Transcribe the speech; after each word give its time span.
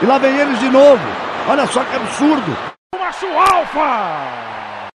E 0.00 0.06
lá 0.06 0.16
vem 0.16 0.32
eles 0.38 0.60
de 0.60 0.70
novo. 0.70 1.02
Olha 1.48 1.66
só 1.66 1.84
que 1.84 1.96
absurdo. 1.96 2.56
Macho 2.96 3.26
Alfa! 3.26 4.88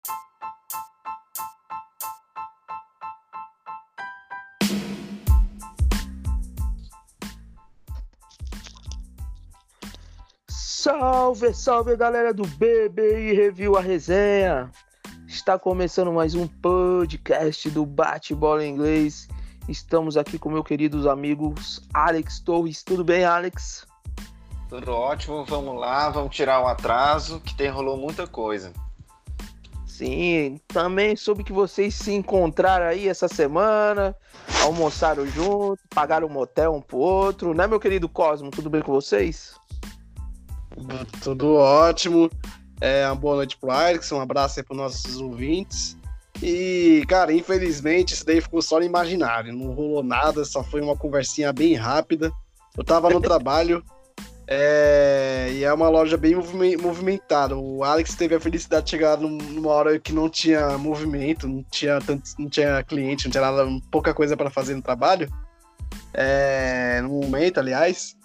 Salve, 10.48 11.52
salve 11.52 11.96
galera 11.96 12.32
do 12.32 12.44
BBI 12.44 13.34
Review 13.34 13.76
a 13.76 13.80
Resenha! 13.80 14.70
Está 15.26 15.58
começando 15.58 16.12
mais 16.12 16.36
um 16.36 16.46
podcast 16.46 17.68
do 17.70 17.84
Bate-Bola 17.84 18.64
Inglês. 18.64 19.26
Estamos 19.68 20.16
aqui 20.16 20.38
com 20.38 20.48
meus 20.48 20.64
queridos 20.64 21.08
amigos 21.08 21.80
Alex 21.92 22.38
Torres. 22.38 22.84
Tudo 22.84 23.02
bem, 23.02 23.24
Alex? 23.24 23.84
Tudo 24.72 24.90
ótimo, 24.90 25.44
vamos 25.44 25.78
lá, 25.78 26.08
vamos 26.08 26.34
tirar 26.34 26.62
o 26.62 26.66
atraso, 26.66 27.38
que 27.40 27.54
tem 27.54 27.68
rolou 27.68 27.94
muita 27.94 28.26
coisa. 28.26 28.72
Sim, 29.86 30.58
também 30.66 31.14
soube 31.14 31.44
que 31.44 31.52
vocês 31.52 31.94
se 31.94 32.10
encontraram 32.14 32.86
aí 32.86 33.06
essa 33.06 33.28
semana, 33.28 34.16
almoçaram 34.62 35.26
junto, 35.26 35.78
pagaram 35.90 36.26
um 36.26 36.30
motel 36.30 36.72
um 36.72 36.80
pro 36.80 36.96
outro, 36.96 37.52
né, 37.52 37.66
meu 37.66 37.78
querido 37.78 38.08
Cosmo? 38.08 38.50
Tudo 38.50 38.70
bem 38.70 38.80
com 38.80 38.92
vocês? 38.92 39.54
Tudo 41.22 41.56
ótimo. 41.56 42.30
É, 42.80 43.06
uma 43.06 43.14
boa 43.14 43.36
noite 43.36 43.58
pro 43.58 43.70
Alex, 43.70 44.10
um 44.10 44.22
abraço 44.22 44.58
aí 44.58 44.64
pros 44.64 44.78
nossos 44.78 45.20
ouvintes. 45.20 45.98
E, 46.42 47.04
cara, 47.08 47.30
infelizmente 47.30 48.14
isso 48.14 48.24
daí 48.24 48.40
ficou 48.40 48.62
só 48.62 48.78
no 48.78 48.86
imaginário, 48.86 49.52
não 49.52 49.74
rolou 49.74 50.02
nada, 50.02 50.46
só 50.46 50.64
foi 50.64 50.80
uma 50.80 50.96
conversinha 50.96 51.52
bem 51.52 51.74
rápida. 51.74 52.32
Eu 52.74 52.82
tava 52.82 53.10
no 53.10 53.20
trabalho 53.20 53.84
é, 54.46 55.50
e 55.52 55.64
é 55.64 55.72
uma 55.72 55.88
loja 55.88 56.16
bem 56.16 56.34
movimentada. 56.34 57.56
O 57.56 57.84
Alex 57.84 58.14
teve 58.14 58.34
a 58.34 58.40
felicidade 58.40 58.84
de 58.84 58.90
chegar 58.90 59.16
numa 59.16 59.70
hora 59.70 59.98
que 59.98 60.12
não 60.12 60.28
tinha 60.28 60.76
movimento, 60.78 61.48
não 61.48 61.64
tinha, 61.70 62.00
tanto, 62.00 62.30
não 62.38 62.48
tinha 62.48 62.82
cliente, 62.82 63.24
não 63.24 63.30
tinha 63.30 63.42
nada, 63.42 63.66
pouca 63.90 64.12
coisa 64.12 64.36
para 64.36 64.50
fazer 64.50 64.74
no 64.74 64.82
trabalho. 64.82 65.30
É, 66.12 67.00
no 67.02 67.08
momento, 67.08 67.60
aliás. 67.60 68.16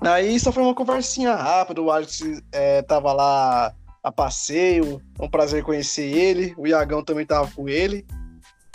Aí 0.00 0.38
só 0.38 0.50
foi 0.52 0.62
uma 0.62 0.74
conversinha 0.74 1.34
rápida. 1.34 1.82
O 1.82 1.90
Alex 1.90 2.20
é, 2.52 2.82
tava 2.82 3.12
lá 3.12 3.74
a 4.02 4.12
passeio. 4.12 5.02
É 5.18 5.24
um 5.24 5.28
prazer 5.28 5.62
conhecer 5.62 6.04
ele. 6.04 6.54
O 6.56 6.66
Iagão 6.66 7.04
também 7.04 7.26
tava 7.26 7.50
com 7.50 7.68
ele. 7.68 8.06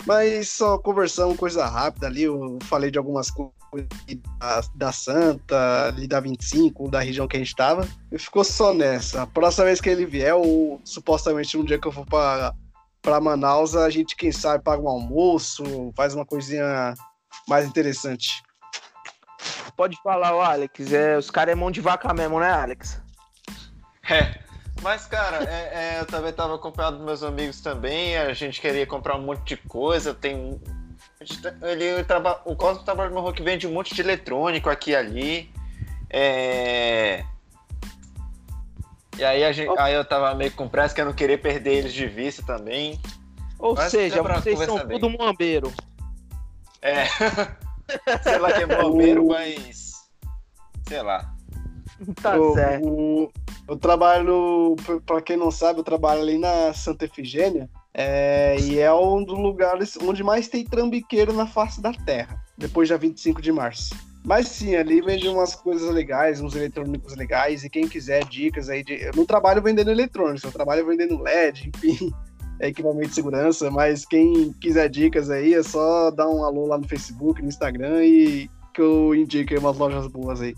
Mas 0.06 0.50
só 0.50 0.78
conversamos 0.78 1.36
coisa 1.36 1.66
rápida 1.66 2.06
ali. 2.06 2.22
Eu 2.22 2.58
falei 2.62 2.90
de 2.90 2.98
algumas 2.98 3.30
coisas 3.30 3.55
da, 3.82 4.60
da 4.74 4.92
Santa, 4.92 5.86
ali 5.88 6.06
da 6.06 6.20
25, 6.20 6.90
da 6.90 7.00
região 7.00 7.28
que 7.28 7.36
a 7.36 7.38
gente 7.38 7.54
tava. 7.54 7.86
E 8.10 8.18
ficou 8.18 8.44
só 8.44 8.72
nessa. 8.72 9.22
A 9.22 9.26
próxima 9.26 9.66
vez 9.66 9.80
que 9.80 9.88
ele 9.88 10.06
vier, 10.06 10.34
ou 10.34 10.80
supostamente 10.84 11.56
um 11.56 11.64
dia 11.64 11.78
que 11.78 11.86
eu 11.86 11.92
for 11.92 12.06
pra, 12.06 12.54
pra 13.02 13.20
Manaus, 13.20 13.76
a 13.76 13.88
gente, 13.90 14.16
quem 14.16 14.32
sabe, 14.32 14.64
paga 14.64 14.82
um 14.82 14.88
almoço, 14.88 15.92
faz 15.96 16.14
uma 16.14 16.24
coisinha 16.24 16.94
mais 17.48 17.66
interessante. 17.66 18.42
Pode 19.76 20.00
falar, 20.02 20.34
o 20.34 20.40
Alex. 20.40 20.92
É, 20.92 21.18
os 21.18 21.30
caras 21.30 21.52
é 21.52 21.54
mão 21.54 21.70
de 21.70 21.80
vaca 21.80 22.12
mesmo, 22.14 22.40
né, 22.40 22.50
Alex? 22.50 23.00
É. 24.08 24.46
Mas, 24.82 25.06
cara, 25.06 25.44
é, 25.44 25.96
é, 25.96 26.00
eu 26.00 26.06
também 26.06 26.32
tava 26.32 26.54
acompanhado 26.54 26.96
dos 26.96 27.04
meus 27.04 27.22
amigos 27.22 27.60
também. 27.60 28.16
A 28.16 28.32
gente 28.32 28.60
queria 28.60 28.86
comprar 28.86 29.16
um 29.16 29.22
monte 29.22 29.42
de 29.44 29.56
coisa. 29.56 30.14
Tem. 30.14 30.60
Ele, 31.62 32.04
traba, 32.04 32.40
o 32.44 32.54
Cosmo 32.56 32.84
trabalha 32.84 33.10
no 33.10 33.32
que 33.32 33.42
vende 33.42 33.66
um 33.66 33.72
monte 33.72 33.94
de 33.94 34.00
eletrônico 34.00 34.70
aqui 34.70 34.90
e 34.90 34.96
ali. 34.96 35.50
É. 36.10 37.24
E 39.18 39.24
aí, 39.24 39.44
a 39.44 39.52
gente, 39.52 39.78
aí 39.78 39.94
eu 39.94 40.04
tava 40.04 40.34
meio 40.34 40.52
com 40.52 40.68
pressa 40.68 40.94
que 40.94 41.00
eu 41.00 41.06
não 41.06 41.12
queria 41.12 41.38
perder 41.38 41.74
eles 41.74 41.92
de 41.92 42.06
vista 42.06 42.42
também. 42.44 43.00
Ou 43.58 43.74
Mas 43.74 43.90
seja, 43.90 44.22
vocês 44.22 44.58
são 44.60 44.86
bem. 44.86 44.98
tudo 44.98 45.10
moambeiro. 45.10 45.72
É. 46.82 47.06
sei 48.22 48.38
lá 48.38 48.52
que 48.52 48.62
é 48.62 48.66
moambeiro, 48.66 49.26
mas. 49.26 49.92
Sei 50.86 51.02
lá. 51.02 51.34
Tá 52.22 52.36
o, 52.36 52.54
certo. 52.54 52.86
O, 52.86 53.32
eu 53.68 53.76
trabalho, 53.76 54.76
para 55.06 55.22
quem 55.22 55.36
não 55.36 55.50
sabe, 55.50 55.80
eu 55.80 55.84
trabalho 55.84 56.20
ali 56.20 56.38
na 56.38 56.72
Santa 56.74 57.06
Efigênia. 57.06 57.68
É, 57.98 58.56
e 58.60 58.78
é 58.78 58.92
um 58.92 59.24
dos 59.24 59.38
lugares 59.38 59.96
onde 60.02 60.22
mais 60.22 60.48
tem 60.48 60.62
trambiqueiro 60.62 61.32
na 61.32 61.46
face 61.46 61.80
da 61.80 61.92
Terra, 61.92 62.38
depois 62.58 62.90
da 62.90 62.96
25 62.98 63.40
de 63.40 63.50
março. 63.50 63.94
Mas 64.22 64.48
sim, 64.48 64.74
ali 64.74 65.00
vende 65.00 65.26
umas 65.28 65.54
coisas 65.54 65.88
legais, 65.94 66.40
uns 66.40 66.54
eletrônicos 66.54 67.16
legais, 67.16 67.64
e 67.64 67.70
quem 67.70 67.88
quiser 67.88 68.24
dicas 68.24 68.68
aí 68.68 68.84
de. 68.84 69.00
Eu 69.00 69.12
não 69.16 69.24
trabalho 69.24 69.62
vendendo 69.62 69.90
eletrônicos, 69.90 70.42
eu 70.42 70.52
trabalho 70.52 70.86
vendendo 70.86 71.22
LED, 71.22 71.70
enfim, 71.74 72.12
é 72.60 72.68
equipamento 72.68 73.08
de 73.08 73.14
segurança, 73.14 73.70
mas 73.70 74.04
quem 74.04 74.52
quiser 74.60 74.90
dicas 74.90 75.30
aí 75.30 75.54
é 75.54 75.62
só 75.62 76.10
dar 76.10 76.28
um 76.28 76.44
alô 76.44 76.66
lá 76.66 76.76
no 76.76 76.86
Facebook, 76.86 77.40
no 77.40 77.48
Instagram 77.48 78.04
e 78.04 78.50
que 78.74 78.82
eu 78.82 79.14
indique 79.14 79.56
umas 79.56 79.78
lojas 79.78 80.06
boas 80.06 80.42
aí 80.42 80.54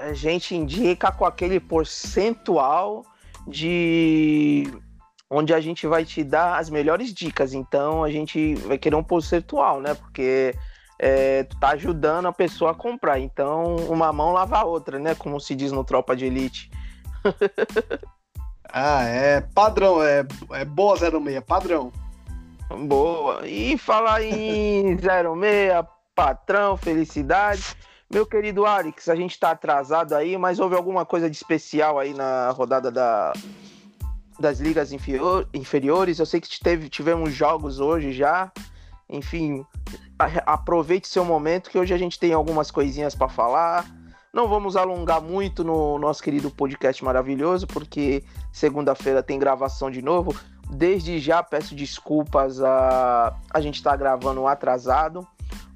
a 0.00 0.12
gente 0.12 0.54
indica 0.54 1.10
com 1.12 1.24
aquele 1.24 1.60
percentual 1.60 3.04
de 3.46 4.66
onde 5.32 5.54
a 5.54 5.60
gente 5.60 5.86
vai 5.86 6.04
te 6.04 6.22
dar 6.22 6.58
as 6.58 6.68
melhores 6.68 7.12
dicas. 7.12 7.54
Então 7.54 8.04
a 8.04 8.10
gente 8.10 8.54
vai 8.56 8.76
querer 8.76 8.96
um 8.96 9.02
percentual, 9.02 9.80
né? 9.80 9.94
Porque 9.94 10.54
é, 10.98 11.44
tu 11.44 11.58
tá 11.58 11.70
ajudando 11.70 12.26
a 12.26 12.32
pessoa 12.32 12.72
a 12.72 12.74
comprar. 12.74 13.18
Então 13.18 13.76
uma 13.88 14.12
mão 14.12 14.32
lava 14.32 14.58
a 14.58 14.64
outra, 14.64 14.98
né? 14.98 15.14
Como 15.14 15.40
se 15.40 15.54
diz 15.54 15.72
no 15.72 15.84
Tropa 15.84 16.14
de 16.14 16.26
Elite. 16.26 16.70
ah, 18.68 19.04
é 19.04 19.40
padrão, 19.40 20.02
é, 20.02 20.26
é 20.50 20.64
boa 20.66 20.96
06, 20.96 21.40
padrão. 21.46 21.90
Boa. 22.86 23.46
E 23.46 23.78
falar 23.78 24.22
em 24.22 24.96
06, 25.00 25.86
patrão, 26.14 26.76
felicidade. 26.76 27.74
Meu 28.12 28.26
querido 28.26 28.66
Alex, 28.66 29.08
a 29.08 29.16
gente 29.16 29.30
está 29.30 29.52
atrasado 29.52 30.14
aí, 30.14 30.36
mas 30.36 30.60
houve 30.60 30.76
alguma 30.76 31.06
coisa 31.06 31.30
de 31.30 31.36
especial 31.36 31.98
aí 31.98 32.12
na 32.12 32.50
rodada 32.50 32.90
da, 32.90 33.32
das 34.42 34.60
ligas 34.60 34.92
inferior, 34.92 35.48
inferiores? 35.54 36.18
Eu 36.18 36.26
sei 36.26 36.40
que 36.40 36.60
teve, 36.60 36.90
tivemos 36.90 37.32
jogos 37.32 37.80
hoje 37.80 38.12
já. 38.12 38.52
Enfim, 39.08 39.64
aproveite 40.44 41.08
seu 41.08 41.24
momento 41.24 41.70
que 41.70 41.78
hoje 41.78 41.94
a 41.94 41.98
gente 41.98 42.18
tem 42.18 42.32
algumas 42.32 42.70
coisinhas 42.70 43.14
para 43.14 43.28
falar. 43.28 43.86
Não 44.34 44.48
vamos 44.48 44.76
alongar 44.76 45.22
muito 45.22 45.62
no 45.62 45.98
nosso 45.98 46.22
querido 46.22 46.50
podcast 46.50 47.04
maravilhoso, 47.04 47.66
porque 47.66 48.24
segunda-feira 48.50 49.22
tem 49.22 49.38
gravação 49.38 49.90
de 49.90 50.02
novo. 50.02 50.34
Desde 50.70 51.18
já 51.18 51.42
peço 51.42 51.74
desculpas 51.74 52.60
a 52.60 53.36
a 53.52 53.60
gente 53.60 53.76
estar 53.76 53.90
tá 53.90 53.96
gravando 53.96 54.46
atrasado 54.46 55.26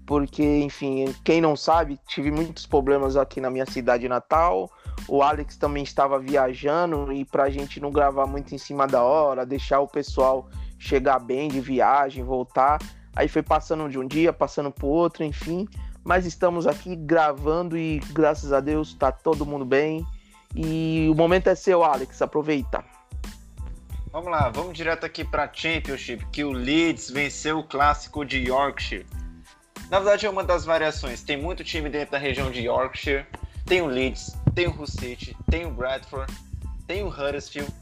porque, 0.07 0.61
enfim, 0.61 1.13
quem 1.25 1.41
não 1.41 1.57
sabe, 1.57 1.99
tive 2.07 2.31
muitos 2.31 2.65
problemas 2.65 3.17
aqui 3.17 3.41
na 3.41 3.51
minha 3.51 3.67
cidade 3.67 4.09
natal. 4.09 4.71
O 5.09 5.21
Alex 5.21 5.57
também 5.57 5.83
estava 5.83 6.19
viajando 6.19 7.13
e 7.13 7.25
para 7.25 7.45
a 7.45 7.51
gente 7.51 7.81
não 7.81 7.91
gravar 7.91 8.27
muito 8.27 8.55
em 8.55 8.59
cima 8.59 8.87
da 8.87 9.03
hora, 9.03 9.45
deixar 9.45 9.81
o 9.81 9.89
pessoal 9.89 10.49
chegar 10.79 11.19
bem 11.19 11.49
de 11.49 11.61
viagem, 11.61 12.23
voltar. 12.23 12.79
Aí 13.17 13.27
foi 13.27 13.43
passando 13.43 13.89
de 13.89 13.99
um 13.99 14.07
dia, 14.07 14.33
passando 14.33 14.71
para 14.71 14.87
outro, 14.87 15.25
enfim. 15.25 15.67
Mas 16.05 16.25
estamos 16.25 16.69
aqui 16.69 16.95
gravando 16.95 17.77
e 17.77 17.99
graças 18.13 18.53
a 18.53 18.61
Deus 18.61 18.89
está 18.89 19.11
todo 19.11 19.45
mundo 19.45 19.65
bem. 19.65 20.07
E 20.55 21.09
o 21.11 21.17
momento 21.17 21.49
é 21.49 21.57
seu, 21.57 21.83
Alex, 21.83 22.23
aproveita. 22.23 22.85
Vamos 24.13 24.31
lá, 24.31 24.49
vamos 24.51 24.73
direto 24.73 25.05
aqui 25.05 25.25
para 25.25 25.51
Championship, 25.53 26.25
que 26.27 26.45
o 26.45 26.53
Leeds 26.53 27.11
venceu 27.11 27.59
o 27.59 27.65
clássico 27.65 28.25
de 28.25 28.39
Yorkshire 28.39 29.05
na 29.91 29.99
verdade, 29.99 30.27
é 30.27 30.31
uma 30.31 30.43
das 30.43 30.65
variações. 30.65 31.23
Tem 31.23 31.37
muito 31.37 31.63
time 31.63 31.89
dentro 31.89 32.13
da 32.13 32.19
região 32.19 32.51
de 32.51 32.61
Yorkshire. 32.61 33.25
Tem 33.65 33.83
o 33.83 33.87
Leeds, 33.87 34.37
tem 34.55 34.67
o 34.67 34.71
Hull 34.71 34.87
City, 34.87 35.37
tem 35.51 35.67
o 35.67 35.71
Bradford, 35.71 36.33
tem 36.87 37.03
o 37.03 37.09
Huddersfield. 37.09 37.73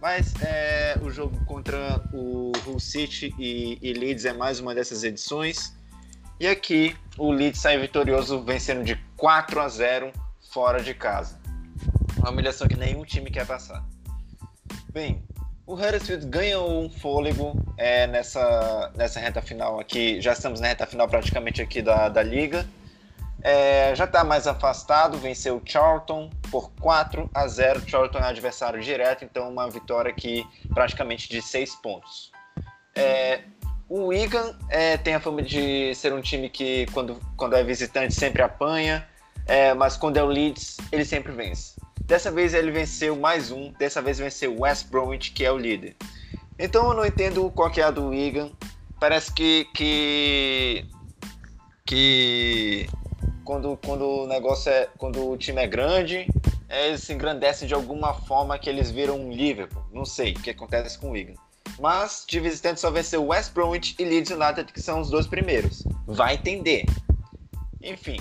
Mas 0.00 0.34
é, 0.42 0.98
o 1.02 1.10
jogo 1.10 1.42
contra 1.44 2.02
o 2.12 2.50
Hull 2.66 2.80
City 2.80 3.34
e, 3.38 3.78
e, 3.80 3.92
Leeds 3.92 4.24
é 4.24 4.32
mais 4.32 4.58
uma 4.58 4.74
dessas 4.74 5.04
edições. 5.04 5.76
E 6.40 6.46
aqui 6.46 6.96
o 7.16 7.30
Leeds 7.30 7.60
sai 7.60 7.78
vitorioso 7.78 8.42
vencendo 8.42 8.82
de 8.84 8.96
4 9.16 9.60
a 9.60 9.68
0 9.68 10.12
fora 10.50 10.82
de 10.82 10.92
casa. 10.92 11.40
Uma 12.16 12.30
humilhação 12.30 12.66
que 12.66 12.76
nenhum 12.76 13.04
time 13.04 13.30
quer 13.30 13.46
passar. 13.46 13.84
Bem, 14.92 15.22
o 15.66 15.74
Huddersfield 15.74 16.26
ganhou 16.26 16.82
um 16.82 16.90
fôlego 16.90 17.54
é, 17.76 18.06
nessa, 18.06 18.92
nessa 18.96 19.20
reta 19.20 19.40
final 19.40 19.78
aqui. 19.78 20.20
Já 20.20 20.32
estamos 20.32 20.60
na 20.60 20.68
reta 20.68 20.86
final 20.86 21.08
praticamente 21.08 21.62
aqui 21.62 21.80
da, 21.80 22.08
da 22.08 22.22
liga. 22.22 22.66
É, 23.42 23.92
já 23.94 24.04
está 24.04 24.22
mais 24.22 24.46
afastado, 24.46 25.18
venceu 25.18 25.56
o 25.56 25.62
Charlton 25.64 26.30
por 26.50 26.70
4 26.80 27.28
a 27.34 27.46
0. 27.46 27.82
Charlton 27.88 28.18
é 28.18 28.24
adversário 28.24 28.80
direto, 28.80 29.24
então 29.24 29.50
uma 29.50 29.68
vitória 29.68 30.10
aqui 30.10 30.46
praticamente 30.72 31.28
de 31.28 31.42
6 31.42 31.76
pontos. 31.76 32.30
É, 32.94 33.40
o 33.88 34.06
Wigan 34.06 34.56
é, 34.68 34.96
tem 34.96 35.14
a 35.14 35.20
fama 35.20 35.42
de 35.42 35.94
ser 35.94 36.12
um 36.12 36.20
time 36.20 36.48
que, 36.48 36.86
quando, 36.92 37.20
quando 37.36 37.56
é 37.56 37.64
visitante, 37.64 38.14
sempre 38.14 38.42
apanha. 38.42 39.06
É, 39.46 39.74
mas 39.74 39.96
quando 39.96 40.16
é 40.16 40.22
o 40.22 40.26
Leeds, 40.26 40.76
ele 40.92 41.04
sempre 41.04 41.32
vence. 41.32 41.74
Dessa 42.00 42.30
vez 42.30 42.54
ele 42.54 42.70
venceu 42.70 43.16
mais 43.16 43.50
um, 43.50 43.72
dessa 43.72 44.02
vez 44.02 44.18
venceu 44.18 44.58
West 44.58 44.88
Bromwich, 44.88 45.32
que 45.32 45.44
é 45.44 45.52
o 45.52 45.56
líder. 45.56 45.96
Então 46.58 46.88
eu 46.88 46.94
não 46.94 47.06
entendo 47.06 47.50
qual 47.50 47.70
que 47.70 47.80
é 47.80 47.84
a 47.84 47.90
do 47.90 48.08
Wigan. 48.08 48.50
Parece 49.00 49.32
que 49.32 49.66
que 49.74 50.86
que 51.84 52.88
quando, 53.44 53.76
quando 53.84 54.02
o 54.04 54.26
negócio 54.26 54.70
é 54.70 54.88
quando 54.96 55.30
o 55.30 55.36
time 55.36 55.62
é 55.62 55.66
grande, 55.66 56.26
é, 56.68 56.88
eles 56.88 57.02
se 57.02 57.12
engrandecem 57.12 57.68
de 57.68 57.74
alguma 57.74 58.14
forma 58.14 58.58
que 58.58 58.70
eles 58.70 58.90
viram 58.90 59.20
um 59.20 59.32
Liverpool. 59.32 59.84
Não 59.92 60.04
sei 60.04 60.32
o 60.32 60.40
que 60.40 60.50
acontece 60.50 60.98
com 60.98 61.08
o 61.08 61.12
Wigan. 61.12 61.34
Mas 61.78 62.24
de 62.26 62.38
visitante 62.40 62.80
só 62.80 62.90
venceu 62.90 63.26
West 63.26 63.52
Bromwich 63.52 63.94
e 63.98 64.04
Leeds 64.04 64.30
United, 64.30 64.72
que 64.72 64.80
são 64.80 65.00
os 65.00 65.10
dois 65.10 65.26
primeiros. 65.26 65.84
Vai 66.06 66.34
entender. 66.34 66.86
Enfim, 67.82 68.18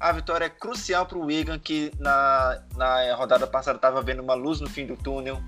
a 0.00 0.12
vitória 0.12 0.44
é 0.44 0.48
crucial 0.48 1.06
para 1.06 1.18
o 1.18 1.24
Wigan, 1.24 1.58
que 1.58 1.92
na, 1.98 2.62
na 2.76 3.14
rodada 3.14 3.46
passada 3.46 3.76
estava 3.76 4.00
vendo 4.00 4.22
uma 4.22 4.34
luz 4.34 4.60
no 4.60 4.68
fim 4.68 4.86
do 4.86 4.96
túnel 4.96 5.42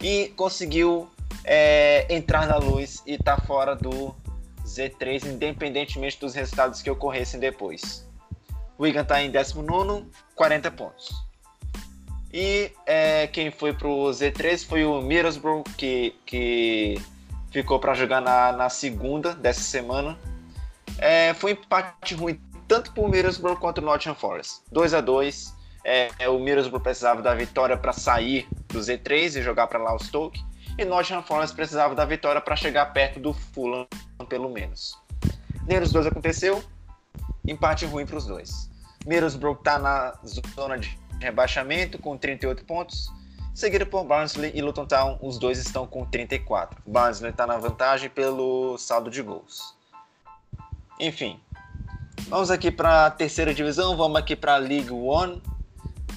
e 0.00 0.32
conseguiu 0.36 1.08
é, 1.44 2.12
entrar 2.12 2.46
na 2.46 2.56
luz 2.56 3.02
e 3.06 3.16
tá 3.16 3.36
fora 3.36 3.76
do 3.76 4.14
Z3, 4.64 5.26
independentemente 5.26 6.18
dos 6.18 6.34
resultados 6.34 6.82
que 6.82 6.90
ocorressem 6.90 7.38
depois. 7.38 8.08
O 8.76 8.82
Wigan 8.82 9.02
está 9.02 9.22
em 9.22 9.30
19, 9.30 10.06
40 10.34 10.70
pontos. 10.72 11.10
E 12.32 12.72
é, 12.86 13.26
quem 13.28 13.50
foi 13.50 13.72
pro 13.72 14.10
Z3 14.10 14.66
foi 14.66 14.84
o 14.84 15.00
Middlesbrough, 15.02 15.62
que, 15.76 16.16
que 16.24 17.00
ficou 17.50 17.78
para 17.78 17.94
jogar 17.94 18.20
na, 18.20 18.50
na 18.52 18.68
segunda 18.68 19.34
dessa 19.34 19.60
semana. 19.60 20.18
É, 20.98 21.34
foi 21.34 21.52
um 21.52 21.56
empate 21.56 22.14
ruim 22.14 22.40
tanto 22.72 22.90
para 22.92 23.02
o 23.02 23.08
Middlesbrough 23.08 23.58
quanto 23.58 23.78
o 23.78 23.80
Nottingham 23.82 24.14
Forest. 24.14 24.62
2 24.72 24.94
a 24.94 25.02
2 25.02 25.54
é, 25.84 26.08
é, 26.18 26.28
O 26.30 26.38
Middlesbrough 26.38 26.82
precisava 26.82 27.20
da 27.20 27.34
vitória 27.34 27.76
para 27.76 27.92
sair 27.92 28.48
do 28.68 28.78
Z3 28.78 29.36
e 29.36 29.42
jogar 29.42 29.66
para 29.66 29.78
lá 29.78 29.94
o 29.94 29.98
Stoke. 29.98 30.42
E 30.78 30.84
Nottingham 30.86 31.22
Forest 31.22 31.54
precisava 31.54 31.94
da 31.94 32.06
vitória 32.06 32.40
para 32.40 32.56
chegar 32.56 32.86
perto 32.94 33.20
do 33.20 33.34
Fulham, 33.34 33.86
pelo 34.26 34.48
menos. 34.48 34.98
Nem 35.66 35.80
os 35.80 35.92
dois 35.92 36.06
aconteceu. 36.06 36.64
Empate 37.46 37.84
ruim 37.84 38.06
para 38.06 38.16
os 38.16 38.24
dois. 38.24 38.70
Middlesbrough 39.04 39.58
está 39.58 39.78
na 39.78 40.14
zona 40.56 40.78
de 40.78 40.98
rebaixamento 41.20 41.98
com 41.98 42.16
38 42.16 42.64
pontos, 42.64 43.12
seguido 43.54 43.84
por 43.84 44.02
Barnsley 44.04 44.50
e 44.54 44.62
Luton 44.62 44.86
Town, 44.86 45.18
os 45.20 45.36
dois 45.36 45.58
estão 45.58 45.86
com 45.86 46.06
34. 46.06 46.80
Barnsley 46.86 47.32
está 47.32 47.46
na 47.46 47.58
vantagem 47.58 48.08
pelo 48.08 48.78
saldo 48.78 49.10
de 49.10 49.20
gols. 49.20 49.76
Enfim, 50.98 51.38
vamos 52.28 52.50
aqui 52.50 52.70
para 52.70 53.06
a 53.06 53.10
terceira 53.10 53.52
divisão, 53.54 53.96
vamos 53.96 54.18
aqui 54.18 54.34
para 54.36 54.54
a 54.54 54.58
League 54.58 54.90
One. 54.90 55.42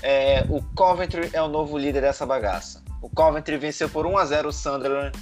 É, 0.01 0.45
o 0.49 0.61
Coventry 0.75 1.29
é 1.33 1.41
o 1.41 1.47
novo 1.47 1.77
líder 1.77 2.01
dessa 2.01 2.25
bagaça. 2.25 2.83
O 3.01 3.09
Coventry 3.09 3.57
venceu 3.57 3.89
por 3.89 4.05
1 4.05 4.17
a 4.17 4.25
0 4.25 4.49
o 4.49 4.51
Sunderland 4.51 5.17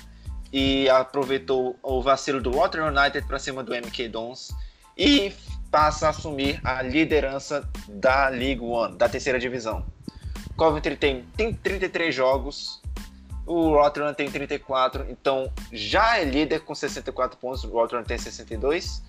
e 0.52 0.90
aproveitou 0.90 1.78
o 1.82 2.02
vacilo 2.02 2.42
do 2.42 2.52
Rotterdam 2.52 2.90
United 2.90 3.28
para 3.28 3.40
cima 3.40 3.64
do 3.64 3.74
MK 3.74 4.08
Dons 4.08 4.52
e 4.98 5.34
passa 5.72 6.08
a 6.08 6.10
assumir 6.12 6.62
a 6.64 6.82
liderança 6.82 7.68
da 7.90 8.30
League 8.30 8.62
One, 8.62 8.96
da 8.96 9.10
terceira 9.10 9.40
divisão. 9.40 9.84
Coventry 10.56 10.96
tem, 10.96 11.26
tem 11.36 11.52
33 11.52 12.14
jogos, 12.14 12.80
o 13.46 13.70
Rotterdam 13.70 14.14
tem 14.14 14.30
34, 14.30 15.08
então 15.10 15.52
já 15.72 16.20
é 16.20 16.24
líder 16.24 16.62
com 16.62 16.76
64 16.76 17.38
pontos, 17.38 17.64
o 17.64 17.70
Rotterdam 17.70 18.06
tem 18.06 18.18
62. 18.18 19.02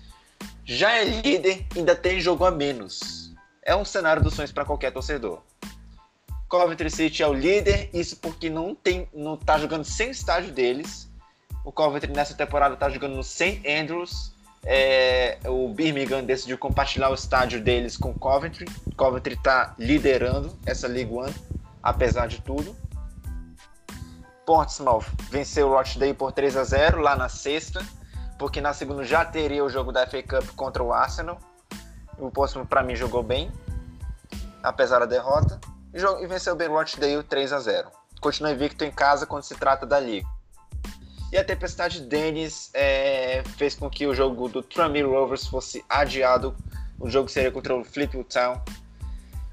Já 0.63 0.93
é 0.93 1.03
líder, 1.03 1.65
ainda 1.75 1.95
tem 1.95 2.19
jogo 2.19 2.45
a 2.45 2.51
menos. 2.51 3.33
É 3.63 3.75
um 3.75 3.85
cenário 3.85 4.23
dos 4.23 4.33
sonhos 4.33 4.51
para 4.51 4.65
qualquer 4.65 4.91
torcedor. 4.91 5.41
Coventry 6.47 6.89
City 6.89 7.23
é 7.23 7.27
o 7.27 7.33
líder, 7.33 7.89
isso 7.93 8.17
porque 8.17 8.49
não 8.49 8.75
tem, 8.75 9.07
não 9.13 9.35
tá 9.35 9.57
jogando 9.57 9.83
sem 9.83 10.11
estágio 10.11 10.51
deles. 10.51 11.09
O 11.63 11.71
Coventry 11.71 12.11
nessa 12.11 12.35
temporada 12.35 12.75
está 12.75 12.89
jogando 12.89 13.15
no 13.15 13.23
St 13.23 13.61
Andrews, 13.67 14.35
é, 14.65 15.37
o 15.45 15.69
Birmingham 15.69 16.23
decidiu 16.23 16.57
compartilhar 16.57 17.11
o 17.11 17.13
estádio 17.13 17.61
deles 17.61 17.95
com 17.95 18.13
Coventry. 18.13 18.65
Coventry 18.97 19.35
está 19.35 19.75
liderando 19.77 20.57
essa 20.65 20.87
League 20.87 21.13
One, 21.13 21.33
apesar 21.83 22.27
de 22.27 22.41
tudo. 22.41 22.75
Portsmouth 24.45 25.05
venceu 25.29 25.67
o 25.67 25.71
Rochdale 25.71 26.13
por 26.13 26.31
3 26.31 26.57
a 26.57 26.63
0 26.63 26.99
lá 26.99 27.15
na 27.15 27.29
sexta, 27.29 27.85
porque 28.37 28.61
na 28.61 28.73
segunda 28.73 29.03
já 29.03 29.23
teria 29.23 29.63
o 29.63 29.69
jogo 29.69 29.91
da 29.91 30.05
FA 30.07 30.21
Cup 30.23 30.55
contra 30.55 30.83
o 30.83 30.93
Arsenal. 30.93 31.39
O 32.17 32.31
Portsmouth, 32.31 32.67
para 32.67 32.83
mim, 32.83 32.95
jogou 32.95 33.23
bem, 33.23 33.51
apesar 34.63 34.99
da 34.99 35.05
derrota, 35.05 35.59
e 35.93 36.27
venceu 36.27 36.55
bem 36.55 36.67
o 36.67 36.73
Rochdale 36.73 37.23
3 37.23 37.53
a 37.53 37.59
0 37.59 37.89
Continua 38.19 38.51
invicto 38.51 38.83
em 38.83 38.91
casa 38.91 39.25
quando 39.25 39.43
se 39.43 39.55
trata 39.55 39.85
da 39.85 39.99
Liga. 39.99 40.27
E 41.31 41.37
a 41.37 41.43
tempestade 41.43 42.01
Dennis 42.01 42.69
é, 42.73 43.43
fez 43.57 43.75
com 43.75 43.89
que 43.89 44.07
o 44.07 44.15
jogo 44.15 44.47
do 44.47 44.63
Tranmere 44.63 45.07
Rovers 45.07 45.47
fosse 45.47 45.83
adiado. 45.89 46.55
O 46.99 47.09
jogo 47.09 47.29
seria 47.29 47.51
contra 47.51 47.75
o 47.75 47.83
Fleetwood 47.83 48.29
Town. 48.29 48.61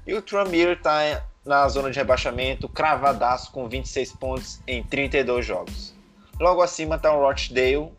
E 0.07 0.13
o 0.13 0.21
Tranmere 0.21 0.73
está 0.73 1.23
na 1.45 1.67
zona 1.67 1.91
de 1.91 1.97
rebaixamento, 1.97 2.69
cravadaço 2.69 3.51
com 3.51 3.67
26 3.67 4.13
pontos 4.13 4.59
em 4.65 4.83
32 4.83 5.45
jogos. 5.45 5.93
Logo 6.39 6.61
acima 6.61 6.95
está 6.95 7.13
o 7.13 7.19
Rochdale, 7.19 7.91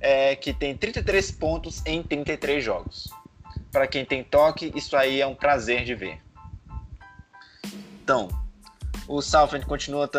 é, 0.00 0.36
que 0.36 0.52
tem 0.52 0.76
33 0.76 1.30
pontos 1.32 1.82
em 1.86 2.02
33 2.02 2.64
jogos. 2.64 3.08
Para 3.72 3.86
quem 3.86 4.04
tem 4.04 4.22
toque, 4.22 4.72
isso 4.74 4.96
aí 4.96 5.20
é 5.20 5.26
um 5.26 5.34
prazer 5.34 5.84
de 5.84 5.94
ver. 5.94 6.20
Então, 8.02 8.28
o 9.08 9.20
Southend 9.20 9.66
continua 9.66 10.10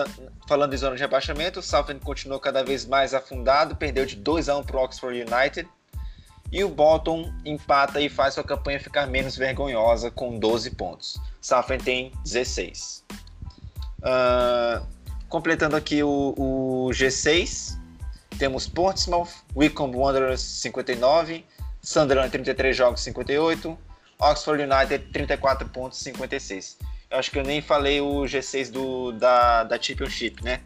falando 0.48 0.74
em 0.74 0.78
zona 0.78 0.96
de 0.96 1.02
rebaixamento. 1.02 1.60
O 1.60 1.64
Southend 1.64 2.00
continua 2.00 2.40
cada 2.40 2.64
vez 2.64 2.86
mais 2.86 3.14
afundado, 3.14 3.76
perdeu 3.76 4.06
de 4.06 4.16
2 4.16 4.50
a 4.50 4.58
1 4.58 4.64
para 4.64 4.78
o 4.78 4.84
Oxford 4.84 5.22
United. 5.22 5.68
E 6.52 6.64
o 6.64 6.70
Bolton 6.70 7.34
empata 7.46 8.00
e 8.00 8.08
faz 8.08 8.36
sua 8.36 8.44
campanha 8.44 8.80
ficar 8.80 9.06
menos 9.08 9.36
vergonhosa 9.36 10.10
com 10.10 10.40
12 10.40 10.72
pontos. 10.72 11.20
Southend 11.42 11.84
tem 11.84 12.12
16. 12.24 13.04
Uh, 14.00 14.86
completando 15.28 15.76
aqui 15.76 16.02
o, 16.04 16.34
o, 16.38 16.90
G6, 16.92 17.77
temos 18.38 18.68
Portsmouth, 18.68 19.30
Wycombe 19.56 19.98
Wanderers 19.98 20.42
59, 20.42 21.46
Sunderland 21.82 22.32
33 22.32 22.76
jogos 22.76 23.02
58, 23.02 23.78
Oxford 24.20 24.64
United 24.64 25.12
34 25.12 25.70
pontos 25.70 26.00
56. 26.00 26.78
Eu 27.10 27.20
acho 27.20 27.32
que 27.32 27.40
eu 27.40 27.44
nem 27.44 27.62
falei 27.62 28.02
o 28.02 28.24
G6 28.24 28.72
do, 28.72 29.12
da, 29.14 29.64
da 29.64 29.82
Championship, 29.82 30.44
né? 30.44 30.62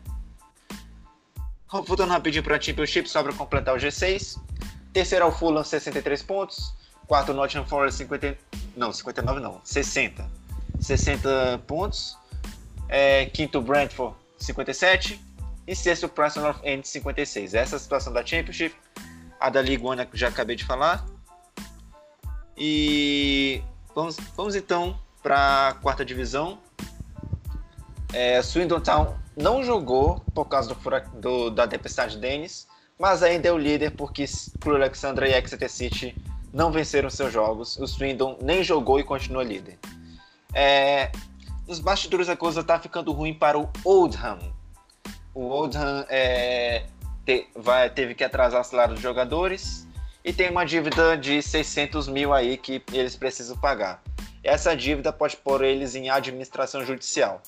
Voltando 1.69 2.09
rapidinho 2.09 2.43
para 2.43 2.57
a 2.57 2.61
Championship, 2.61 3.07
só 3.07 3.23
para 3.23 3.33
completar 3.33 3.75
o 3.75 3.77
G6. 3.77 4.37
Terceiro 4.91 5.25
é 5.25 5.27
o 5.27 5.31
Fulham, 5.31 5.63
63 5.63 6.21
pontos. 6.23 6.73
Quarto, 7.07 7.33
Nottingham 7.33 7.65
Forest, 7.65 7.97
50... 7.99 8.37
Não, 8.75 8.91
59 8.91 9.39
não, 9.39 9.61
60. 9.63 10.25
60 10.79 11.61
pontos. 11.67 12.17
É, 12.89 13.25
quinto, 13.27 13.61
Brentford, 13.61 14.15
57. 14.37 15.30
E 15.71 15.75
sexto, 15.75 16.09
Preston 16.09 16.41
North 16.41 16.59
End, 16.65 16.85
56. 16.85 17.53
Essa 17.53 17.75
é 17.75 17.77
a 17.77 17.79
situação 17.79 18.11
da 18.11 18.25
Championship. 18.25 18.75
A 19.39 19.49
da 19.49 19.61
League 19.61 19.81
One 19.81 20.05
já 20.11 20.27
acabei 20.27 20.57
de 20.57 20.65
falar. 20.65 21.05
E 22.57 23.63
vamos, 23.95 24.17
vamos 24.35 24.53
então 24.53 24.99
para 25.23 25.69
a 25.69 25.73
quarta 25.75 26.03
divisão. 26.03 26.59
É, 28.11 28.41
Swindon 28.41 28.81
Town 28.81 29.15
não 29.37 29.63
jogou 29.63 30.19
por 30.35 30.43
causa 30.43 30.75
do, 30.75 31.21
do, 31.21 31.49
da 31.49 31.65
tempestade 31.65 32.17
Dennis, 32.17 32.67
mas 32.99 33.23
ainda 33.23 33.47
é 33.47 33.51
o 33.53 33.57
líder 33.57 33.91
porque 33.91 34.25
Crew 34.59 34.75
Alexandra 34.75 35.25
e 35.29 35.33
Exeter 35.33 35.71
City 35.71 36.13
não 36.51 36.69
venceram 36.69 37.09
seus 37.09 37.31
jogos. 37.31 37.77
O 37.77 37.87
Swindon 37.87 38.37
nem 38.41 38.61
jogou 38.61 38.99
e 38.99 39.05
continua 39.05 39.41
líder. 39.41 39.79
É, 40.53 41.13
nos 41.65 41.79
bastidores 41.79 42.27
a 42.27 42.35
coisa 42.35 42.59
está 42.59 42.77
ficando 42.77 43.13
ruim 43.13 43.33
para 43.33 43.57
o 43.57 43.69
Oldham. 43.85 44.50
O 45.33 45.45
Oldham 45.45 46.05
é, 46.09 46.85
te, 47.25 47.47
vai, 47.55 47.89
teve 47.89 48.13
que 48.13 48.23
atrasar 48.23 48.61
o 48.61 48.63
salário 48.63 48.93
dos 48.93 49.03
jogadores 49.03 49.87
e 50.23 50.31
tem 50.33 50.49
uma 50.49 50.65
dívida 50.65 51.17
de 51.17 51.41
600 51.41 52.07
mil 52.07 52.33
aí 52.33 52.57
que 52.57 52.83
eles 52.93 53.15
precisam 53.15 53.57
pagar 53.57 54.01
essa 54.43 54.75
dívida 54.75 55.13
pode 55.13 55.37
pôr 55.37 55.63
eles 55.63 55.95
em 55.95 56.09
administração 56.09 56.83
judicial. 56.85 57.41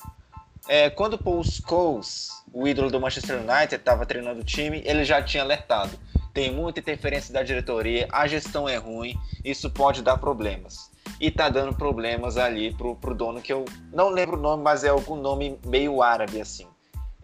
É, 0.68 0.88
quando 0.88 1.18
Paul 1.18 1.42
Scholes, 1.42 2.30
o 2.52 2.66
ídolo 2.66 2.90
do 2.90 3.00
Manchester 3.00 3.38
United, 3.38 3.74
estava 3.74 4.06
treinando 4.06 4.40
o 4.40 4.44
time, 4.44 4.82
ele 4.84 5.04
já 5.04 5.22
tinha 5.22 5.42
alertado. 5.42 5.98
Tem 6.32 6.52
muita 6.52 6.80
interferência 6.80 7.32
da 7.32 7.42
diretoria, 7.42 8.08
a 8.10 8.26
gestão 8.26 8.68
é 8.68 8.76
ruim, 8.76 9.16
isso 9.44 9.70
pode 9.70 10.02
dar 10.02 10.18
problemas. 10.18 10.90
E 11.20 11.30
tá 11.30 11.48
dando 11.48 11.74
problemas 11.74 12.36
ali 12.36 12.74
pro, 12.74 12.96
pro 12.96 13.14
dono, 13.14 13.42
que 13.42 13.52
eu 13.52 13.64
não 13.92 14.08
lembro 14.08 14.38
o 14.38 14.40
nome, 14.40 14.62
mas 14.62 14.84
é 14.84 14.88
algum 14.88 15.16
nome 15.16 15.58
meio 15.66 16.02
árabe 16.02 16.40
assim. 16.40 16.66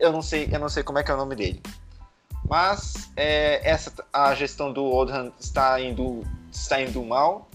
Eu 0.01 0.11
não 0.13 0.23
sei, 0.23 0.49
eu 0.51 0.59
não 0.59 0.69
sei 0.69 0.83
como 0.83 0.99
é 0.99 1.05
que 1.05 1.11
é 1.11 1.15
o 1.15 1.17
nome 1.17 1.37
dele. 1.37 1.63
Mas 2.49 3.13
é, 3.17 3.61
essa, 3.63 3.93
a 4.13 4.35
gestão 4.35 4.73
do 4.73 4.85
Oldham 4.85 5.33
está 5.39 5.81
indo, 5.81 6.25
está 6.51 6.81
indo 6.83 7.01
mal 7.05 7.49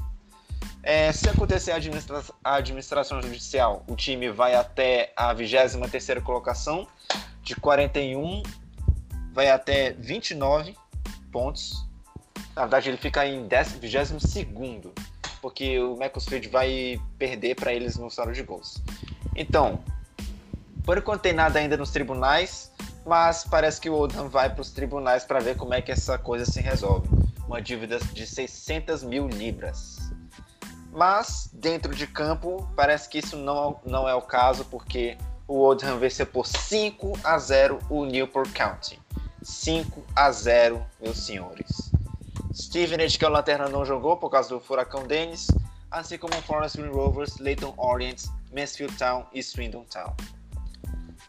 É, 0.81 1.11
se 1.11 1.27
acontecer 1.27 1.71
a, 1.71 1.75
administra 1.75 2.23
a 2.43 2.55
administração 2.55 3.21
judicial, 3.21 3.83
o 3.87 3.95
time 3.95 4.29
vai 4.29 4.53
até 4.53 5.11
a 5.15 5.33
23 5.33 6.23
colocação, 6.23 6.87
de 7.41 7.55
41 7.55 8.43
vai 9.33 9.49
até 9.49 9.91
29 9.93 10.75
pontos. 11.31 11.85
Na 12.55 12.61
verdade, 12.61 12.89
ele 12.89 12.97
fica 12.97 13.25
em 13.25 13.47
22 13.47 14.93
porque 15.41 15.79
o 15.79 15.97
Macclesfield 15.97 16.47
vai 16.49 16.99
perder 17.19 17.55
para 17.55 17.73
eles 17.73 17.97
no 17.97 18.09
saldo 18.09 18.31
de 18.31 18.43
gols. 18.43 18.81
Então, 19.35 19.83
por 20.85 20.97
enquanto 20.97 21.21
tem 21.21 21.33
nada 21.33 21.57
ainda 21.57 21.75
nos 21.75 21.89
tribunais, 21.89 22.71
mas 23.05 23.43
parece 23.43 23.81
que 23.81 23.89
o 23.89 23.93
Oldham 23.93 24.29
vai 24.29 24.49
para 24.49 24.61
os 24.61 24.71
tribunais 24.71 25.25
para 25.25 25.39
ver 25.39 25.57
como 25.57 25.73
é 25.73 25.81
que 25.81 25.91
essa 25.91 26.17
coisa 26.17 26.45
se 26.45 26.61
resolve. 26.61 27.09
Uma 27.47 27.61
dívida 27.61 27.99
de 27.99 28.25
600 28.25 29.03
mil 29.03 29.27
libras. 29.27 29.97
Mas, 30.91 31.49
dentro 31.53 31.93
de 31.93 32.07
campo, 32.07 32.69
parece 32.75 33.09
que 33.09 33.19
isso 33.19 33.35
não, 33.35 33.79
não 33.85 34.07
é 34.07 34.15
o 34.15 34.21
caso, 34.21 34.63
porque 34.65 35.17
o 35.47 35.59
Oldham 35.59 35.99
venceu 35.99 36.25
por 36.25 36.47
5 36.47 37.19
a 37.23 37.37
0 37.37 37.79
o 37.89 38.05
Newport 38.05 38.51
County. 38.53 38.99
5 39.43 40.03
a 40.15 40.31
0, 40.31 40.85
meus 41.01 41.17
senhores. 41.19 41.91
Stevenage, 42.53 43.19
que 43.19 43.25
é 43.25 43.27
o 43.27 43.31
Lanterna, 43.31 43.67
não 43.67 43.85
jogou 43.85 44.17
por 44.17 44.29
causa 44.29 44.49
do 44.49 44.59
furacão 44.59 45.05
Dennis, 45.05 45.47
assim 45.91 46.17
como 46.17 46.33
Forest 46.43 46.77
Green 46.77 46.91
Rovers, 46.91 47.37
Leighton 47.37 47.73
Orient, 47.77 48.23
Mansfield 48.51 48.95
Town 48.97 49.25
e 49.33 49.43
Swindon 49.43 49.83
Town. 49.83 50.15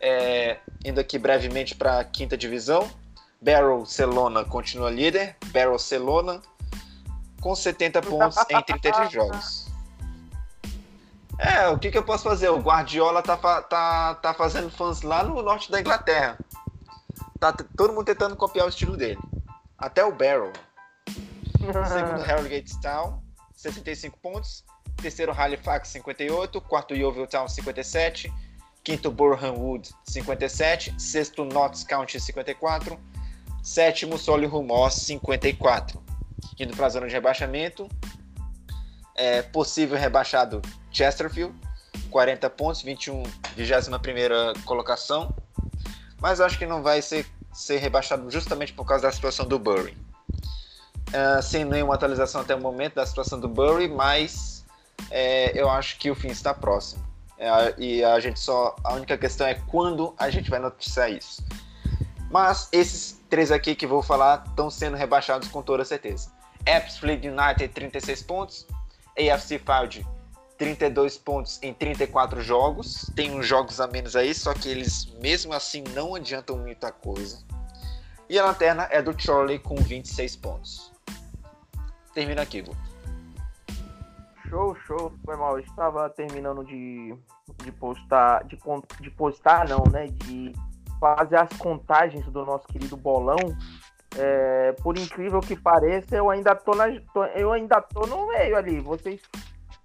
É, 0.01 0.59
indo 0.85 1.01
aqui 1.01 1.19
brevemente 1.19 1.75
para 1.75 2.01
a 2.01 2.05
quinta 2.05 2.37
divisão, 2.37 2.91
Barcelona 3.41 4.45
continua 4.45 4.91
líder, 4.91 5.37
Barcelona 5.47 6.41
com 7.41 7.55
70 7.55 8.03
pontos 8.03 8.37
em 8.51 8.63
33 8.63 9.13
jogos. 9.13 9.67
É, 11.39 11.69
o 11.69 11.79
que, 11.79 11.91
que 11.91 11.99
eu 11.99 12.03
posso 12.03 12.25
fazer? 12.25 12.49
O 12.49 12.59
Guardiola 12.59 13.23
tá, 13.23 13.37
tá, 13.37 14.15
tá 14.15 14.35
fazendo 14.35 14.71
fãs 14.71 15.03
lá 15.03 15.23
no 15.23 15.43
norte 15.43 15.71
da 15.71 15.81
Inglaterra. 15.81 16.39
Tá 17.39 17.53
todo 17.53 17.93
mundo 17.93 18.07
tentando 18.07 18.35
copiar 18.35 18.67
o 18.67 18.69
estilo 18.69 18.97
dele. 18.97 19.19
Até 19.79 20.05
o 20.05 20.13
Barrow. 20.13 20.53
Segundo, 21.89 22.23
Harrogate 22.23 22.81
Town, 22.81 23.23
65 23.55 24.19
pontos. 24.19 24.65
Terceiro, 24.97 25.33
Halifax, 25.33 25.89
58. 25.89 26.61
Quarto, 26.63 26.95
Yeovil 26.95 27.27
Town, 27.27 27.47
57. 27.47 28.33
Quinto, 28.87 29.11
Burham 29.11 29.55
Wood, 29.55 29.91
57. 30.05 30.95
Sexto, 30.97 31.45
Notts 31.45 31.83
County, 31.83 32.21
54. 32.21 32.97
Sétimo, 33.61 34.17
Solihull 34.17 34.63
Moss, 34.63 34.95
54. 34.95 36.01
Indo 36.61 36.77
para 36.77 36.87
a 36.87 36.89
zona 36.89 37.09
de 37.09 37.13
rebaixamento. 37.13 37.89
É, 39.17 39.43
possível 39.43 39.99
rebaixado 39.99 40.63
Chesterfield, 40.93 41.53
40 42.11 42.49
pontos, 42.51 42.83
21, 42.83 43.25
21 43.57 44.63
colocação. 44.65 45.35
Mas 46.21 46.41
acho 46.41 46.57
que 46.57 46.65
não 46.65 46.81
vai 46.81 47.03
ser, 47.03 47.27
ser 47.53 47.79
rebaixado 47.79 48.31
justamente 48.31 48.73
por 48.73 48.87
causa 48.87 49.09
da 49.09 49.13
situação 49.13 49.47
do 49.47 49.59
Bury. 49.59 49.99
Uh, 51.09 51.43
sem 51.43 51.65
nenhuma 51.65 51.95
atualização 51.95 52.43
até 52.43 52.55
o 52.55 52.61
momento 52.61 52.95
da 52.95 53.07
situação 53.07 53.41
do 53.41 53.49
Bury, 53.49 53.89
mas 53.89 54.65
é, 55.11 55.61
eu 55.61 55.69
acho 55.69 55.99
que 55.99 56.09
o 56.09 56.15
fim 56.15 56.29
está 56.29 56.55
próximo. 56.55 57.05
É, 57.39 57.75
e 57.79 58.05
a 58.05 58.19
gente 58.21 58.41
só. 58.41 58.75
A 58.83 58.95
única 58.95 59.17
questão 59.17 59.47
é 59.47 59.55
quando 59.55 60.15
a 60.19 60.31
gente 60.31 60.51
vai 60.51 60.59
noticiar 60.59 61.11
isso. 61.11 61.45
Mas 62.31 62.69
esses 62.73 63.21
três 63.29 63.51
aqui 63.51 63.75
que 63.75 63.87
vou 63.87 64.03
falar 64.03 64.45
estão 64.47 64.71
sendo 64.71 64.97
rebaixados 64.97 65.49
com 65.49 65.63
toda 65.63 65.85
certeza. 65.85 66.33
Ipswich 66.67 67.29
United 67.29 67.69
36 67.69 68.23
pontos, 68.23 68.67
AFC 69.17 69.59
Field 69.59 70.07
32 70.59 71.19
pontos 71.19 71.59
em 71.63 71.73
34 71.73 72.41
jogos. 72.41 73.11
Tem 73.15 73.33
uns 73.33 73.47
jogos 73.47 73.81
a 73.81 73.87
menos 73.87 74.17
aí, 74.17 74.35
só 74.35 74.55
que 74.55 74.69
eles 74.69 75.07
mesmo 75.21 75.53
assim 75.53 75.85
não 75.95 76.15
adiantam 76.15 76.59
muita 76.59 76.91
coisa. 76.91 77.39
E 78.29 78.39
a 78.39 78.45
lanterna 78.45 78.89
é 78.91 79.01
do 79.01 79.15
Charlie 79.17 79.59
com 79.59 79.77
26 79.77 80.37
pontos. 80.37 80.93
Termina 82.13 82.43
aqui, 82.43 82.63
Gu. 82.63 82.75
Show, 84.49 84.75
show. 84.87 85.13
Foi 85.25 85.37
mal. 85.37 85.59
Eu 85.59 85.65
estava 85.65 86.09
terminando 86.11 86.65
de, 86.65 87.15
de 87.63 87.73
postar. 87.73 88.45
De, 88.45 88.59
de 89.01 89.11
postar, 89.11 89.69
não, 89.69 89.85
né? 89.91 90.07
De 90.07 90.53
fazer 91.01 91.37
as 91.37 91.53
contagens 91.59 92.25
do 92.27 92.45
nosso 92.45 92.67
querido 92.69 92.97
bolão. 92.97 93.37
É, 94.19 94.73
por 94.83 94.97
incrível 94.97 95.41
que 95.41 95.55
pareça, 95.55 96.17
eu 96.17 96.31
ainda 96.31 96.55
tô, 96.55 96.75
na, 96.75 96.87
tô, 97.13 97.25
eu 97.27 97.53
ainda 97.53 97.81
tô 97.83 98.07
no 98.07 98.29
meio 98.29 98.57
ali. 98.57 98.81
Vocês, 98.81 99.21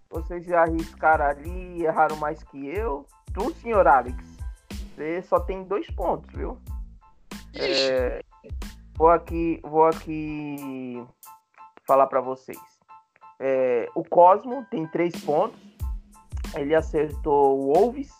vocês 0.09 0.49
arriscaram 0.51 1.25
ali, 1.25 1.83
erraram 1.83 2.15
mais 2.15 2.41
que 2.43 2.67
eu. 2.67 3.05
Tu, 3.33 3.53
senhor 3.55 3.87
Alex, 3.87 4.17
você 4.95 5.21
só 5.23 5.39
tem 5.39 5.63
dois 5.63 5.87
pontos, 5.91 6.33
viu? 6.33 6.57
É, 7.53 8.23
vou 8.95 9.09
aqui, 9.09 9.59
vou 9.63 9.85
aqui 9.85 11.05
falar 11.85 12.07
para 12.07 12.21
vocês. 12.21 12.80
É, 13.41 13.89
o 13.95 14.03
Cosmo 14.03 14.65
tem 14.69 14.87
três 14.87 15.13
pontos. 15.23 15.59
Ele 16.55 16.75
acertou 16.75 17.59
o 17.59 17.73
Wolves, 17.73 18.11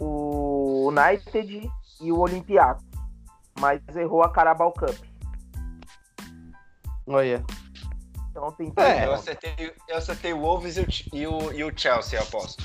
o 0.00 0.88
United 0.90 1.70
e 2.00 2.10
o 2.10 2.18
Olympiacos 2.18 2.92
mas 3.62 3.80
errou 3.94 4.22
a 4.22 4.28
Carabao 4.30 4.72
Cup. 4.72 4.96
Olha. 7.06 7.44
Então 8.30 8.50
tem 8.52 8.72
é, 8.76 9.06
eu 9.06 9.12
acertei, 9.12 9.74
eu 9.88 9.96
acertei 9.96 10.32
o 10.32 10.40
Wolves 10.40 10.76
e 11.12 11.26
o, 11.26 11.52
e 11.52 11.64
o 11.64 11.78
Chelsea, 11.78 12.18
eu 12.18 12.22
aposto. 12.22 12.64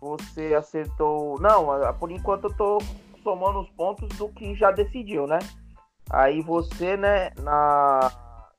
Você 0.00 0.54
acertou. 0.54 1.40
Não, 1.40 1.68
por 1.98 2.10
enquanto 2.10 2.44
eu 2.44 2.56
tô 2.56 2.78
somando 3.22 3.60
os 3.60 3.70
pontos 3.70 4.08
do 4.18 4.28
que 4.28 4.54
já 4.56 4.70
decidiu, 4.70 5.26
né? 5.26 5.38
Aí 6.10 6.42
você, 6.42 6.96
né, 6.96 7.30
na. 7.38 8.10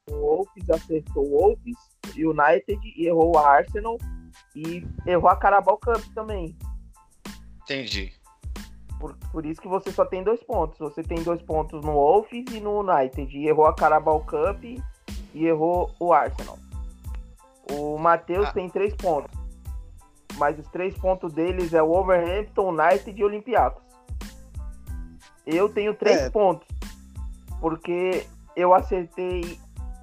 O 0.09 0.13
Wolves 0.13 0.69
acertou 0.69 1.25
o 1.25 1.37
Wolves, 1.37 1.77
United 2.15 2.79
e 2.95 3.07
errou 3.07 3.35
o 3.35 3.37
Arsenal 3.37 3.97
e 4.55 4.85
errou 5.05 5.29
a 5.29 5.35
Carabao 5.35 5.77
Cup 5.77 6.03
também. 6.15 6.55
Entendi. 7.63 8.11
Por, 8.99 9.15
por 9.31 9.45
isso 9.45 9.61
que 9.61 9.67
você 9.67 9.91
só 9.91 10.05
tem 10.05 10.23
dois 10.23 10.43
pontos. 10.43 10.77
Você 10.79 11.03
tem 11.03 11.21
dois 11.23 11.41
pontos 11.41 11.83
no 11.83 11.93
Wolves 11.93 12.45
e 12.51 12.59
no 12.59 12.79
United. 12.81 13.35
E 13.35 13.47
errou 13.47 13.65
a 13.65 13.75
Carabao 13.75 14.23
Cup 14.25 14.63
e 14.63 15.45
errou 15.45 15.91
o 15.99 16.13
Arsenal. 16.13 16.57
O 17.71 17.97
Matheus 17.97 18.47
ah. 18.47 18.53
tem 18.53 18.69
três 18.69 18.93
pontos. 18.95 19.31
Mas 20.37 20.57
os 20.57 20.67
três 20.67 20.97
pontos 20.97 21.33
deles 21.33 21.73
é 21.73 21.81
o 21.81 21.87
Wolverhampton, 21.87 22.69
United 22.69 23.19
e 23.19 23.23
Olympiacos. 23.23 23.83
Eu 25.45 25.69
tenho 25.69 25.93
três 25.93 26.21
é. 26.21 26.29
pontos. 26.29 26.67
Porque 27.59 28.25
eu 28.55 28.73
acertei. 28.73 29.59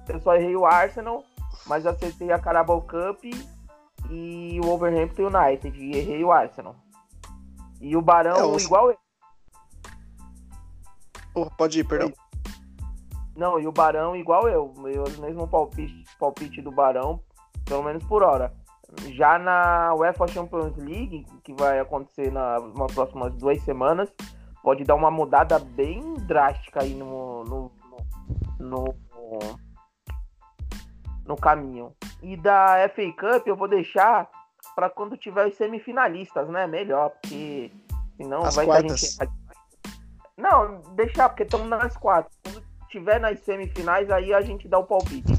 Eu 0.09 0.19
só 0.19 0.35
errei 0.35 0.55
o 0.55 0.65
Arsenal, 0.65 1.23
mas 1.67 1.85
acertei 1.85 2.31
a 2.31 2.39
Carabao 2.39 2.81
Cup 2.81 3.23
e 4.09 4.59
o 4.59 4.65
Wolverhampton 4.65 5.27
United. 5.27 5.79
E 5.79 5.95
errei 5.95 6.23
o 6.23 6.31
Arsenal. 6.31 6.75
E 7.79 7.95
o 7.95 8.01
Barão 8.01 8.55
é, 8.55 8.57
igual 8.57 8.89
ele. 8.89 8.99
pode 11.57 11.79
ir, 11.79 11.83
perdão. 11.85 12.11
Não, 13.35 13.59
e 13.59 13.67
o 13.67 13.71
Barão 13.71 14.15
igual 14.15 14.49
eu. 14.49 14.73
Eu 14.85 15.05
mesmo 15.21 15.47
palpite, 15.47 16.03
palpite 16.17 16.61
do 16.61 16.71
Barão, 16.71 17.21
pelo 17.65 17.83
menos 17.83 18.03
por 18.03 18.23
hora. 18.23 18.53
Já 19.11 19.37
na 19.37 19.93
UEFA 19.93 20.27
Champions 20.27 20.75
League, 20.75 21.25
que 21.43 21.53
vai 21.53 21.79
acontecer 21.79 22.31
na, 22.31 22.59
nas 22.59 22.91
próximas 22.91 23.31
duas 23.35 23.61
semanas, 23.61 24.11
pode 24.63 24.83
dar 24.83 24.95
uma 24.95 25.11
mudada 25.11 25.59
bem 25.59 26.15
drástica 26.25 26.81
aí 26.81 26.95
no, 26.95 27.43
no, 27.43 27.71
no, 28.59 28.95
no, 29.13 29.59
no 31.29 31.37
caminho. 31.37 31.95
E 32.23 32.35
da 32.35 32.89
FA 32.89 33.13
Cup 33.13 33.47
eu 33.47 33.55
vou 33.55 33.67
deixar 33.67 34.27
para 34.75 34.89
quando 34.89 35.15
tiver 35.15 35.47
os 35.47 35.55
semifinalistas, 35.55 36.49
né? 36.49 36.65
Melhor, 36.65 37.11
porque 37.11 37.71
senão 38.17 38.41
As 38.41 38.55
vai 38.55 38.65
quartas. 38.65 39.17
a 39.19 39.25
gente. 39.25 39.33
Não, 40.35 40.81
deixar, 40.95 41.29
porque 41.29 41.43
estamos 41.43 41.69
nas 41.69 41.95
quatro. 41.95 42.31
Quando 42.43 42.63
tiver 42.89 43.19
nas 43.19 43.39
semifinais, 43.41 44.09
aí 44.09 44.33
a 44.33 44.41
gente 44.41 44.67
dá 44.67 44.79
o 44.79 44.85
palpite. 44.85 45.31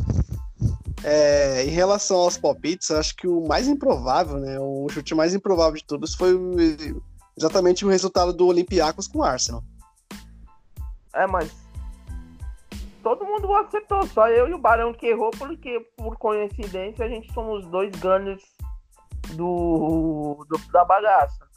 É, 1.02 1.64
em 1.64 1.70
relação 1.70 2.18
aos 2.18 2.38
palpites, 2.38 2.90
acho 2.90 3.16
que 3.16 3.26
o 3.26 3.46
mais 3.48 3.66
improvável, 3.66 4.38
né? 4.38 4.60
O 4.60 4.86
chute 4.90 5.14
mais 5.14 5.34
improvável 5.34 5.74
de 5.74 5.84
todos 5.84 6.14
foi 6.14 6.38
exatamente 7.36 7.84
o 7.84 7.88
resultado 7.88 8.32
do 8.32 8.46
Olympiacos 8.46 9.08
com 9.08 9.18
o 9.18 9.24
Arsenal. 9.24 9.64
É, 11.14 11.26
mas 11.26 11.50
todo 13.02 13.24
mundo 13.24 13.52
acertou, 13.54 14.06
só 14.08 14.28
eu 14.28 14.48
e 14.48 14.54
o 14.54 14.58
Barão 14.58 14.92
que 14.92 15.06
errou, 15.06 15.30
porque 15.32 15.80
por 15.96 16.16
coincidência 16.16 17.04
a 17.04 17.08
gente 17.08 17.32
somos 17.32 17.66
dois 17.66 17.94
gunners 17.96 18.42
do, 19.32 20.44
do 20.48 20.58
da 20.72 20.84
bagaça. 20.84 21.48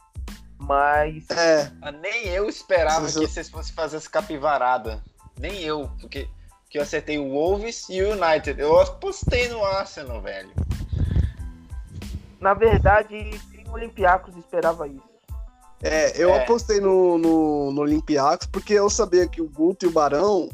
Mas. 0.59 1.29
É. 1.29 1.71
Ah, 1.81 1.91
nem 1.91 2.27
eu 2.27 2.47
esperava 2.47 3.05
que 3.07 3.13
vocês 3.13 3.49
fossem 3.49 3.73
fazer 3.73 3.97
essa 3.97 4.09
capivarada. 4.09 5.03
Nem 5.37 5.61
eu, 5.61 5.89
porque, 5.99 6.29
porque 6.63 6.77
eu 6.77 6.83
acertei 6.83 7.17
o 7.17 7.29
Wolves 7.31 7.89
e 7.89 8.01
o 8.01 8.11
United. 8.13 8.59
Eu 8.61 8.79
apostei 8.79 9.49
no 9.49 9.63
Arsenal, 9.65 10.21
velho. 10.21 10.51
na 12.39 12.53
verdade, 12.53 13.31
o 13.67 13.71
Olympiacos 13.73 14.35
esperava 14.37 14.87
isso. 14.87 15.13
É, 15.81 16.21
eu 16.21 16.29
É. 16.33 16.43
apostei 16.43 16.79
no, 16.79 17.17
no, 17.17 17.71
no 17.71 17.81
Olympiacos 17.81 18.47
porque 18.47 18.73
eu 18.73 18.89
sabia 18.89 19.27
que 19.27 19.41
o 19.41 19.49
Guto 19.49 19.85
e 19.85 19.89
o 19.89 19.91
Barão 19.91 20.47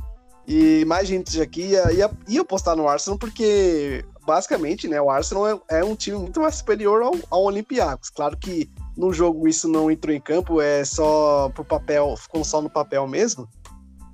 e 0.49 0.83
mais 0.85 1.07
gente 1.07 1.39
aqui 1.39 1.61
ia, 1.61 1.91
ia, 1.93 2.11
ia 2.27 2.41
apostar 2.41 2.75
no 2.75 2.87
Arsenal 2.87 3.19
porque, 3.19 4.03
basicamente, 4.25 4.87
né, 4.87 4.99
o 4.99 5.11
Arsenal 5.11 5.47
é, 5.47 5.59
é 5.77 5.85
um 5.85 5.95
time 5.95 6.17
muito 6.17 6.41
mais 6.41 6.55
superior 6.55 7.03
ao, 7.03 7.13
ao 7.29 7.43
Olympiacos. 7.43 8.09
Claro 8.09 8.35
que 8.35 8.67
no 8.97 9.13
jogo 9.13 9.47
isso 9.47 9.67
não 9.67 9.91
entrou 9.91 10.13
em 10.13 10.19
campo, 10.19 10.59
é 10.59 10.83
só 10.83 11.49
pro 11.49 11.63
papel, 11.63 12.17
ficou 12.17 12.43
só 12.43 12.63
no 12.63 12.69
papel 12.69 13.07
mesmo. 13.07 13.47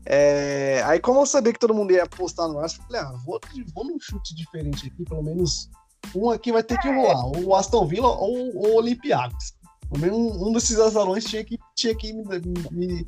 É, 0.06 0.84
aí, 0.86 1.00
como 1.00 1.22
eu 1.22 1.26
sabia 1.26 1.54
que 1.54 1.60
todo 1.60 1.74
mundo 1.74 1.92
ia 1.92 2.04
apostar 2.04 2.50
no 2.50 2.60
Arsenal, 2.60 2.86
eu 2.86 2.94
falei, 2.94 3.02
ah, 3.02 3.20
vou, 3.26 3.40
vou 3.74 3.86
num 3.86 3.98
chute 3.98 4.36
diferente 4.36 4.88
aqui, 4.88 5.06
pelo 5.06 5.24
menos 5.24 5.70
um 6.14 6.30
aqui 6.30 6.52
vai 6.52 6.62
ter 6.62 6.78
que 6.80 6.92
rolar, 6.92 7.26
o 7.26 7.56
Aston 7.56 7.88
Villa 7.88 8.10
ou 8.10 8.54
o 8.56 8.76
Olympiacos. 8.76 9.56
Pelo 9.90 10.02
menos 10.02 10.18
um, 10.18 10.50
um 10.50 10.52
desses 10.52 10.80
azarões 10.80 11.24
tinha 11.24 11.46
que, 11.46 11.58
tinha 11.76 11.96
que 11.96 12.12
me, 12.12 12.24
me- 12.72 13.08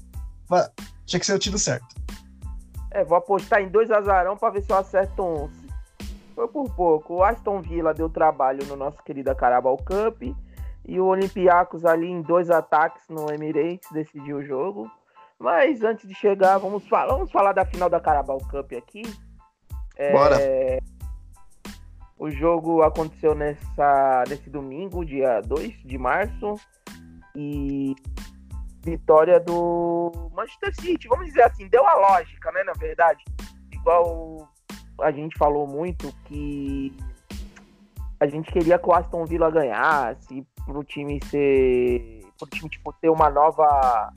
va- 0.49 0.71
tinha 1.05 1.19
que 1.19 1.25
ser 1.25 1.33
o 1.33 1.39
tiro 1.39 1.59
certo. 1.59 1.87
É, 2.97 3.03
vou 3.03 3.15
apostar 3.15 3.61
em 3.61 3.69
dois 3.69 3.91
azarão 3.91 4.35
pra 4.35 4.49
ver 4.49 4.63
se 4.63 4.71
eu 4.71 4.75
acerto 4.75 5.23
um. 5.23 5.47
Foi 6.33 6.47
por 6.47 6.67
pouco. 6.73 7.17
O 7.17 7.23
Aston 7.23 7.61
Villa 7.61 7.93
deu 7.93 8.09
trabalho 8.09 8.65
no 8.65 8.75
nosso 8.75 9.03
querido 9.03 9.35
Carabao 9.35 9.77
Cup. 9.77 10.23
E 10.83 10.99
o 10.99 11.05
Olympiacos 11.05 11.85
ali 11.85 12.07
em 12.07 12.23
dois 12.23 12.49
ataques 12.49 13.07
no 13.07 13.31
Emirates 13.31 13.87
decidiu 13.91 14.37
o 14.37 14.43
jogo. 14.43 14.89
Mas 15.37 15.83
antes 15.83 16.07
de 16.07 16.15
chegar, 16.15 16.57
vamos 16.57 16.87
falar, 16.87 17.13
vamos 17.13 17.31
falar 17.31 17.51
da 17.51 17.63
final 17.63 17.87
da 17.87 17.99
Carabao 17.99 18.39
Cup 18.39 18.73
aqui. 18.73 19.03
É, 19.95 20.11
Bora. 20.11 20.37
O 22.17 22.31
jogo 22.31 22.81
aconteceu 22.81 23.35
nessa, 23.35 24.23
nesse 24.27 24.49
domingo, 24.49 25.05
dia 25.05 25.39
2 25.41 25.83
de 25.85 25.99
março. 25.99 26.55
E 27.35 27.93
vitória 28.83 29.39
do 29.39 30.11
Manchester 30.33 30.75
City. 30.75 31.07
Vamos 31.07 31.27
dizer 31.27 31.43
assim, 31.43 31.67
deu 31.67 31.85
a 31.87 31.93
lógica, 31.95 32.51
né? 32.51 32.63
Na 32.63 32.73
verdade, 32.73 33.23
igual 33.71 34.49
a 35.01 35.11
gente 35.11 35.37
falou 35.37 35.67
muito 35.67 36.11
que 36.25 36.95
a 38.19 38.27
gente 38.27 38.51
queria 38.51 38.79
que 38.79 38.87
o 38.89 38.93
Aston 38.93 39.25
Villa 39.25 39.51
ganhasse 39.51 40.45
pro 40.65 40.83
time 40.83 41.19
ser, 41.25 42.21
pro 42.37 42.49
time 42.49 42.69
tipo 42.69 42.91
ter 42.93 43.09
uma 43.09 43.29
nova 43.29 44.11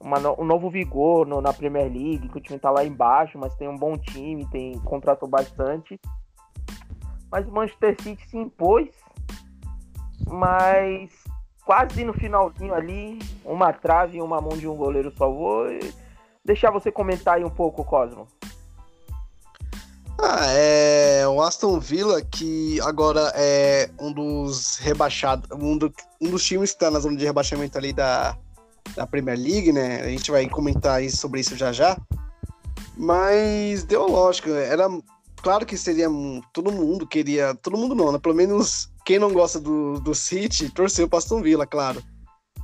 uma 0.00 0.18
no- 0.18 0.40
um 0.40 0.44
novo 0.46 0.70
vigor 0.70 1.26
no- 1.26 1.42
na 1.42 1.52
Premier 1.52 1.84
League, 1.92 2.28
que 2.30 2.38
o 2.38 2.40
time 2.40 2.58
tá 2.58 2.70
lá 2.70 2.82
embaixo, 2.82 3.38
mas 3.38 3.54
tem 3.56 3.68
um 3.68 3.76
bom 3.76 3.98
time, 3.98 4.46
tem 4.46 4.78
contratou 4.78 5.28
bastante. 5.28 6.00
Mas 7.30 7.46
o 7.46 7.52
Manchester 7.52 7.94
City 8.00 8.26
se 8.28 8.38
impôs, 8.38 8.88
mas 10.26 11.12
quase 11.70 12.02
no 12.02 12.12
finalzinho 12.12 12.74
ali, 12.74 13.16
uma 13.44 13.72
trave 13.72 14.18
e 14.18 14.20
uma 14.20 14.40
mão 14.40 14.58
de 14.58 14.66
um 14.66 14.74
goleiro 14.74 15.14
salvou. 15.16 15.66
Deixar 16.44 16.72
você 16.72 16.90
comentar 16.90 17.36
aí 17.36 17.44
um 17.44 17.48
pouco, 17.48 17.84
Cosmo. 17.84 18.26
Ah, 20.20 20.46
é 20.48 21.28
o 21.28 21.40
Aston 21.40 21.78
Villa, 21.78 22.20
que 22.22 22.80
agora 22.80 23.32
é 23.36 23.88
um 24.00 24.12
dos 24.12 24.78
rebaixados, 24.78 25.48
um, 25.52 25.78
do- 25.78 25.94
um 26.20 26.30
dos 26.30 26.44
times 26.44 26.70
que 26.70 26.76
está 26.76 26.90
na 26.90 26.98
zona 26.98 27.16
de 27.16 27.24
rebaixamento 27.24 27.78
ali 27.78 27.92
da, 27.92 28.36
da 28.96 29.06
Premier 29.06 29.38
League, 29.38 29.72
né? 29.72 30.00
A 30.00 30.08
gente 30.08 30.28
vai 30.28 30.48
comentar 30.48 31.00
sobre 31.10 31.38
isso 31.38 31.56
já 31.56 31.70
já. 31.70 31.96
Mas 32.96 33.84
deu 33.84 34.08
lógica, 34.08 34.50
era 34.50 34.88
claro 35.36 35.64
que 35.64 35.78
seria 35.78 36.08
todo 36.52 36.72
mundo 36.72 37.06
queria, 37.06 37.54
todo 37.54 37.78
mundo 37.78 37.94
não, 37.94 38.10
né? 38.10 38.18
Pelo 38.18 38.34
menos 38.34 38.89
quem 39.04 39.18
não 39.18 39.32
gosta 39.32 39.60
do, 39.60 40.00
do 40.00 40.14
City 40.14 40.70
torceu 40.70 41.08
para 41.08 41.18
Aston 41.18 41.42
Villa, 41.42 41.66
claro. 41.66 42.02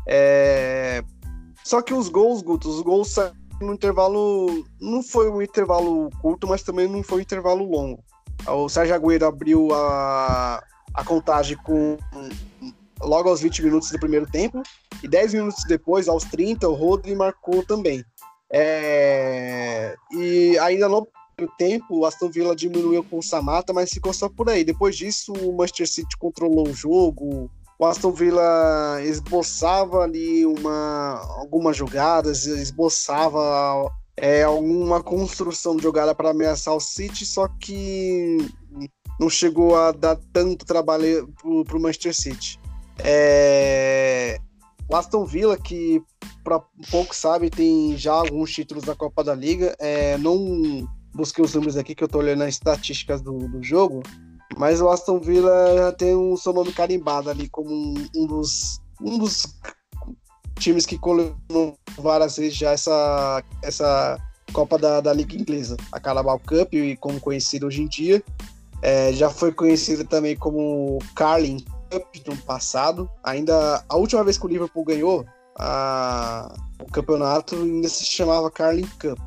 É, 0.06 1.02
Só 1.64 1.82
que 1.82 1.92
os 1.92 2.08
gols, 2.08 2.42
Guto, 2.42 2.68
os 2.68 2.80
gols 2.82 3.10
saíram 3.10 3.34
no 3.60 3.74
intervalo. 3.74 4.64
Não 4.80 5.02
foi 5.02 5.30
um 5.30 5.42
intervalo 5.42 6.10
curto, 6.20 6.46
mas 6.46 6.62
também 6.62 6.88
não 6.88 7.02
foi 7.02 7.18
um 7.18 7.22
intervalo 7.22 7.64
longo. 7.64 8.04
O 8.46 8.68
Sérgio 8.68 8.94
Agüero 8.94 9.26
abriu 9.26 9.72
a, 9.72 10.62
a 10.94 11.04
contagem 11.04 11.56
com 11.58 11.96
logo 13.00 13.28
aos 13.28 13.40
20 13.40 13.62
minutos 13.62 13.90
do 13.90 13.98
primeiro 13.98 14.26
tempo, 14.26 14.62
e 15.02 15.08
10 15.08 15.34
minutos 15.34 15.64
depois, 15.68 16.08
aos 16.08 16.24
30, 16.24 16.68
o 16.68 16.74
Rodri 16.74 17.14
marcou 17.14 17.64
também. 17.64 18.04
É, 18.52 19.96
e 20.12 20.58
ainda 20.58 20.88
primeiro 20.88 21.06
tempo, 21.58 21.98
o 21.98 22.06
Aston 22.06 22.30
Villa 22.30 22.56
diminuiu 22.56 23.04
com 23.04 23.18
o 23.18 23.22
Samata, 23.22 23.72
mas 23.72 23.90
ficou 23.90 24.12
só 24.12 24.28
por 24.28 24.48
aí. 24.48 24.64
Depois 24.64 24.96
disso, 24.96 25.32
o 25.34 25.54
Manchester 25.54 25.86
City 25.88 26.16
controlou 26.16 26.66
o 26.66 26.72
jogo, 26.74 27.50
o 27.78 27.84
Aston 27.84 28.10
Villa 28.10 29.02
esboçava 29.02 29.98
ali 29.98 30.46
uma, 30.46 31.20
algumas 31.38 31.76
jogadas, 31.76 32.46
esboçava 32.46 33.92
é, 34.16 34.44
alguma 34.44 35.02
construção 35.02 35.76
de 35.76 35.82
jogada 35.82 36.14
para 36.14 36.30
ameaçar 36.30 36.74
o 36.74 36.80
City, 36.80 37.26
só 37.26 37.46
que 37.60 38.38
não 39.20 39.28
chegou 39.28 39.76
a 39.76 39.92
dar 39.92 40.16
tanto 40.32 40.64
trabalho 40.64 41.28
para 41.66 41.76
o 41.76 41.80
Manchester 41.80 42.14
City. 42.14 42.58
É, 42.98 44.38
o 44.88 44.96
Aston 44.96 45.26
Villa, 45.26 45.58
que 45.58 46.02
para 46.42 46.62
pouco 46.90 47.14
sabe, 47.14 47.50
tem 47.50 47.94
já 47.98 48.14
alguns 48.14 48.52
títulos 48.52 48.84
da 48.84 48.94
Copa 48.94 49.22
da 49.22 49.34
Liga, 49.34 49.76
é, 49.78 50.16
não 50.16 50.88
busquei 51.16 51.44
os 51.44 51.54
números 51.54 51.76
aqui 51.76 51.94
que 51.94 52.04
eu 52.04 52.06
estou 52.06 52.20
olhando 52.20 52.42
as 52.42 52.50
estatísticas 52.50 53.20
do, 53.20 53.48
do 53.48 53.62
jogo, 53.62 54.02
mas 54.56 54.80
o 54.80 54.88
Aston 54.88 55.18
Villa 55.18 55.76
já 55.76 55.92
tem 55.92 56.14
o 56.14 56.36
seu 56.36 56.52
nome 56.52 56.72
carimbado 56.72 57.30
ali 57.30 57.48
como 57.48 57.70
um, 57.70 57.94
um 58.14 58.26
dos, 58.26 58.80
um 59.00 59.18
dos 59.18 59.56
times 60.58 60.86
que 60.86 60.98
colecionou 60.98 61.78
várias 61.98 62.36
vezes 62.36 62.56
já 62.56 62.72
essa, 62.72 63.42
essa 63.62 64.18
Copa 64.52 64.78
da, 64.78 65.00
da 65.00 65.12
Liga 65.12 65.36
Inglesa, 65.36 65.76
a 65.92 66.00
Carabao 66.00 66.38
Cup, 66.38 66.72
e 66.74 66.96
como 66.96 67.20
conhecido 67.20 67.66
hoje 67.66 67.82
em 67.82 67.88
dia. 67.88 68.22
É, 68.82 69.12
já 69.12 69.30
foi 69.30 69.52
conhecida 69.52 70.04
também 70.04 70.36
como 70.36 70.98
Carling 71.14 71.64
Cup 71.90 72.06
no 72.26 72.36
passado. 72.38 73.10
Ainda 73.24 73.84
a 73.88 73.96
última 73.96 74.22
vez 74.22 74.38
que 74.38 74.44
o 74.46 74.48
Liverpool 74.48 74.84
ganhou 74.84 75.26
a, 75.58 76.54
o 76.80 76.90
campeonato 76.90 77.56
ainda 77.56 77.88
se 77.88 78.04
chamava 78.06 78.50
Carling 78.50 78.88
Cup, 79.00 79.18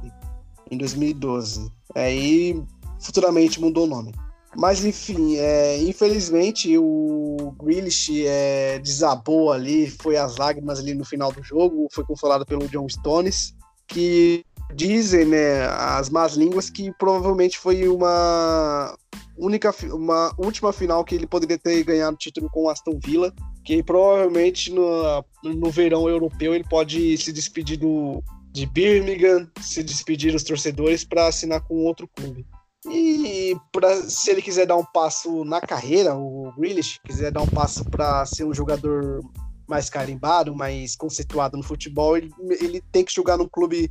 em 0.71 0.78
2012. 0.78 1.71
Aí 1.95 2.62
futuramente 2.99 3.60
mudou 3.60 3.86
o 3.86 3.89
nome. 3.89 4.13
Mas 4.56 4.84
enfim, 4.84 5.38
é, 5.38 5.82
infelizmente 5.84 6.75
o 6.78 7.54
Grealish 7.62 8.25
é, 8.25 8.80
desabou 8.80 9.52
ali, 9.52 9.89
foi 9.89 10.17
às 10.17 10.38
lágrimas 10.38 10.80
ali 10.80 10.93
no 10.93 11.06
final 11.06 11.32
do 11.32 11.43
jogo, 11.43 11.88
foi 11.91 12.04
consolado 12.04 12.45
pelo 12.45 12.67
John 12.67 12.89
Stones, 12.89 13.54
que 13.88 14.43
dizem, 14.73 15.25
né, 15.25 15.67
as 15.67 16.10
más 16.10 16.34
línguas 16.34 16.69
que 16.69 16.91
provavelmente 16.97 17.60
foi 17.60 17.88
uma 17.88 18.95
única, 19.38 19.73
uma 19.93 20.34
última 20.38 20.73
final 20.73 21.04
que 21.04 21.15
ele 21.15 21.28
poderia 21.28 21.58
ter 21.58 21.84
ganhado 21.84 22.15
o 22.15 22.19
título 22.19 22.49
com 22.49 22.63
o 22.63 22.69
Aston 22.69 22.99
Villa, 23.04 23.34
que 23.63 23.84
provavelmente 23.84 24.71
no, 24.71 25.23
no 25.43 25.69
verão 25.69 26.10
europeu 26.10 26.56
ele 26.56 26.65
pode 26.67 27.17
se 27.17 27.32
despedir 27.32 27.78
do, 27.78 28.23
de 28.52 28.66
Birmingham, 28.66 29.50
se 29.62 29.84
despedir 29.84 30.32
dos 30.32 30.44
torcedores 30.44 31.04
para 31.04 31.28
assinar 31.28 31.62
com 31.62 31.76
outro 31.86 32.08
clube. 32.08 32.46
E 32.88 33.56
pra, 33.72 33.94
se 34.04 34.32
ele 34.32 34.42
quiser 34.42 34.66
dar 34.66 34.78
um 34.78 34.86
passo 34.86 35.44
na 35.44 35.60
carreira, 35.60 36.16
o 36.16 36.52
Grealish 36.58 37.00
quiser 37.06 37.32
dar 37.32 37.42
um 37.42 37.48
passo 37.48 37.84
para 37.86 38.26
ser 38.26 38.46
um 38.46 38.54
jogador 38.54 39.22
mais 39.68 39.90
carimbado, 39.90 40.56
mais 40.56 40.96
conceituado 40.96 41.58
no 41.58 41.64
futebol, 41.64 42.18
ele, 42.18 42.32
ele 42.60 42.82
tem 42.92 43.04
que 43.04 43.14
jogar 43.14 43.38
num 43.38 43.48
clube 43.48 43.88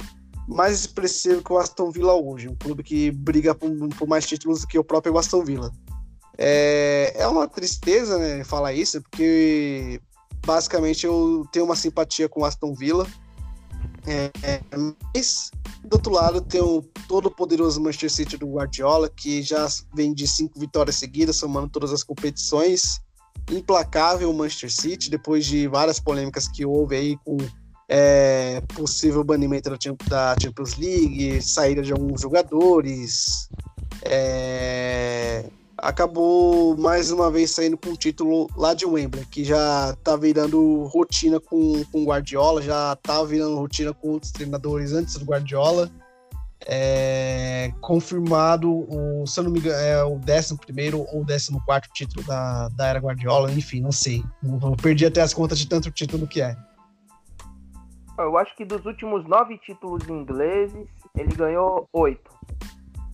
mais 0.49 0.81
expressivo 0.81 1.43
que 1.43 1.53
o 1.53 1.59
Aston 1.59 1.91
Villa 1.91 2.15
hoje, 2.15 2.49
um 2.49 2.57
clube 2.57 2.83
que 2.83 3.11
briga 3.11 3.55
por, 3.55 3.71
por 3.91 4.09
mais 4.09 4.27
títulos 4.27 4.63
do 4.63 4.67
que 4.67 4.79
o 4.79 4.85
próprio 4.85 5.17
Aston 5.19 5.45
Villa. 5.45 5.71
É, 6.39 7.13
é 7.17 7.29
uma 7.29 7.47
tristeza 7.47 8.19
né, 8.19 8.43
falar 8.43 8.73
isso, 8.73 9.03
porque 9.03 10.01
basicamente 10.47 11.05
eu 11.05 11.45
tenho 11.53 11.67
uma 11.67 11.77
simpatia 11.77 12.29
com 12.29 12.41
o 12.41 12.45
Aston 12.45 12.75
Villa, 12.75 13.07
é, 14.07 14.61
mas 15.13 15.51
do 15.85 15.95
outro 15.95 16.13
lado 16.13 16.41
tem 16.41 16.61
o 16.61 16.83
todo 17.09 17.31
poderoso 17.31 17.81
Manchester 17.81 18.11
City 18.11 18.37
do 18.37 18.47
Guardiola, 18.47 19.09
que 19.09 19.43
já 19.43 19.67
vem 19.95 20.13
de 20.13 20.27
cinco 20.27 20.59
vitórias 20.59 20.97
seguidas, 20.97 21.37
somando 21.37 21.69
todas 21.69 21.93
as 21.93 22.03
competições. 22.03 23.01
Implacável 23.51 24.31
o 24.31 24.35
Manchester 24.35 24.71
City, 24.71 25.11
depois 25.11 25.47
de 25.47 25.67
várias 25.69 25.99
polêmicas 25.99 26.47
que 26.49 26.67
houve 26.67 26.97
aí 26.97 27.17
com 27.25 27.39
é, 27.89 28.61
possível 28.75 29.25
banimento 29.25 29.71
da 30.09 30.37
Champions 30.41 30.77
League, 30.77 31.41
saída 31.41 31.83
de 31.83 31.93
alguns 31.93 32.21
jogadores. 32.21 33.49
É, 34.03 35.47
acabou 35.79 36.77
mais 36.77 37.11
uma 37.11 37.31
vez 37.31 37.53
saindo 37.53 37.77
com 37.77 37.91
um 37.91 37.97
título 37.97 38.49
lá 38.57 38.75
de 38.75 38.85
Wembley, 38.85 39.25
que 39.27 39.45
já 39.45 39.97
tá 40.03 40.17
virando 40.17 40.85
rotina 40.85 41.41
com 41.41 41.83
o 41.93 42.05
Guardiola, 42.05 42.61
já 42.61 42.97
tá 42.97 43.23
virando 43.23 43.57
rotina 43.57 43.95
com 43.95 44.11
outros 44.11 44.33
treinadores 44.33 44.93
antes 44.93 45.17
do 45.17 45.25
Guardiola. 45.25 45.91
é, 46.67 47.73
confirmado 47.81 48.69
o, 48.71 49.25
se 49.27 49.39
eu 49.39 49.45
não 49.45 49.51
me 49.53 49.61
engano, 49.61 49.79
é 49.79 50.05
o 50.05 50.17
11 50.17 51.55
ou 51.55 51.61
14 51.61 51.89
título 51.95 52.27
da, 52.27 52.69
da 52.71 52.89
era 52.89 52.99
Guardiola, 52.99 53.51
enfim, 53.53 53.81
não 53.81 53.93
sei. 53.93 54.25
Eu 54.43 54.77
perdi 54.83 55.07
até 55.07 55.21
as 55.21 55.33
contas 55.33 55.59
de 55.59 55.69
tanto 55.69 55.91
título 55.91 56.27
que 56.27 56.43
é. 56.43 56.57
Eu 58.19 58.37
acho 58.37 58.55
que 58.57 58.65
dos 58.65 58.85
últimos 58.85 59.25
nove 59.29 59.57
títulos 59.59 60.07
ingleses, 60.09 60.89
ele 61.15 61.33
ganhou 61.37 61.89
oito. 61.93 62.31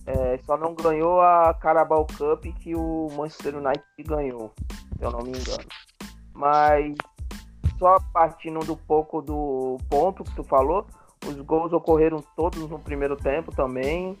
É, 0.07 0.37
só 0.45 0.55
não 0.55 0.75
ganhou 0.75 1.19
a 1.19 1.53
Carabao 1.53 2.05
Cup 2.05 2.45
que 2.59 2.75
o 2.75 3.07
Manchester 3.15 3.55
United 3.55 3.83
ganhou, 4.05 4.53
se 4.97 5.03
eu 5.03 5.11
não 5.11 5.19
me 5.19 5.29
engano. 5.29 5.67
Mas 6.33 6.95
só 7.79 7.97
partindo 8.13 8.59
do 8.59 8.77
pouco 8.77 9.21
do 9.21 9.77
ponto 9.89 10.23
que 10.23 10.35
tu 10.35 10.43
falou, 10.43 10.85
os 11.25 11.35
gols 11.41 11.73
ocorreram 11.73 12.23
todos 12.35 12.69
no 12.69 12.79
primeiro 12.79 13.15
tempo 13.15 13.51
também. 13.51 14.17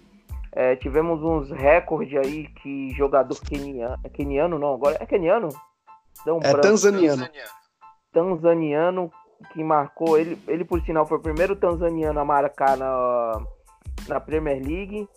É, 0.51 0.75
tivemos 0.75 1.21
uns 1.21 1.51
recordes 1.51 2.17
aí 2.17 2.47
que 2.47 2.89
jogador 2.91 3.39
keniano, 3.41 3.99
é 4.03 4.09
keniano 4.09 4.57
não, 4.57 4.73
agora 4.73 4.97
é 4.99 5.05
keniano? 5.05 5.49
É 6.41 6.53
tanzaniano. 6.61 7.29
Tanzaniano 8.11 9.11
que 9.51 9.63
marcou, 9.63 10.17
ele, 10.17 10.41
ele 10.47 10.63
por 10.63 10.81
sinal 10.81 11.05
foi 11.05 11.17
o 11.17 11.21
primeiro 11.21 11.55
tanzaniano 11.55 12.19
a 12.19 12.25
marcar 12.25 12.77
na, 12.77 13.41
na 14.07 14.19
Premier 14.19 14.61
League. 14.65 15.07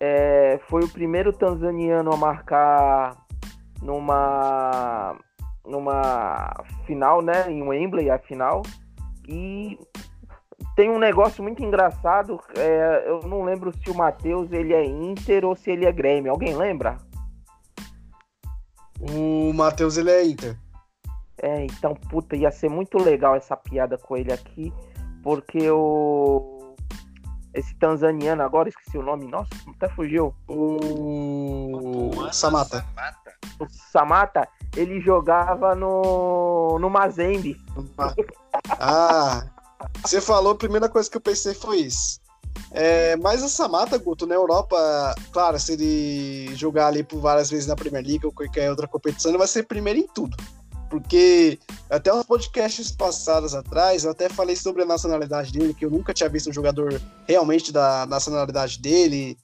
É, 0.00 0.60
foi 0.68 0.84
o 0.84 0.88
primeiro 0.88 1.32
tanzaniano 1.32 2.12
a 2.12 2.16
marcar 2.16 3.16
numa 3.82 5.16
numa 5.64 6.64
final, 6.86 7.20
né, 7.20 7.50
em 7.50 7.62
Wembley, 7.62 8.10
a 8.10 8.18
final. 8.18 8.62
E 9.28 9.78
tem 10.74 10.88
um 10.90 10.98
negócio 10.98 11.42
muito 11.42 11.62
engraçado, 11.62 12.40
é, 12.56 13.04
eu 13.06 13.20
não 13.28 13.42
lembro 13.42 13.72
se 13.76 13.90
o 13.90 13.94
Matheus 13.94 14.50
ele 14.52 14.72
é 14.72 14.84
Inter 14.84 15.44
ou 15.44 15.54
se 15.54 15.70
ele 15.70 15.84
é 15.84 15.92
Grêmio. 15.92 16.30
Alguém 16.30 16.56
lembra? 16.56 16.96
O 19.00 19.52
Matheus 19.52 19.96
ele 19.96 20.10
é 20.10 20.24
Inter. 20.24 20.56
É, 21.40 21.64
então, 21.64 21.94
puta, 21.94 22.36
ia 22.36 22.50
ser 22.50 22.68
muito 22.68 22.98
legal 22.98 23.36
essa 23.36 23.56
piada 23.56 23.96
com 23.96 24.16
ele 24.16 24.32
aqui, 24.32 24.72
porque 25.22 25.70
o. 25.70 26.57
Esse 27.54 27.74
tanzaniano, 27.76 28.42
agora 28.42 28.68
esqueci 28.68 28.98
o 28.98 29.02
nome, 29.02 29.26
nossa, 29.26 29.50
até 29.68 29.88
fugiu. 29.88 30.34
O. 30.46 32.10
Samata. 32.32 32.84
O 33.58 33.66
Samata, 33.68 34.48
ele 34.76 35.00
jogava 35.00 35.74
no. 35.74 36.78
no 36.78 36.90
Mazembe. 36.90 37.60
Ah, 38.80 39.46
você 40.02 40.20
falou, 40.20 40.52
a 40.52 40.56
primeira 40.56 40.88
coisa 40.88 41.08
que 41.08 41.16
eu 41.16 41.20
pensei 41.20 41.54
foi 41.54 41.78
isso. 41.78 42.20
É, 42.70 43.16
mas 43.16 43.42
o 43.42 43.48
Samata, 43.48 43.96
Guto, 43.96 44.26
na 44.26 44.34
Europa, 44.34 45.14
claro, 45.32 45.58
se 45.58 45.72
ele 45.72 46.54
jogar 46.54 46.88
ali 46.88 47.02
por 47.02 47.20
várias 47.20 47.50
vezes 47.50 47.66
na 47.66 47.76
Premier 47.76 48.04
League 48.04 48.26
ou 48.26 48.32
qualquer 48.32 48.68
outra 48.70 48.86
competição, 48.86 49.30
ele 49.30 49.38
vai 49.38 49.46
ser 49.46 49.62
primeiro 49.64 50.00
em 50.00 50.06
tudo. 50.06 50.36
Porque 50.90 51.58
até 51.90 52.12
uns 52.12 52.24
podcasts 52.24 52.90
passados 52.90 53.54
atrás, 53.54 54.04
eu 54.04 54.10
até 54.10 54.28
falei 54.28 54.56
sobre 54.56 54.82
a 54.82 54.86
nacionalidade 54.86 55.52
dele, 55.52 55.74
que 55.74 55.84
eu 55.84 55.90
nunca 55.90 56.14
tinha 56.14 56.28
visto 56.28 56.50
um 56.50 56.52
jogador 56.52 57.00
realmente 57.26 57.72
da 57.72 58.06
nacionalidade 58.06 58.80
dele, 58.80 59.36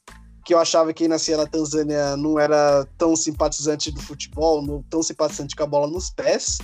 que 0.45 0.53
eu 0.53 0.59
achava 0.59 0.93
que 0.93 1.05
quem 1.05 1.09
nascia 1.09 1.37
na 1.37 1.47
Tanzânia 1.47 2.17
não 2.17 2.39
era 2.39 2.87
tão 2.99 3.17
simpatizante 3.17 3.91
do 3.91 4.01
futebol, 4.01 4.63
não 4.63 4.83
tão 4.83 5.03
simpatizante 5.03 5.57
com 5.57 5.63
a 5.63 5.67
bola 5.67 5.87
nos 5.87 6.11
pés. 6.11 6.59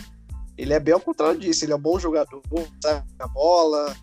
Ele 0.57 0.75
é 0.75 0.81
bem 0.81 0.93
ao 0.93 1.01
contrário 1.01 1.41
disso, 1.41 1.65
ele 1.65 1.73
é 1.73 1.77
um 1.77 1.81
bom 1.81 1.99
jogador, 1.99 2.43
sabe 2.83 3.05
a 3.19 3.29
bola. 3.29 3.95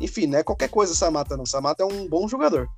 Enfim, 0.00 0.26
não 0.26 0.38
é 0.38 0.42
qualquer 0.42 0.68
coisa 0.68 0.94
Samata 0.94 1.36
não. 1.36 1.46
Samata 1.46 1.84
é 1.84 1.86
um 1.86 2.08
bom 2.08 2.26
jogador. 2.26 2.68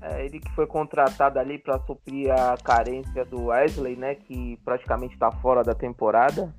É, 0.00 0.24
ele 0.24 0.40
que 0.40 0.50
foi 0.54 0.66
contratado 0.66 1.38
ali 1.38 1.58
para 1.58 1.80
suprir 1.86 2.30
a 2.30 2.56
carência 2.56 3.24
do 3.24 3.46
Wesley, 3.46 3.96
né, 3.96 4.14
que 4.14 4.56
praticamente 4.64 5.14
está 5.14 5.30
fora 5.30 5.62
da 5.62 5.74
temporada. 5.74 6.54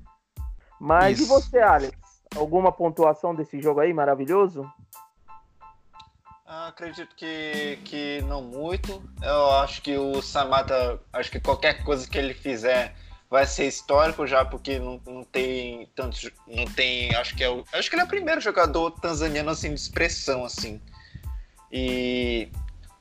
Mas 0.80 1.20
Isso. 1.20 1.24
e 1.24 1.28
você, 1.28 1.58
Alex? 1.58 1.94
Alguma 2.34 2.72
pontuação 2.72 3.34
desse 3.34 3.60
jogo 3.60 3.80
aí 3.80 3.92
maravilhoso? 3.92 4.66
Ah, 6.46 6.68
acredito 6.68 7.14
que, 7.14 7.78
que 7.84 8.22
não 8.22 8.42
muito. 8.42 9.02
Eu 9.22 9.50
acho 9.52 9.82
que 9.82 9.96
o 9.96 10.22
Samata, 10.22 10.98
acho 11.12 11.30
que 11.30 11.38
qualquer 11.38 11.84
coisa 11.84 12.08
que 12.08 12.18
ele 12.18 12.34
fizer 12.34 12.94
vai 13.28 13.46
ser 13.46 13.68
histórico 13.68 14.26
já, 14.26 14.44
porque 14.44 14.78
não, 14.78 15.00
não 15.06 15.22
tem 15.22 15.86
tantos. 15.94 16.30
Não 16.48 16.64
tem. 16.64 17.14
Acho 17.14 17.36
que 17.36 17.44
é 17.44 17.50
o. 17.50 17.64
Acho 17.72 17.88
que 17.88 17.94
ele 17.94 18.02
é 18.02 18.04
o 18.04 18.08
primeiro 18.08 18.40
jogador 18.40 18.90
tanzaniano 18.92 19.50
assim, 19.50 19.68
de 19.68 19.80
expressão, 19.80 20.44
assim. 20.44 20.80
E 21.70 22.50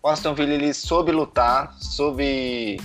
o 0.04 0.08
Aston 0.08 0.36
Villa 0.36 0.54
ele 0.54 0.74
soube 0.74 1.12
lutar, 1.12 1.74
soube, 1.80 2.80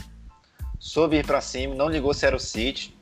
soube 0.79 1.19
ir 1.19 1.27
para 1.27 1.43
cima, 1.43 1.75
não 1.75 1.91
ligou 1.91 2.15
se 2.15 2.25
era 2.25 2.37
o 2.37 2.41
City. 2.41 2.94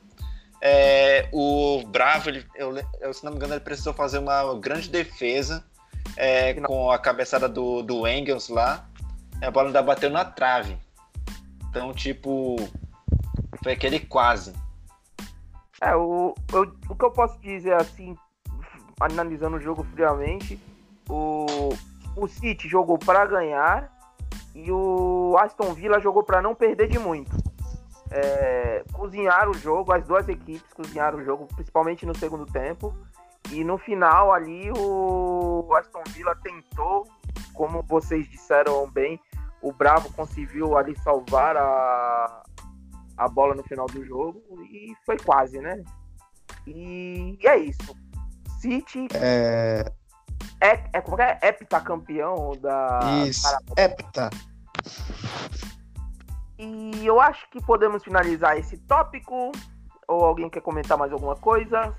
É, 0.65 1.27
o 1.33 1.83
Bravo, 1.87 2.29
ele, 2.29 2.45
eu, 2.55 2.73
eu, 3.01 3.13
se 3.13 3.21
não 3.25 3.33
me 3.33 3.37
engano, 3.37 3.53
ele 3.53 3.59
precisou 3.59 3.93
fazer 3.93 4.17
uma 4.19 4.57
grande 4.57 4.89
defesa 4.89 5.61
é, 6.15 6.53
com 6.53 6.89
a 6.89 6.97
cabeçada 6.97 7.49
do, 7.49 7.83
do 7.83 8.07
Engels 8.07 8.47
lá. 8.47 8.87
A 9.41 9.51
bola 9.51 9.67
ainda 9.67 9.83
bateu 9.83 10.09
na 10.09 10.23
trave. 10.23 10.77
Então, 11.67 11.93
tipo, 11.93 12.55
foi 13.61 13.73
aquele 13.73 13.99
quase. 13.99 14.53
É, 15.81 15.93
o, 15.97 16.33
eu, 16.53 16.73
o 16.87 16.95
que 16.95 17.03
eu 17.03 17.11
posso 17.11 17.37
dizer 17.41 17.73
assim, 17.73 18.15
analisando 19.01 19.57
o 19.57 19.61
jogo 19.61 19.85
friamente, 19.93 20.57
o, 21.09 21.45
o 22.15 22.25
City 22.25 22.69
jogou 22.69 22.97
para 22.97 23.25
ganhar 23.25 23.91
e 24.55 24.71
o 24.71 25.35
Aston 25.41 25.73
Villa 25.73 25.99
jogou 25.99 26.23
para 26.23 26.41
não 26.41 26.55
perder 26.55 26.87
de 26.87 26.97
muito 26.97 27.52
é, 28.13 28.83
cozinharam 28.91 29.51
o 29.51 29.57
jogo, 29.57 29.91
as 29.91 30.05
duas 30.05 30.29
equipes 30.29 30.71
cozinharam 30.73 31.17
o 31.17 31.23
jogo, 31.23 31.47
principalmente 31.55 32.05
no 32.05 32.15
segundo 32.15 32.45
tempo. 32.45 32.95
E 33.51 33.63
no 33.63 33.77
final 33.77 34.31
ali 34.31 34.71
o 34.71 35.67
Aston 35.75 36.03
Villa 36.09 36.35
tentou, 36.35 37.07
como 37.53 37.81
vocês 37.83 38.29
disseram 38.29 38.89
bem, 38.89 39.19
o 39.61 39.73
Bravo 39.73 40.11
conseguiu 40.13 40.77
ali 40.77 40.95
salvar 40.99 41.57
a, 41.57 42.43
a 43.17 43.27
bola 43.27 43.55
no 43.55 43.63
final 43.63 43.87
do 43.87 44.05
jogo 44.05 44.41
e 44.71 44.93
foi 45.05 45.17
quase, 45.17 45.59
né? 45.59 45.83
E, 46.67 47.37
e 47.41 47.47
é 47.47 47.57
isso. 47.57 47.95
City 48.61 49.07
é... 49.15 49.91
É, 50.61 50.83
é 50.93 51.01
como 51.01 51.21
é? 51.21 51.37
Heptacampeão 51.43 52.53
da. 52.61 52.99
Isso, 53.27 53.45
hepta. 53.77 54.29
E 56.63 57.05
eu 57.05 57.19
acho 57.19 57.49
que 57.49 57.61
podemos 57.61 58.03
finalizar 58.03 58.57
esse 58.57 58.77
tópico. 58.77 59.51
Ou 60.07 60.23
alguém 60.23 60.49
quer 60.49 60.61
comentar 60.61 60.97
mais 60.97 61.11
alguma 61.11 61.35
coisa? 61.35 61.93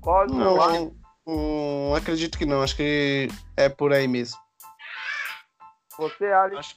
Cosmo, 0.00 0.38
não, 0.38 0.94
não, 1.26 1.94
acredito 1.94 2.38
que 2.38 2.46
não. 2.46 2.62
Acho 2.62 2.76
que 2.76 3.28
é 3.56 3.68
por 3.68 3.92
aí 3.92 4.06
mesmo. 4.06 4.38
Você, 5.98 6.26
Alex? 6.26 6.58
Acho, 6.58 6.76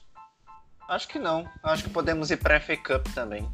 acho 0.88 1.08
que 1.08 1.18
não. 1.18 1.48
Acho 1.62 1.84
que 1.84 1.90
podemos 1.90 2.30
ir 2.30 2.38
para 2.38 2.56
a 2.56 2.60
FA 2.60 2.76
Cup 2.76 3.06
também. 3.14 3.48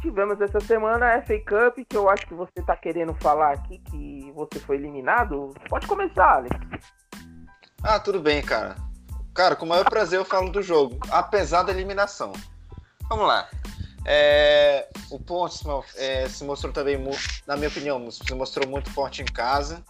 Tivemos 0.00 0.40
essa 0.40 0.60
semana 0.60 1.14
a 1.14 1.22
FA 1.22 1.38
Cup, 1.38 1.84
que 1.88 1.96
eu 1.96 2.08
acho 2.08 2.26
que 2.26 2.34
você 2.34 2.60
está 2.60 2.76
querendo 2.76 3.14
falar 3.14 3.52
aqui 3.52 3.78
que 3.78 4.32
você 4.34 4.58
foi 4.60 4.76
eliminado. 4.76 5.52
Pode 5.68 5.86
começar, 5.86 6.36
Alex. 6.36 6.56
Ah, 7.82 8.00
tudo 8.00 8.20
bem, 8.20 8.42
cara. 8.42 8.76
Cara, 9.34 9.56
com 9.56 9.66
o 9.66 9.68
maior 9.68 9.84
prazer 9.84 10.18
eu 10.18 10.24
falo 10.24 10.50
do 10.50 10.62
jogo, 10.62 10.98
apesar 11.10 11.64
da 11.64 11.72
eliminação. 11.72 12.32
Vamos 13.08 13.26
lá. 13.26 13.48
É, 14.06 14.86
o 15.10 15.18
Portsmouth 15.18 15.86
é, 15.96 16.28
se 16.28 16.44
mostrou 16.44 16.72
também, 16.72 16.96
na 17.46 17.56
minha 17.56 17.68
opinião, 17.68 18.10
se 18.10 18.34
mostrou 18.34 18.68
muito 18.68 18.90
forte 18.90 19.22
em 19.22 19.24
casa. 19.24 19.82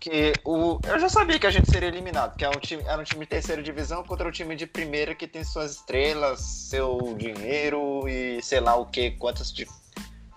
Que 0.00 0.32
o, 0.44 0.78
eu 0.86 0.98
já 0.98 1.08
sabia 1.08 1.38
que 1.38 1.46
a 1.46 1.50
gente 1.50 1.70
seria 1.70 1.88
eliminado, 1.88 2.34
que 2.36 2.44
era 2.44 2.54
é 2.54 2.56
um, 2.56 2.60
time, 2.60 2.82
era 2.86 2.98
um 2.98 3.04
time 3.04 3.24
de 3.24 3.30
terceira 3.30 3.62
divisão 3.62 4.02
contra 4.02 4.26
um 4.26 4.30
time 4.30 4.56
de 4.56 4.66
primeira 4.66 5.14
que 5.14 5.26
tem 5.26 5.44
suas 5.44 5.72
estrelas, 5.72 6.40
seu 6.40 7.14
dinheiro 7.18 8.08
e 8.08 8.40
sei 8.42 8.60
lá 8.60 8.76
o 8.76 8.86
que, 8.86 9.10
quantas 9.10 9.52
de, 9.52 9.68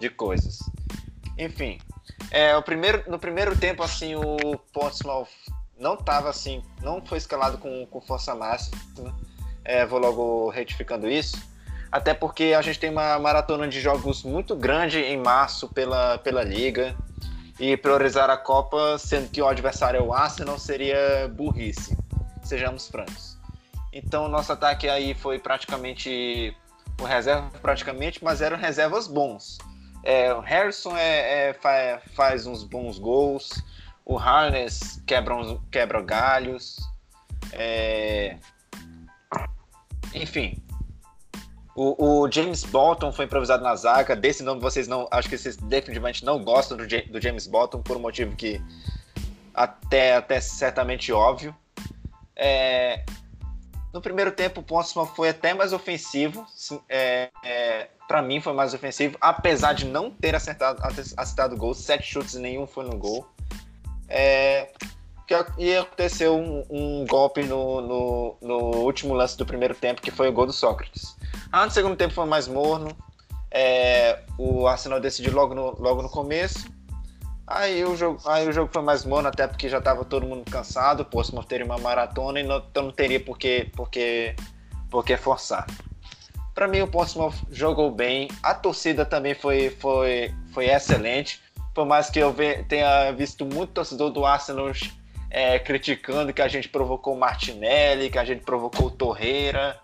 de 0.01 0.09
coisas. 0.09 0.59
Enfim, 1.37 1.77
é, 2.29 2.57
o 2.57 2.61
primeiro, 2.61 3.09
no 3.09 3.17
primeiro 3.17 3.57
tempo, 3.57 3.83
assim, 3.83 4.15
o 4.15 4.57
Portsmouth 4.73 5.29
não 5.83 5.95
estava 5.95 6.29
assim, 6.29 6.63
não 6.81 7.05
foi 7.05 7.17
escalado 7.17 7.57
com, 7.57 7.85
com 7.85 8.01
força 8.01 8.33
máxima. 8.33 8.77
É, 9.65 9.85
vou 9.85 9.99
logo 9.99 10.49
retificando 10.49 11.07
isso. 11.09 11.37
Até 11.91 12.13
porque 12.13 12.55
a 12.57 12.61
gente 12.61 12.79
tem 12.79 12.89
uma 12.89 13.19
maratona 13.19 13.67
de 13.67 13.79
jogos 13.79 14.23
muito 14.23 14.55
grande 14.55 14.99
em 14.99 15.17
março 15.17 15.67
pela, 15.67 16.17
pela 16.17 16.43
Liga. 16.43 16.95
E 17.59 17.77
priorizar 17.77 18.31
a 18.31 18.37
Copa, 18.37 18.97
sendo 18.97 19.29
que 19.29 19.39
o 19.39 19.47
adversário 19.47 19.99
é 19.99 20.01
o 20.01 20.11
Arsenal, 20.11 20.57
seria 20.57 21.31
burrice. 21.31 21.95
Sejamos 22.43 22.87
francos. 22.87 23.37
Então, 23.91 24.27
nosso 24.27 24.51
ataque 24.51 24.89
aí 24.89 25.13
foi 25.13 25.37
praticamente 25.37 26.55
o 26.99 27.03
reserva, 27.03 27.51
praticamente, 27.61 28.23
mas 28.23 28.41
eram 28.41 28.57
reservas 28.57 29.07
bons. 29.07 29.59
É, 30.03 30.33
o 30.33 30.39
Harrison 30.39 30.97
é, 30.97 31.49
é, 31.49 31.99
faz 32.15 32.47
uns 32.47 32.63
bons 32.63 32.97
gols 32.97 33.51
o 34.05 34.17
Harness 34.17 35.01
quebra, 35.05 35.35
uns, 35.35 35.59
quebra 35.71 36.01
galhos. 36.01 36.77
É... 37.51 38.37
Enfim. 40.13 40.61
O, 41.75 42.21
o, 42.21 42.31
James 42.31 42.63
Bolton 42.63 43.11
foi 43.11 43.25
improvisado 43.25 43.63
na 43.63 43.75
zaga. 43.75 44.15
Desse 44.15 44.43
nome 44.43 44.61
vocês 44.61 44.87
não. 44.87 45.07
Acho 45.09 45.27
que 45.27 45.37
vocês 45.37 45.57
definitivamente 45.57 46.23
não 46.23 46.43
gostam 46.43 46.77
do, 46.77 46.85
do 46.85 47.21
James 47.21 47.47
Bolton, 47.47 47.81
por 47.81 47.97
um 47.97 47.99
motivo 47.99 48.35
que 48.35 48.61
até, 49.53 50.15
até 50.15 50.39
certamente 50.39 51.11
óbvio. 51.11 51.55
É, 52.35 53.03
no 53.93 54.01
primeiro 54.01 54.31
tempo, 54.31 54.61
o 54.61 54.63
Portsmouth 54.63 55.15
foi 55.15 55.29
até 55.29 55.53
mais 55.53 55.73
ofensivo. 55.73 56.45
É, 56.89 57.29
é, 57.43 57.89
para 58.07 58.21
mim, 58.21 58.41
foi 58.41 58.53
mais 58.53 58.73
ofensivo, 58.73 59.17
apesar 59.21 59.73
de 59.73 59.85
não 59.85 60.11
ter 60.11 60.35
acertado, 60.35 60.81
acertado 61.15 61.55
gol. 61.55 61.73
Sete 61.73 62.03
chutes 62.03 62.33
e 62.33 62.39
nenhum 62.39 62.65
foi 62.65 62.85
no 62.85 62.97
gol. 62.97 63.27
É, 64.15 64.69
que, 65.27 65.33
e 65.57 65.75
aconteceu 65.75 66.37
um, 66.37 66.63
um 66.69 67.05
golpe 67.07 67.41
no, 67.41 67.81
no, 67.81 68.37
no, 68.39 68.57
último 68.83 69.15
lance 69.15 69.35
do 69.35 69.43
primeiro 69.43 69.73
tempo, 69.73 70.03
que 70.03 70.11
foi 70.11 70.29
o 70.29 70.31
gol 70.31 70.45
do 70.45 70.53
Sócrates. 70.53 71.17
Ah, 71.51 71.65
no 71.65 71.71
segundo 71.71 71.95
tempo 71.95 72.13
foi 72.13 72.27
mais 72.27 72.47
morno. 72.47 72.95
É, 73.49 74.19
o 74.37 74.67
Arsenal 74.67 74.99
decidiu 74.99 75.33
logo 75.33 75.55
no, 75.55 75.75
logo 75.81 76.03
no 76.03 76.09
começo. 76.09 76.71
Aí 77.47 77.83
o, 77.83 77.95
jogo, 77.95 78.21
aí 78.27 78.47
o 78.47 78.53
jogo 78.53 78.69
foi 78.71 78.83
mais 78.83 79.03
morno, 79.03 79.29
até 79.29 79.47
porque 79.47 79.67
já 79.67 79.79
estava 79.79 80.05
todo 80.05 80.27
mundo 80.27 80.49
cansado. 80.49 81.01
O 81.01 81.05
Portsmouth 81.05 81.45
teria 81.45 81.65
uma 81.65 81.79
maratona 81.79 82.39
e 82.39 82.43
não, 82.43 82.57
então 82.57 82.83
não 82.83 82.91
teria 82.91 83.19
por 83.19 83.37
que, 83.37 83.65
por 83.75 83.89
que, 83.89 84.35
por 84.91 85.03
que 85.03 85.17
forçar. 85.17 85.65
Para 86.53 86.67
mim, 86.67 86.81
o 86.81 86.87
Portsmouth 86.87 87.33
jogou 87.49 87.89
bem. 87.89 88.29
A 88.43 88.53
torcida 88.53 89.03
também 89.05 89.33
foi, 89.33 89.71
foi, 89.71 90.31
foi 90.53 90.67
excelente. 90.67 91.41
Por 91.73 91.85
mais 91.85 92.09
que 92.09 92.19
eu 92.19 92.35
tenha 92.67 93.11
visto 93.11 93.45
muito 93.45 93.73
torcedor 93.73 94.11
do 94.11 94.25
Arsenal 94.25 94.71
é, 95.33 95.57
criticando 95.57 96.31
que 96.31 96.41
a 96.41 96.47
gente 96.47 96.69
provocou 96.69 97.15
o 97.15 97.19
Martinelli, 97.19 98.11
que 98.11 98.19
a 98.19 98.23
gente 98.23 98.43
provocou 98.43 98.87
o 98.87 98.91
Torreira. 98.91 99.79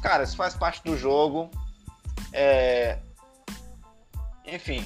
Cara, 0.00 0.22
isso 0.22 0.36
faz 0.36 0.54
parte 0.54 0.82
do 0.84 0.96
jogo. 0.96 1.50
É... 2.32 2.98
Enfim, 4.46 4.84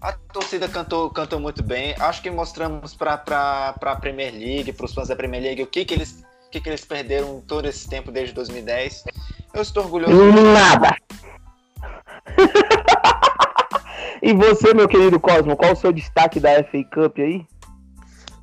a 0.00 0.12
torcida 0.12 0.66
cantou, 0.66 1.10
cantou 1.10 1.38
muito 1.38 1.62
bem. 1.62 1.94
Acho 2.00 2.22
que 2.22 2.30
mostramos 2.30 2.94
para 2.94 3.74
a 3.78 3.96
Premier 3.96 4.32
League, 4.32 4.72
para 4.72 4.86
os 4.86 4.94
fãs 4.94 5.08
da 5.08 5.16
Premier 5.16 5.42
League, 5.42 5.62
o 5.62 5.66
que, 5.66 5.84
que, 5.84 5.92
eles, 5.92 6.24
o 6.46 6.50
que, 6.50 6.60
que 6.60 6.68
eles 6.70 6.86
perderam 6.86 7.42
todo 7.46 7.66
esse 7.66 7.86
tempo 7.86 8.10
desde 8.10 8.34
2010. 8.34 9.04
Eu 9.52 9.60
estou 9.60 9.84
orgulhoso. 9.84 10.14
Nada! 10.54 10.96
e 14.24 14.32
você, 14.32 14.72
meu 14.72 14.88
querido 14.88 15.20
Cosmo, 15.20 15.54
qual 15.54 15.72
o 15.72 15.76
seu 15.76 15.92
destaque 15.92 16.40
da 16.40 16.64
FA 16.64 16.82
Cup 16.94 17.18
aí? 17.18 17.46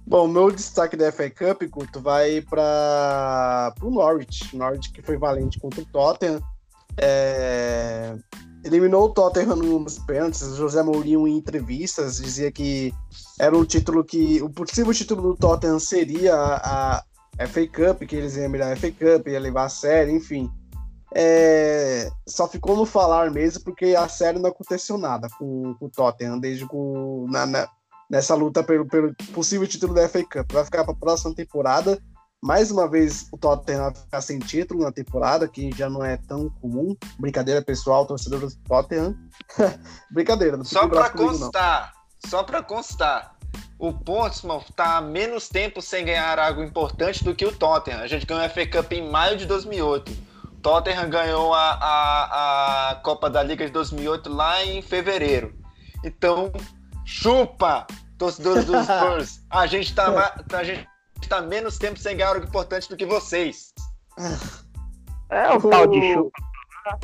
Bom, 0.06 0.28
meu 0.28 0.52
destaque 0.52 0.96
da 0.96 1.12
FA 1.12 1.30
Cup, 1.30 1.64
Couto, 1.72 2.00
vai 2.00 2.42
para 2.42 3.74
o 3.82 3.90
Norwich. 3.90 4.56
Norwich 4.56 4.92
que 4.92 5.02
foi 5.02 5.18
valente 5.18 5.60
contra 5.60 5.82
o 5.82 5.86
Tottenham. 5.86 6.40
É... 6.98 8.16
Eliminou 8.64 9.06
o 9.06 9.10
Tottenham 9.10 9.56
nos 9.56 9.98
pênaltis. 9.98 10.56
José 10.56 10.84
Mourinho, 10.84 11.28
em 11.28 11.38
entrevistas, 11.38 12.18
dizia 12.18 12.52
que 12.52 12.94
era 13.40 13.58
um 13.58 13.66
título 13.66 14.04
que. 14.04 14.40
O 14.44 14.50
possível 14.52 14.94
título 14.94 15.22
do 15.22 15.36
Tottenham 15.36 15.80
seria 15.80 16.36
a, 16.36 17.04
a 17.40 17.48
FA 17.48 17.66
Cup, 17.66 18.04
que 18.08 18.16
eles 18.16 18.36
iam 18.36 18.50
mirar 18.50 18.72
a 18.72 18.76
FA 18.76 18.92
Cup, 18.92 19.28
ia 19.28 19.40
levar 19.40 19.66
a 19.66 19.70
série, 19.70 20.12
enfim. 20.12 20.48
É... 21.14 22.10
Só 22.28 22.48
ficou 22.48 22.76
no 22.76 22.86
falar 22.86 23.32
mesmo, 23.32 23.64
porque 23.64 23.96
a 23.96 24.08
série 24.08 24.40
não 24.40 24.50
aconteceu 24.50 24.98
nada 24.98 25.28
com, 25.38 25.76
com 25.76 25.86
o 25.86 25.90
Tottenham, 25.90 26.40
desde 26.40 26.68
que 26.68 26.76
na, 27.30 27.46
na 27.46 27.68
nessa 28.12 28.36
luta 28.36 28.62
pelo, 28.62 28.86
pelo 28.86 29.16
possível 29.34 29.66
título 29.66 29.94
da 29.94 30.08
FA 30.10 30.22
Cup. 30.22 30.52
Vai 30.52 30.66
ficar 30.66 30.84
para 30.84 30.94
a 30.94 30.98
próxima 30.98 31.34
temporada. 31.34 31.98
Mais 32.44 32.70
uma 32.70 32.90
vez 32.90 33.28
o 33.32 33.38
Tottenham 33.38 33.84
vai 33.84 33.96
ficar 33.96 34.22
sem 34.22 34.40
título 34.40 34.84
na 34.84 34.92
temporada, 34.92 35.48
que 35.48 35.72
já 35.78 35.90
não 35.90 36.04
é 36.04 36.18
tão 36.18 36.50
comum. 36.50 36.94
Brincadeira 37.18 37.62
pessoal, 37.62 38.06
torcedor 38.06 38.42
do 38.42 38.54
Tottenham. 38.68 39.16
Brincadeira, 40.12 40.58
não 40.58 40.66
Só 40.66 40.88
para 40.90 41.10
constar, 41.10 41.94
não. 42.22 42.30
só 42.30 42.44
para 42.44 42.62
constar. 42.62 43.36
O 43.80 43.94
Portsmouth 43.94 44.66
está 44.70 44.98
há 44.98 45.02
menos 45.02 45.48
tempo 45.48 45.82
sem 45.82 46.04
ganhar 46.04 46.38
algo 46.38 46.62
importante 46.64 47.24
do 47.24 47.34
que 47.34 47.46
o 47.46 47.56
Tottenham. 47.56 48.02
A 48.02 48.08
gente 48.08 48.26
ganhou 48.26 48.44
a 48.44 48.50
FA 48.50 48.68
Cup 48.68 48.92
em 48.92 49.10
maio 49.10 49.38
de 49.38 49.46
2008. 49.46 50.31
Tottenham 50.62 51.10
ganhou 51.10 51.54
a, 51.54 51.72
a, 51.72 52.90
a 52.92 52.96
Copa 52.96 53.30
da 53.30 53.42
Liga 53.44 53.66
de 53.66 53.72
2008 53.72 54.32
lá 54.32 54.64
em 54.64 54.82
fevereiro. 54.82 55.56
Então, 56.04 56.52
chupa! 57.06 57.86
torcedores 58.22 58.66
dos 58.66 58.86
Spurs. 58.86 59.42
A 59.50 59.66
gente 59.66 59.96
tá, 59.96 60.36
a 60.54 60.64
gente 60.64 60.88
tá 61.28 61.42
menos 61.42 61.80
tempo 61.80 61.98
sem 61.98 62.16
ganhar 62.16 62.30
algo 62.30 62.46
importante 62.46 62.88
do 62.88 62.96
que 62.96 63.06
vocês. 63.06 63.74
É 65.30 65.52
o 65.52 65.62
tal 65.62 65.88
de 65.88 66.14
chupa, 66.14 66.32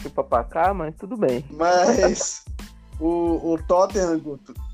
chupa 0.01 0.23
pra 0.23 0.43
cá, 0.43 0.73
mas 0.73 0.95
tudo 0.95 1.17
bem. 1.17 1.43
Mas 1.49 2.43
o, 2.99 3.53
o 3.53 3.59
Tottenham, 3.67 4.21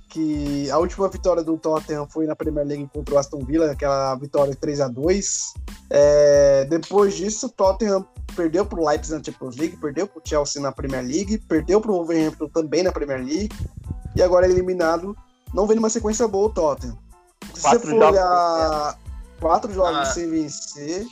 que 0.10 0.70
a 0.70 0.78
última 0.78 1.08
vitória 1.08 1.44
do 1.44 1.58
Tottenham 1.58 2.08
foi 2.08 2.26
na 2.26 2.36
Premier 2.36 2.66
League 2.66 2.90
contra 2.94 3.16
o 3.16 3.18
Aston 3.18 3.40
Villa, 3.46 3.72
aquela 3.72 4.16
vitória 4.16 4.56
3 4.56 4.82
a 4.82 4.88
2 4.88 5.54
é, 5.90 6.66
Depois 6.66 7.16
disso, 7.16 7.48
o 7.48 7.50
Tottenham 7.50 8.06
perdeu 8.34 8.66
para 8.66 8.80
o 8.80 8.88
Leipzig 8.88 9.18
na 9.18 9.24
Champions 9.24 9.56
League, 9.56 9.78
perdeu 9.78 10.08
para 10.08 10.20
o 10.20 10.22
Chelsea 10.26 10.62
na 10.62 10.72
Premier 10.72 11.04
League, 11.04 11.38
perdeu 11.48 11.80
para 11.80 11.92
o 11.92 11.96
Wolverhampton 11.96 12.50
também 12.50 12.84
na 12.84 12.92
Premier 12.92 13.20
League, 13.20 13.52
e 14.16 14.22
agora 14.22 14.46
é 14.46 14.50
eliminado 14.50 15.16
não 15.54 15.68
vem 15.68 15.76
numa 15.76 15.90
sequência 15.90 16.28
boa 16.28 16.48
o 16.48 16.50
Tottenham. 16.50 16.98
Se 17.54 17.62
quatro 17.62 17.80
você 17.80 17.90
for 17.92 18.04
olhar 18.04 19.00
quatro 19.40 19.74
jogos 19.74 19.98
ah. 20.00 20.06
sem 20.06 20.30
vencer, 20.30 21.06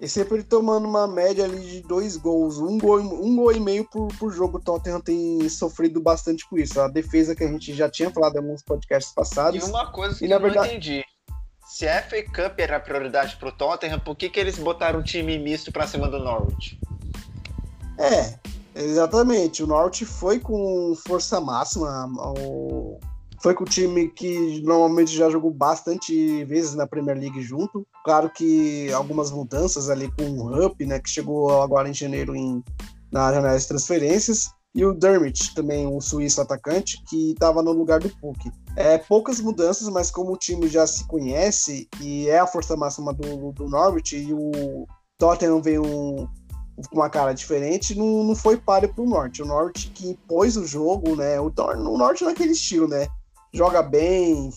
e 0.00 0.06
sempre 0.06 0.42
tomando 0.42 0.86
uma 0.86 1.08
média 1.08 1.44
ali 1.44 1.58
de 1.58 1.80
dois 1.82 2.16
gols, 2.16 2.58
um 2.58 2.78
gol, 2.78 3.00
um 3.00 3.34
gol 3.34 3.52
e 3.52 3.58
meio 3.58 3.84
por, 3.88 4.08
por 4.18 4.30
jogo. 4.30 4.58
O 4.58 4.60
Tottenham 4.60 5.00
tem 5.00 5.48
sofrido 5.48 6.00
bastante 6.00 6.48
com 6.48 6.56
isso. 6.56 6.80
A 6.80 6.86
defesa 6.86 7.34
que 7.34 7.42
a 7.42 7.48
gente 7.48 7.74
já 7.74 7.88
tinha 7.88 8.10
falado 8.10 8.36
em 8.36 8.38
alguns 8.38 8.62
podcasts 8.62 9.12
passados. 9.12 9.66
E 9.66 9.70
uma 9.70 9.90
coisa 9.90 10.16
que 10.16 10.26
e, 10.26 10.30
eu 10.30 10.40
verdade... 10.40 10.68
não 10.68 10.76
entendi. 10.76 11.04
Se 11.68 11.86
a 11.86 12.02
FA 12.02 12.22
Cup 12.24 12.58
era 12.58 12.76
a 12.76 12.80
prioridade 12.80 13.36
pro 13.36 13.52
Tottenham, 13.52 14.00
por 14.00 14.16
que, 14.16 14.28
que 14.28 14.40
eles 14.40 14.58
botaram 14.58 15.00
um 15.00 15.02
time 15.02 15.38
misto 15.38 15.70
pra 15.70 15.86
cima 15.86 16.08
do 16.08 16.18
Norwich? 16.18 16.80
É, 17.98 18.38
Exatamente, 18.78 19.60
o 19.60 19.66
Norte 19.66 20.04
foi 20.04 20.38
com 20.38 20.94
força 21.04 21.40
máxima, 21.40 22.08
foi 23.42 23.52
com 23.52 23.64
o 23.64 23.66
time 23.66 24.08
que 24.08 24.62
normalmente 24.62 25.16
já 25.16 25.28
jogou 25.28 25.50
bastante 25.50 26.44
vezes 26.44 26.76
na 26.76 26.86
Premier 26.86 27.18
League 27.18 27.42
junto. 27.42 27.84
Claro 28.04 28.30
que 28.30 28.92
algumas 28.92 29.32
mudanças 29.32 29.90
ali 29.90 30.08
com 30.12 30.30
o 30.30 30.48
Rupp, 30.48 30.86
né, 30.86 31.00
que 31.00 31.10
chegou 31.10 31.60
agora 31.60 31.88
em 31.88 31.94
janeiro 31.94 32.36
em, 32.36 32.62
na 33.10 33.32
janela 33.32 33.58
de 33.58 33.66
transferências, 33.66 34.52
e 34.74 34.84
o 34.84 34.94
Dermot, 34.94 35.54
também 35.54 35.86
o 35.86 36.00
suíço 36.00 36.40
atacante, 36.40 37.02
que 37.08 37.32
estava 37.32 37.62
no 37.62 37.72
lugar 37.72 38.00
do 38.00 38.10
Puck. 38.10 38.50
É, 38.76 38.98
poucas 38.98 39.40
mudanças, 39.40 39.88
mas 39.88 40.10
como 40.10 40.32
o 40.32 40.36
time 40.36 40.68
já 40.68 40.86
se 40.86 41.06
conhece 41.06 41.88
e 42.00 42.28
é 42.28 42.38
a 42.38 42.46
força 42.46 42.76
máxima 42.76 43.12
do, 43.12 43.52
do 43.52 43.68
Norwich, 43.68 44.16
e 44.16 44.32
o 44.32 44.86
Tottenham 45.18 45.60
vem 45.60 45.78
um, 45.78 46.28
com 46.88 46.96
uma 46.96 47.10
cara 47.10 47.32
diferente, 47.32 47.96
não, 47.96 48.22
não 48.24 48.36
foi 48.36 48.56
páreo 48.56 48.92
pro 48.94 49.06
Norte. 49.06 49.42
O 49.42 49.46
Norte 49.46 49.90
que 49.90 50.10
impôs 50.10 50.56
o 50.56 50.66
jogo, 50.66 51.16
né? 51.16 51.40
O, 51.40 51.46
o 51.46 51.98
Norte 51.98 52.24
naquele 52.24 52.52
estilo, 52.52 52.86
né? 52.86 53.08
Joga 53.52 53.82
bem, 53.82 54.50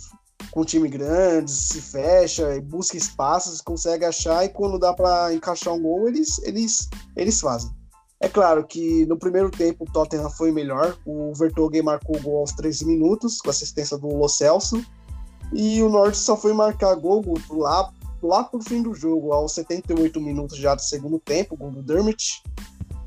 com 0.52 0.66
time 0.66 0.90
grande, 0.90 1.50
se 1.50 1.82
fecha, 1.82 2.60
busca 2.62 2.98
espaços, 2.98 3.62
consegue 3.62 4.06
achar 4.06 4.44
e 4.46 4.50
quando 4.50 4.78
dá 4.78 4.94
para 4.94 5.34
encaixar 5.34 5.74
um 5.74 5.82
gol, 5.82 6.08
eles, 6.08 6.38
eles, 6.40 6.90
eles 7.16 7.40
fazem. 7.40 7.72
É 8.22 8.30
claro 8.30 8.66
que 8.66 9.06
no 9.08 9.18
primeiro 9.18 9.50
tempo 9.50 9.84
o 9.84 9.92
Tottenham 9.92 10.30
foi 10.30 10.52
melhor. 10.52 10.96
O 11.06 11.34
Vertonghen 11.34 11.82
marcou 11.82 12.16
o 12.16 12.22
gol 12.22 12.38
aos 12.40 12.52
13 12.54 12.86
minutos, 12.86 13.42
com 13.42 13.50
assistência 13.50 13.98
do 13.98 14.08
Lo 14.08 14.30
Celso. 14.30 14.86
E 15.52 15.82
o 15.82 15.90
Norte 15.90 16.18
só 16.18 16.38
foi 16.38 16.54
marcar 16.54 16.96
gol 16.96 17.24
lá 17.50 17.92
lá 18.22 18.44
pro 18.44 18.62
fim 18.62 18.82
do 18.82 18.94
jogo, 18.94 19.34
aos 19.34 19.54
78 19.54 20.22
minutos 20.22 20.58
já 20.58 20.76
do 20.76 20.82
segundo 20.82 21.20
tempo, 21.20 21.58
gol 21.58 21.72
do 21.72 21.82
Dermot, 21.82 22.44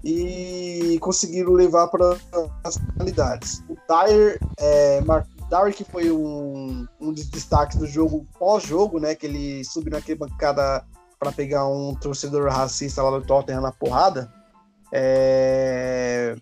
e 0.02 0.98
conseguiram 1.00 1.52
levar 1.52 1.88
para 1.88 2.16
as 2.64 2.76
finalidades. 2.76 3.62
O 3.68 3.76
Dyer, 3.88 4.38
é, 4.58 5.00
Dyer 5.48 5.74
que 5.74 5.84
foi 5.84 6.10
um, 6.10 6.86
um 7.00 7.12
dos 7.12 7.26
destaques 7.28 7.78
do 7.78 7.86
jogo 7.86 8.26
pós-jogo, 8.38 8.98
né, 8.98 9.14
que 9.14 9.26
ele 9.26 9.64
subiu 9.64 9.92
naquela 9.92 10.18
bancada 10.18 10.84
para 11.18 11.32
pegar 11.32 11.66
um 11.68 11.94
torcedor 11.94 12.50
racista 12.50 13.02
lá 13.02 13.18
do 13.18 13.24
Tottenham 13.24 13.62
na 13.62 13.72
porrada, 13.72 14.30
é... 14.94 16.36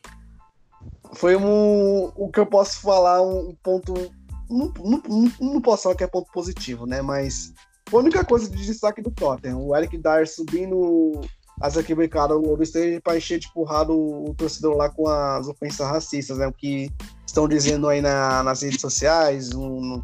foi 1.14 1.36
um, 1.36 2.12
o 2.14 2.30
que 2.30 2.40
eu 2.40 2.46
posso 2.46 2.80
falar, 2.80 3.22
um 3.22 3.54
ponto 3.62 3.94
não, 4.50 4.72
não, 4.78 5.32
não, 5.40 5.60
posso 5.60 5.84
falar 5.84 5.94
que 5.94 6.04
é 6.04 6.06
ponto 6.06 6.30
positivo, 6.30 6.84
né? 6.86 7.00
Mas 7.00 7.54
a 7.90 7.96
única 7.96 8.24
coisa 8.24 8.48
de 8.50 8.64
destaque 8.64 9.00
do 9.00 9.10
Tottenham. 9.10 9.66
O 9.66 9.74
Eric 9.74 9.96
Dyer 9.96 10.28
subindo 10.28 11.20
as 11.60 11.76
arquibancadas 11.76 12.40
do 12.40 12.48
Ouro 12.48 12.62
Stage 12.62 13.00
para 13.00 13.16
encher 13.16 13.38
de 13.38 13.52
porrada 13.52 13.92
o, 13.92 14.30
o, 14.30 14.34
torcedor 14.34 14.76
lá 14.76 14.90
com 14.90 15.08
as 15.08 15.46
ofensas 15.48 15.86
racistas, 15.86 16.38
né? 16.38 16.46
O 16.46 16.52
que 16.52 16.90
estão 17.26 17.48
dizendo 17.48 17.88
aí 17.88 18.00
na, 18.00 18.42
nas 18.42 18.62
redes 18.62 18.80
sociais, 18.80 19.54
um, 19.54 20.02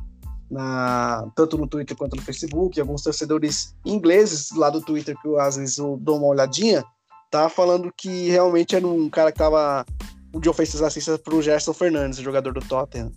na, 0.51 1.29
tanto 1.35 1.59
no 1.59 1.67
Twitter 1.67 1.97
quanto 1.97 2.17
no 2.17 2.23
Facebook, 2.23 2.81
alguns 2.81 3.03
torcedores 3.03 3.75
ingleses 3.85 4.51
lá 4.53 4.71
do 4.71 4.81
Twitter, 4.81 5.17
que 5.21 5.29
eu, 5.29 5.39
às 5.39 5.57
vezes 5.57 5.79
eu 5.79 5.99
dou 6.01 6.19
uma 6.19 6.29
olhadinha, 6.29 6.85
tá 7.31 7.49
falando 7.49 7.93
que 7.97 8.29
realmente 8.29 8.77
era 8.77 8.87
um 8.87 9.09
cara 9.09 9.33
que 9.33 9.39
tava. 9.39 9.85
O 10.33 10.41
John 10.41 10.53
fez 10.53 10.75
assistências 10.75 11.19
pro 11.19 11.43
Gerson 11.43 11.73
Fernandes, 11.73 12.19
jogador 12.19 12.53
do 12.53 12.61
Tottenham. 12.61 13.11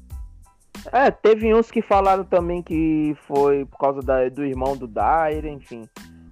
É, 0.92 1.12
teve 1.12 1.54
uns 1.54 1.70
que 1.70 1.82
falaram 1.82 2.24
também 2.24 2.64
que 2.64 3.16
foi 3.28 3.66
por 3.66 3.78
causa 3.78 4.02
da, 4.02 4.28
do 4.30 4.44
irmão 4.44 4.76
do 4.76 4.88
Dyer, 4.88 5.46
enfim. 5.46 5.88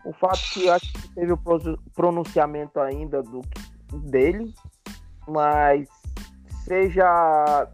O 0.06 0.14
fato 0.14 0.40
que 0.54 0.66
eu 0.66 0.74
acho 0.74 0.92
que 0.94 1.14
teve 1.14 1.34
o 1.34 1.40
pronunciamento 1.94 2.80
ainda 2.80 3.22
do 3.22 3.42
dele, 4.10 4.54
mas 5.28 5.88
seja 6.64 7.68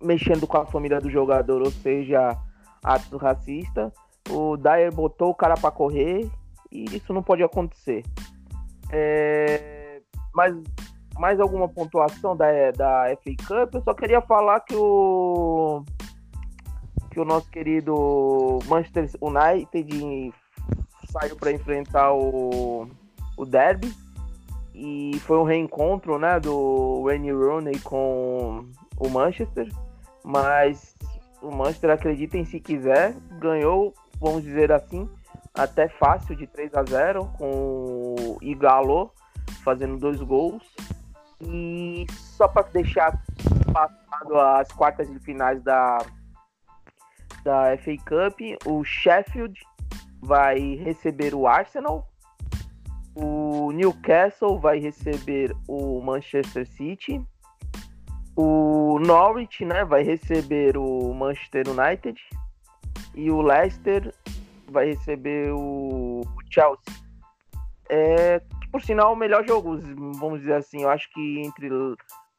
mexendo 0.00 0.46
com 0.46 0.58
a 0.58 0.66
família 0.66 1.00
do 1.00 1.10
jogador, 1.10 1.62
ou 1.62 1.70
seja, 1.70 2.36
ato 2.82 3.16
racista, 3.16 3.92
o 4.30 4.56
Dyer 4.56 4.94
botou 4.94 5.30
o 5.30 5.34
cara 5.34 5.54
para 5.54 5.70
correr 5.70 6.30
e 6.70 6.84
isso 6.96 7.12
não 7.12 7.22
pode 7.22 7.42
acontecer. 7.42 8.04
É, 8.90 10.00
mas 10.34 10.54
mais 11.18 11.40
alguma 11.40 11.68
pontuação 11.68 12.36
da, 12.36 12.46
da 12.72 13.16
FA 13.22 13.46
Cup? 13.46 13.74
Eu 13.74 13.82
só 13.82 13.94
queria 13.94 14.20
falar 14.20 14.60
que 14.60 14.74
o 14.76 15.82
que 17.10 17.20
o 17.20 17.24
nosso 17.24 17.50
querido 17.50 18.58
Manchester 18.66 19.08
United 19.22 20.34
saiu 21.10 21.34
para 21.36 21.50
enfrentar 21.50 22.12
o, 22.12 22.86
o 23.38 23.46
Derby 23.46 23.90
e 24.74 25.18
foi 25.20 25.38
um 25.38 25.44
reencontro 25.44 26.18
né, 26.18 26.38
do 26.38 27.04
Wayne 27.04 27.32
Rooney 27.32 27.78
com 27.80 28.66
o 28.98 29.08
Manchester, 29.08 29.72
mas 30.22 30.94
o 31.40 31.50
Manchester, 31.50 31.90
acreditem 31.90 32.44
se 32.44 32.60
quiser, 32.60 33.14
ganhou, 33.40 33.94
vamos 34.20 34.42
dizer 34.42 34.70
assim, 34.70 35.08
até 35.56 35.88
fácil 35.88 36.36
de 36.36 36.46
3 36.46 36.74
a 36.74 36.84
0 36.84 37.26
com 37.38 38.38
Igalo 38.42 39.12
fazendo 39.64 39.98
dois 39.98 40.20
gols. 40.20 40.62
E 41.40 42.06
só 42.10 42.48
para 42.48 42.68
deixar 42.68 43.20
passado 43.72 44.38
as 44.38 44.70
quartas 44.72 45.10
de 45.10 45.18
finais 45.20 45.62
da, 45.62 45.98
da 47.44 47.76
FA 47.78 47.96
Cup, 47.98 48.40
o 48.64 48.82
Sheffield 48.84 49.60
vai 50.22 50.76
receber 50.76 51.34
o 51.34 51.46
Arsenal, 51.46 52.08
o 53.14 53.70
Newcastle 53.72 54.58
vai 54.58 54.78
receber 54.78 55.54
o 55.68 56.00
Manchester 56.00 56.66
City, 56.66 57.22
o 58.34 58.98
Norwich 58.98 59.64
né, 59.64 59.84
vai 59.84 60.02
receber 60.02 60.76
o 60.76 61.12
Manchester 61.14 61.64
United 61.68 62.20
e 63.14 63.30
o 63.30 63.40
Leicester 63.40 64.12
vai 64.70 64.86
receber 64.86 65.50
o 65.52 66.22
Chelsea. 66.50 67.06
É, 67.88 68.40
por 68.70 68.82
sinal, 68.82 69.12
o 69.12 69.16
melhor 69.16 69.46
jogo, 69.46 69.78
vamos 70.18 70.40
dizer 70.40 70.54
assim, 70.54 70.82
eu 70.82 70.90
acho 70.90 71.08
que 71.12 71.40
entre 71.40 71.68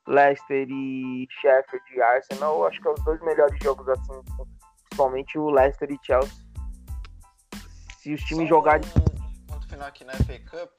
Leicester 0.08 0.68
e 0.70 1.28
Sheffield 1.42 1.86
e 1.96 2.02
Arsenal, 2.02 2.60
eu 2.60 2.68
acho 2.68 2.82
que 2.82 2.88
é 2.88 2.92
os 2.92 3.04
dois 3.04 3.22
melhores 3.22 3.58
jogos, 3.64 3.88
assim, 3.90 4.22
principalmente 4.90 5.38
o 5.38 5.50
Leicester 5.50 5.92
e 5.92 6.00
Chelsea. 6.06 6.46
Se 8.00 8.14
os 8.14 8.22
times 8.22 8.48
jogarem. 8.48 8.88
Um 8.96 9.46
ponto 9.46 9.68
final 9.68 9.88
aqui 9.88 10.04
na 10.04 10.14
FA 10.14 10.40
Cup. 10.50 10.72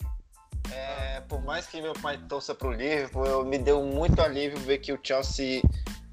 É, 0.70 1.20
por 1.22 1.42
mais 1.42 1.66
que 1.66 1.80
meu 1.80 1.94
pai 1.94 2.18
torça 2.28 2.54
pro 2.54 2.70
Liverpool, 2.70 3.24
eu, 3.24 3.44
me 3.44 3.58
deu 3.58 3.82
muito 3.82 4.20
alívio 4.20 4.58
ver 4.58 4.78
que 4.78 4.92
o 4.92 5.00
Chelsea 5.02 5.62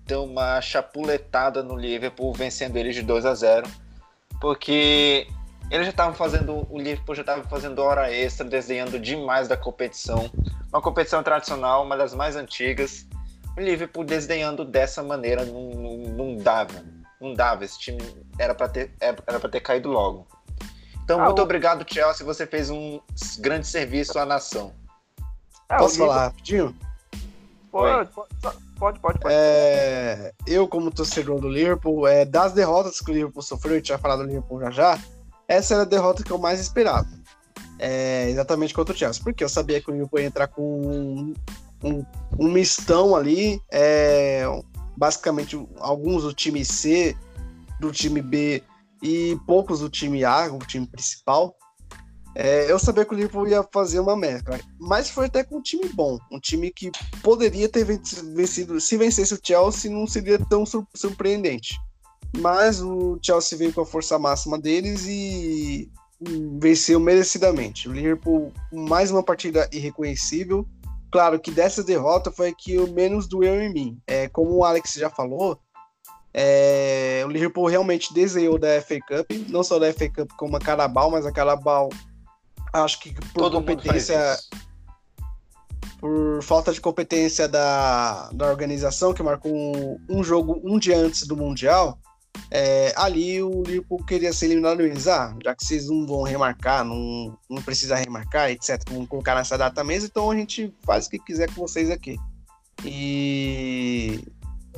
deu 0.05 0.23
uma 0.23 0.61
chapuletada 0.61 1.61
no 1.61 1.75
Liverpool, 1.75 2.33
vencendo 2.33 2.77
eles 2.77 2.95
de 2.95 3.01
2 3.01 3.25
a 3.25 3.33
0 3.33 3.67
Porque 4.39 5.27
eles 5.71 5.85
já 5.85 5.91
estavam 5.91 6.13
fazendo, 6.13 6.67
o 6.69 6.77
Liverpool 6.77 7.15
já 7.15 7.21
estava 7.21 7.43
fazendo 7.43 7.79
hora 7.79 8.11
extra, 8.11 8.45
desenhando 8.45 8.99
demais 8.99 9.47
da 9.47 9.57
competição. 9.57 10.29
Uma 10.71 10.81
competição 10.81 11.23
tradicional, 11.23 11.83
uma 11.83 11.97
das 11.97 12.13
mais 12.13 12.35
antigas. 12.35 13.07
O 13.57 13.61
Liverpool 13.61 14.03
desdenhando 14.03 14.65
dessa 14.65 15.01
maneira 15.01 15.45
não, 15.45 15.69
não, 15.69 15.97
não 15.97 16.37
dava. 16.37 16.83
Não 17.19 17.33
dava. 17.33 17.63
Esse 17.65 17.79
time 17.79 18.01
era 18.37 18.53
para 18.53 18.67
ter, 18.67 18.91
era 18.99 19.39
para 19.39 19.49
ter 19.49 19.61
caído 19.61 19.89
logo. 19.89 20.27
Então, 21.03 21.21
ah, 21.21 21.25
muito 21.25 21.39
o... 21.39 21.43
obrigado, 21.43 21.85
Chelsea. 21.91 22.25
Você 22.25 22.45
fez 22.45 22.69
um 22.69 22.99
grande 23.39 23.65
serviço 23.65 24.19
à 24.19 24.25
nação. 24.25 24.73
Ah, 25.69 25.77
Posso 25.77 25.97
falar 25.97 26.25
rapidinho? 26.25 26.75
Pode, 27.75 28.09
pode, 28.79 28.99
pode, 28.99 28.99
pode. 28.99 29.19
É, 29.33 30.33
eu, 30.47 30.65
como 30.67 30.89
torcedor 30.89 31.41
do 31.41 31.49
Liverpool, 31.49 32.07
é, 32.07 32.23
das 32.23 32.53
derrotas 32.53 33.01
que 33.01 33.11
o 33.11 33.13
Liverpool 33.13 33.41
sofreu, 33.41 33.73
a 33.73 33.77
gente 33.77 33.89
já 33.89 33.97
falado 33.97 34.19
do 34.19 34.27
Liverpool 34.27 34.61
já 34.61 34.71
já, 34.71 34.99
essa 35.47 35.73
era 35.73 35.83
a 35.83 35.85
derrota 35.85 36.23
que 36.23 36.31
eu 36.31 36.37
mais 36.37 36.59
esperava. 36.61 37.07
É, 37.77 38.29
exatamente 38.29 38.73
contra 38.73 38.95
o 38.95 38.97
Chelsea. 38.97 39.21
Porque 39.21 39.43
eu 39.43 39.49
sabia 39.49 39.81
que 39.81 39.89
o 39.89 39.93
Liverpool 39.93 40.19
ia 40.19 40.25
entrar 40.25 40.47
com 40.47 40.61
um, 40.61 41.33
um, 41.83 42.05
um 42.39 42.49
mistão 42.49 43.13
ali. 43.13 43.61
É, 43.69 44.45
basicamente, 44.95 45.61
alguns 45.79 46.23
do 46.23 46.33
time 46.33 46.63
C, 46.63 47.15
do 47.79 47.91
time 47.91 48.21
B 48.21 48.63
e 49.01 49.37
poucos 49.45 49.81
do 49.81 49.89
time 49.89 50.23
A, 50.23 50.47
o 50.51 50.59
time 50.59 50.87
principal. 50.87 51.55
É, 52.35 52.69
eu 52.69 52.77
sabia 52.77 53.05
que 53.05 53.13
o 53.13 53.15
Liverpool 53.15 53.47
ia 53.47 53.63
fazer 53.71 54.01
uma 54.01 54.17
mescla, 54.17 54.59
mas 54.77 55.09
foi 55.09 55.27
até 55.27 55.41
com 55.41 55.57
um 55.57 55.61
time 55.61 55.87
bom, 55.93 56.19
um 56.29 56.37
time 56.37 56.69
que 56.69 56.91
poderia 57.23 57.69
ter 57.69 57.85
vencido, 57.85 58.81
se 58.81 58.97
vencesse 58.97 59.33
o 59.33 59.39
Chelsea, 59.41 59.89
não 59.89 60.05
seria 60.05 60.37
tão 60.37 60.65
surpreendente. 60.93 61.79
Mas 62.37 62.81
o 62.81 63.17
Chelsea 63.21 63.57
veio 63.57 63.71
com 63.71 63.81
a 63.81 63.85
força 63.85 64.19
máxima 64.19 64.59
deles 64.59 65.05
e 65.07 65.89
venceu 66.59 66.99
merecidamente. 66.99 67.87
O 67.87 67.93
Liverpool, 67.93 68.51
mais 68.71 69.11
uma 69.11 69.23
partida 69.23 69.69
irreconhecível. 69.71 70.67
Claro 71.09 71.39
que 71.39 71.51
dessa 71.51 71.81
derrota 71.81 72.31
foi 72.31 72.53
que 72.53 72.77
o 72.77 72.91
menos 72.91 73.27
doeu 73.27 73.61
em 73.61 73.71
mim. 73.71 73.97
É, 74.05 74.27
como 74.27 74.51
o 74.51 74.65
Alex 74.65 74.93
já 74.93 75.09
falou, 75.09 75.57
é, 76.33 77.23
o 77.25 77.29
Liverpool 77.29 77.67
realmente 77.67 78.13
desenhou 78.13 78.59
da 78.59 78.81
FA 78.81 78.99
Cup, 78.99 79.31
não 79.47 79.63
só 79.63 79.79
da 79.79 79.93
FA 79.93 80.09
Cup 80.09 80.29
como 80.37 80.57
a 80.57 80.59
Carabao, 80.59 81.09
mas 81.09 81.25
a 81.25 81.31
Carabao 81.31 81.87
acho 82.83 82.99
que 82.99 83.13
por 83.13 83.43
Todo 83.43 83.57
competência 83.57 84.37
por 85.99 86.43
falta 86.43 86.71
de 86.71 86.81
competência 86.81 87.47
da, 87.47 88.29
da 88.31 88.47
organização 88.47 89.13
que 89.13 89.23
marcou 89.23 89.51
um, 89.51 89.99
um 90.09 90.23
jogo 90.23 90.61
um 90.63 90.77
dia 90.77 90.97
antes 90.97 91.25
do 91.25 91.35
Mundial, 91.37 91.97
é, 92.51 92.93
ali 92.95 93.41
o 93.41 93.63
Liverpool 93.63 94.03
queria 94.05 94.33
ser 94.33 94.45
eliminado 94.47 94.81
eles. 94.81 95.07
Ah, 95.07 95.35
já 95.43 95.55
que 95.55 95.65
vocês 95.65 95.89
não 95.89 96.05
vão 96.05 96.23
remarcar, 96.23 96.83
não, 96.83 97.37
não 97.49 97.61
precisa 97.61 97.95
remarcar, 97.95 98.51
etc. 98.51 98.81
Vamos 98.89 99.07
colocar 99.07 99.35
nessa 99.35 99.57
data 99.57 99.83
mesmo, 99.83 100.07
então 100.07 100.29
a 100.31 100.35
gente 100.35 100.73
faz 100.83 101.07
o 101.07 101.09
que 101.09 101.19
quiser 101.19 101.47
com 101.53 101.61
vocês 101.61 101.89
aqui. 101.89 102.17
E. 102.83 104.23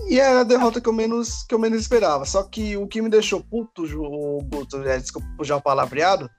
E 0.07 0.19
é 0.19 0.39
a 0.39 0.43
derrota 0.43 0.79
que 0.79 0.87
eu 0.87 0.93
menos, 0.93 1.43
que 1.43 1.55
eu 1.55 1.59
menos 1.59 1.81
esperava. 1.81 2.23
Só 2.23 2.43
que 2.43 2.77
o 2.77 2.87
que 2.87 3.01
me 3.01 3.09
deixou 3.09 3.43
puto, 3.43 3.83
o 3.83 4.41
Guto, 4.43 4.81
é, 4.83 4.97
desculpa 4.99 5.27
já 5.43 5.57
o 5.57 5.61
palavreado, 5.61 6.29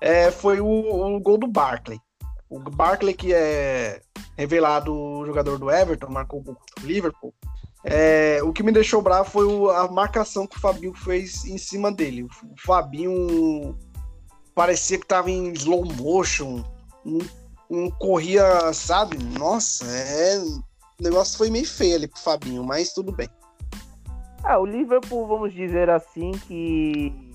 é, 0.00 0.30
foi 0.30 0.60
o, 0.60 0.66
o 0.66 1.20
gol 1.20 1.38
do 1.38 1.46
Barkley. 1.46 2.00
O 2.48 2.58
Barkley, 2.58 3.14
que 3.14 3.34
é 3.34 4.00
revelado 4.36 5.24
jogador 5.26 5.58
do 5.58 5.70
Everton, 5.70 6.08
marcou 6.08 6.40
o 6.40 6.86
Liverpool. 6.86 7.34
É, 7.84 8.40
o 8.42 8.52
que 8.52 8.62
me 8.62 8.72
deixou 8.72 9.02
bravo 9.02 9.30
foi 9.30 9.44
o, 9.44 9.70
a 9.70 9.90
marcação 9.90 10.46
que 10.46 10.56
o 10.56 10.60
Fabinho 10.60 10.94
fez 10.94 11.44
em 11.44 11.58
cima 11.58 11.92
dele. 11.92 12.24
O 12.24 12.28
Fabinho 12.58 13.76
parecia 14.54 14.98
que 14.98 15.04
estava 15.04 15.30
em 15.30 15.52
slow 15.52 15.84
motion, 15.84 16.64
um, 17.70 17.90
corria, 17.90 18.72
sabe? 18.72 19.16
Nossa, 19.38 19.84
é, 19.86 20.38
o 20.38 21.02
negócio 21.02 21.38
foi 21.38 21.50
meio 21.50 21.66
feio 21.66 21.96
ali 21.96 22.08
pro 22.08 22.18
Fabinho, 22.18 22.64
mas 22.64 22.92
tudo 22.92 23.12
bem. 23.12 23.28
Ah, 24.42 24.58
o 24.58 24.66
Liverpool, 24.66 25.26
vamos 25.26 25.52
dizer 25.52 25.90
assim, 25.90 26.32
que 26.32 27.27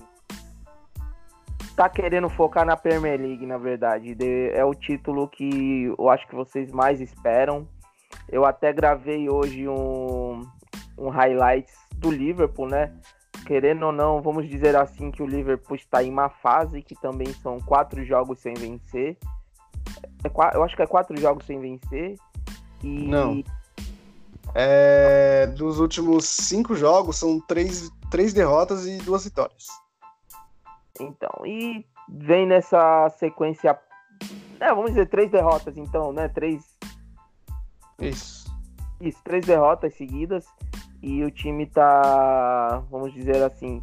tá 1.74 1.88
querendo 1.88 2.28
focar 2.28 2.64
na 2.64 2.76
Premier 2.76 3.20
League, 3.20 3.44
na 3.46 3.58
verdade. 3.58 4.16
É 4.52 4.64
o 4.64 4.74
título 4.74 5.28
que 5.28 5.92
eu 5.98 6.08
acho 6.08 6.26
que 6.26 6.34
vocês 6.34 6.70
mais 6.70 7.00
esperam. 7.00 7.66
Eu 8.28 8.44
até 8.44 8.72
gravei 8.72 9.28
hoje 9.28 9.68
um, 9.68 10.40
um 10.96 11.08
highlights 11.08 11.74
do 11.96 12.10
Liverpool, 12.10 12.68
né? 12.68 12.94
Querendo 13.46 13.86
ou 13.86 13.92
não, 13.92 14.22
vamos 14.22 14.48
dizer 14.48 14.74
assim 14.76 15.10
que 15.10 15.22
o 15.22 15.26
Liverpool 15.26 15.76
está 15.76 16.02
em 16.02 16.10
uma 16.10 16.30
fase 16.30 16.80
que 16.80 16.94
também 16.94 17.26
são 17.34 17.60
quatro 17.60 18.04
jogos 18.04 18.40
sem 18.40 18.54
vencer. 18.54 19.18
É, 20.24 20.56
eu 20.56 20.62
acho 20.62 20.74
que 20.74 20.82
é 20.82 20.86
quatro 20.86 21.18
jogos 21.20 21.44
sem 21.44 21.60
vencer. 21.60 22.16
E... 22.82 23.06
Não. 23.06 23.42
É, 24.54 25.48
dos 25.48 25.80
últimos 25.80 26.24
cinco 26.26 26.74
jogos, 26.76 27.18
são 27.18 27.40
três, 27.40 27.90
três 28.10 28.32
derrotas 28.32 28.86
e 28.86 28.98
duas 28.98 29.24
vitórias. 29.24 29.66
Então, 31.00 31.44
e 31.44 31.84
vem 32.08 32.46
nessa 32.46 33.08
sequência. 33.10 33.78
É, 34.60 34.68
vamos 34.68 34.90
dizer, 34.90 35.08
três 35.08 35.30
derrotas, 35.30 35.76
então, 35.76 36.12
né? 36.12 36.28
Três 36.28 36.74
isso. 37.98 38.44
Isso, 39.00 39.22
três 39.22 39.44
derrotas 39.44 39.94
seguidas 39.94 40.46
e 41.02 41.22
o 41.22 41.30
time 41.30 41.66
tá, 41.66 42.82
vamos 42.90 43.12
dizer 43.12 43.42
assim, 43.42 43.82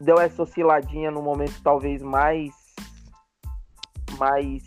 deu 0.00 0.18
essa 0.18 0.42
osciladinha 0.42 1.10
no 1.10 1.22
momento 1.22 1.60
talvez 1.62 2.02
mais 2.02 2.54
mais 4.18 4.62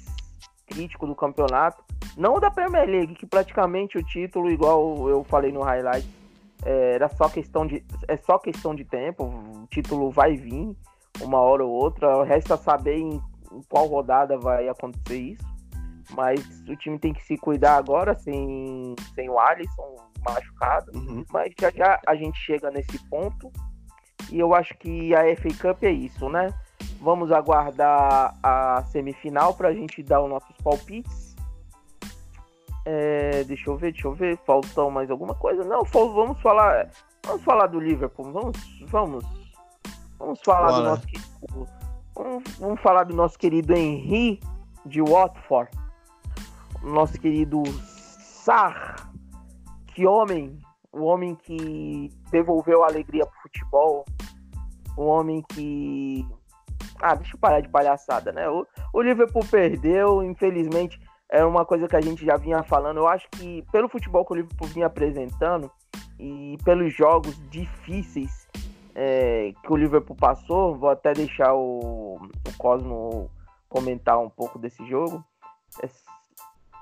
crítico 0.68 1.08
do 1.08 1.16
campeonato. 1.16 1.84
Não 2.16 2.40
da 2.40 2.52
Premier 2.52 2.88
League, 2.88 3.16
que 3.16 3.26
praticamente 3.26 3.98
o 3.98 4.04
título, 4.04 4.52
igual 4.52 5.10
eu 5.10 5.24
falei 5.24 5.52
no 5.52 5.64
highlight, 5.64 6.08
é, 6.64 6.96
era 6.96 7.10
só 7.10 7.30
questão 7.30 7.66
de 7.66 7.84
é 8.08 8.18
só 8.18 8.38
questão 8.38 8.76
de 8.76 8.84
tempo. 8.84 9.24
O 9.24 9.68
título 9.68 10.12
vai 10.12 10.36
vir 10.36 10.76
uma 11.22 11.40
hora 11.40 11.64
ou 11.64 11.72
outra. 11.72 12.24
Resta 12.24 12.58
saber 12.58 12.98
em, 12.98 13.22
em 13.52 13.62
qual 13.70 13.88
rodada 13.88 14.38
vai 14.38 14.68
acontecer 14.68 15.18
isso. 15.18 15.50
Mas 16.12 16.42
o 16.68 16.76
time 16.76 16.98
tem 16.98 17.14
que 17.14 17.24
se 17.24 17.38
cuidar 17.38 17.76
agora 17.76 18.16
sem, 18.16 18.96
sem 19.14 19.30
o 19.30 19.40
Alisson 19.40 19.96
machucado. 20.24 20.92
Uhum. 20.96 21.24
Mas 21.32 21.54
já 21.60 21.70
já 21.72 22.00
a 22.06 22.16
gente 22.16 22.38
chega 22.40 22.72
nesse 22.72 22.98
ponto. 23.10 23.52
E 24.32 24.40
eu 24.40 24.54
acho 24.54 24.78
que 24.78 25.14
a 25.16 25.24
FA 25.36 25.50
Cup 25.62 25.84
é 25.84 25.92
isso, 25.92 26.30
né? 26.30 26.54
Vamos 27.02 27.32
aguardar 27.32 28.38
a 28.44 28.84
semifinal 28.92 29.54
para 29.54 29.70
a 29.70 29.74
gente 29.74 30.04
dar 30.04 30.22
os 30.22 30.30
nossos 30.30 30.56
palpites. 30.58 31.36
É, 32.86 33.44
deixa 33.46 33.70
eu 33.70 33.78
ver, 33.78 33.92
deixa 33.92 34.08
eu 34.08 34.14
ver. 34.14 34.38
Faltou 34.46 34.92
mais 34.92 35.10
alguma 35.10 35.34
coisa? 35.34 35.64
Não, 35.64 35.84
vamos 35.84 36.42
falar. 36.42 36.90
Vamos 37.26 37.44
falar 37.44 37.68
do 37.68 37.80
Liverpool. 37.80 38.32
Vamos, 38.32 38.58
vamos. 38.88 39.39
Vamos 40.20 40.42
falar 40.44 40.68
do 40.68 40.74
Bora. 40.74 40.90
nosso 40.90 41.08
querido. 41.08 41.68
Vamos, 42.14 42.44
vamos 42.60 42.82
falar 42.82 43.04
do 43.06 43.16
nosso 43.16 43.40
querido 43.40 43.74
Henry 43.74 44.42
de 44.86 45.02
Watford. 45.02 45.72
Nosso 46.84 47.20
querido 47.20 47.64
Sar. 48.20 49.10
Que 49.88 50.06
homem! 50.06 50.60
O 50.92 51.06
homem 51.06 51.36
que 51.36 52.12
devolveu 52.32 52.84
a 52.84 52.88
alegria 52.88 53.26
pro 53.26 53.42
futebol. 53.44 54.06
O 54.98 55.06
homem 55.06 55.42
que. 55.50 56.28
Ah, 57.02 57.16
deixa 57.16 57.36
eu 57.36 57.40
parar 57.40 57.62
de 57.62 57.70
palhaçada, 57.70 58.34
né? 58.34 58.50
O, 58.50 58.68
o 58.94 59.02
Liverpool 59.02 59.46
perdeu, 59.50 60.22
infelizmente. 60.22 61.00
É 61.32 61.46
uma 61.46 61.64
coisa 61.64 61.88
que 61.88 61.96
a 61.96 62.02
gente 62.02 62.26
já 62.26 62.36
vinha 62.36 62.64
falando. 62.64 62.98
Eu 62.98 63.08
acho 63.08 63.30
que 63.32 63.64
pelo 63.72 63.88
futebol 63.88 64.26
que 64.26 64.34
o 64.34 64.36
Liverpool 64.36 64.68
vinha 64.68 64.88
apresentando 64.88 65.72
e 66.20 66.58
pelos 66.66 66.94
jogos 66.94 67.40
difíceis 67.50 68.49
é, 68.96 69.54
que 69.64 69.72
o 69.72 69.76
Liverpool 69.76 70.16
passou, 70.16 70.76
vou 70.76 70.90
até 70.90 71.14
deixar 71.14 71.54
o, 71.54 72.16
o 72.16 72.58
Cosmo 72.58 73.30
comentar 73.68 74.20
um 74.20 74.30
pouco 74.30 74.58
desse 74.58 74.86
jogo. 74.88 75.24
É, 75.84 75.90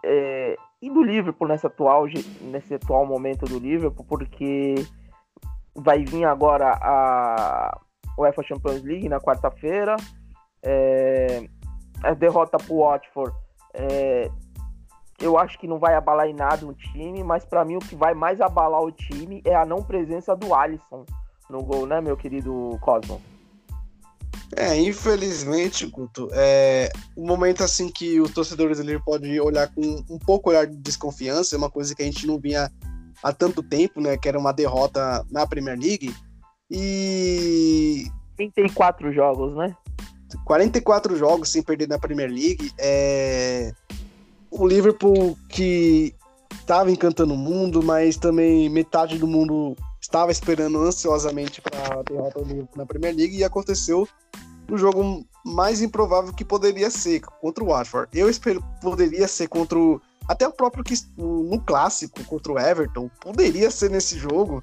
é, 0.04 0.56
e 0.82 0.90
do 0.90 1.04
Liverpool 1.04 1.48
nesse 1.48 1.68
atual, 1.68 2.06
nesse 2.42 2.76
atual 2.76 3.06
momento 3.06 3.46
do 3.46 3.60
Liverpool, 3.60 4.06
porque 4.06 4.76
vai 5.76 6.04
vir 6.04 6.26
agora 6.26 6.72
a 6.82 7.80
UEFA 8.18 8.44
Champions 8.44 8.82
League 8.84 9.10
na 9.10 9.20
quarta-feira. 9.20 9.96
É, 10.64 11.48
a 12.04 12.14
derrota 12.14 12.58
pro 12.58 12.80
Watford, 12.80 13.36
é, 13.74 14.30
eu 15.20 15.38
acho 15.38 15.58
que 15.60 15.68
não 15.68 15.80
vai 15.80 15.96
abalar 15.96 16.28
em 16.28 16.34
nada 16.34 16.66
o 16.66 16.74
time, 16.74 17.24
mas 17.24 17.44
para 17.44 17.66
mim 17.66 17.76
o 17.76 17.80
que 17.80 17.96
vai 17.96 18.14
mais 18.14 18.40
abalar 18.40 18.82
o 18.82 18.92
time 18.92 19.42
é 19.46 19.56
a 19.56 19.66
não 19.66 19.84
presença 19.84 20.36
do 20.36 20.54
Alisson 20.54 21.06
no 21.50 21.64
gol, 21.64 21.86
né, 21.86 22.02
meu 22.02 22.18
querido 22.18 22.78
Cosmo? 22.82 23.22
É, 24.56 24.80
infelizmente, 24.80 25.86
Guto, 25.88 26.30
é 26.32 26.90
um 27.18 27.26
momento 27.26 27.64
assim 27.64 27.90
que 27.90 28.20
os 28.22 28.32
torcedores 28.32 28.78
do 28.78 28.84
Liverpool 28.84 29.14
podem 29.14 29.40
olhar 29.42 29.68
com 29.74 30.04
um 30.10 30.18
pouco 30.18 30.50
olhar 30.50 30.66
de 30.66 30.78
desconfiança, 30.78 31.56
é 31.56 31.58
uma 31.58 31.70
coisa 31.70 31.94
que 31.94 32.02
a 32.02 32.06
gente 32.06 32.26
não 32.26 32.40
vinha 32.40 32.72
há 33.22 33.34
tanto 33.34 33.62
tempo, 33.62 34.00
né, 34.00 34.18
que 34.18 34.28
era 34.28 34.40
uma 34.40 34.54
derrota 34.54 35.26
na 35.30 35.46
Premier 35.46 35.78
League. 35.78 36.16
E 36.72 38.06
34 38.38 39.12
jogos, 39.12 39.56
né? 39.56 39.76
44 40.46 41.16
jogos 41.16 41.50
sem 41.50 41.62
perder 41.64 41.88
na 41.88 42.00
Premier 42.00 42.30
League. 42.30 42.72
É... 42.78 43.74
O 44.50 44.66
Liverpool 44.66 45.38
que 45.50 46.16
estava 46.68 46.92
encantando 46.92 47.34
o 47.34 47.38
mundo, 47.38 47.82
mas 47.82 48.18
também 48.18 48.68
metade 48.68 49.18
do 49.18 49.26
mundo 49.26 49.74
estava 50.02 50.34
esperando 50.34 50.78
ansiosamente 50.82 51.62
para 51.62 52.00
a 52.00 52.04
derrota 52.04 52.42
na 52.76 52.86
Premier 52.86 53.16
League 53.16 53.38
e 53.38 53.44
aconteceu 53.46 54.06
no 54.68 54.78
jogo 54.78 55.26
mais 55.46 55.82
improvável 55.82 56.34
que 56.34 56.44
poderia 56.44 56.90
ser 56.90 57.22
contra 57.22 57.64
o 57.64 57.68
Watford. 57.68 58.10
Eu 58.14 58.30
espero 58.30 58.62
poderia 58.82 59.30
ser 59.30 59.48
contra 59.48 59.80
o 59.80 60.02
até 60.28 60.46
o 60.46 60.52
próprio 60.52 60.84
que 60.84 60.94
no 61.18 61.58
clássico 61.62 62.22
contra 62.26 62.52
o 62.52 62.60
Everton 62.60 63.10
poderia 63.22 63.72
ser 63.72 63.90
nesse 63.90 64.20
jogo. 64.20 64.62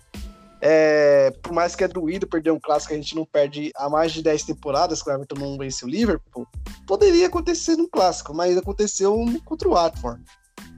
É, 0.61 1.31
por 1.43 1.55
mais 1.55 1.75
que 1.75 1.85
é 1.85 1.89
doído 1.89 2.27
perder 2.27 2.51
um 2.51 2.61
clássico 2.61 2.93
a 2.93 2.97
gente 2.97 3.17
não 3.17 3.25
perde 3.25 3.73
há 3.77 3.89
mais 3.89 4.13
de 4.13 4.23
10 4.23 4.45
temporadas 4.45 5.03
que 5.03 5.09
o 5.09 5.13
Everton 5.13 5.37
não 5.39 5.57
vence 5.57 5.83
o 5.87 5.89
Liverpool, 5.89 6.47
poderia 6.87 7.29
acontecer 7.29 7.77
no 7.77 7.89
clássico, 7.89 8.35
mas 8.35 8.59
aconteceu 8.59 9.25
contra 9.47 9.69
o 9.69 9.73
Watford. 9.73 10.23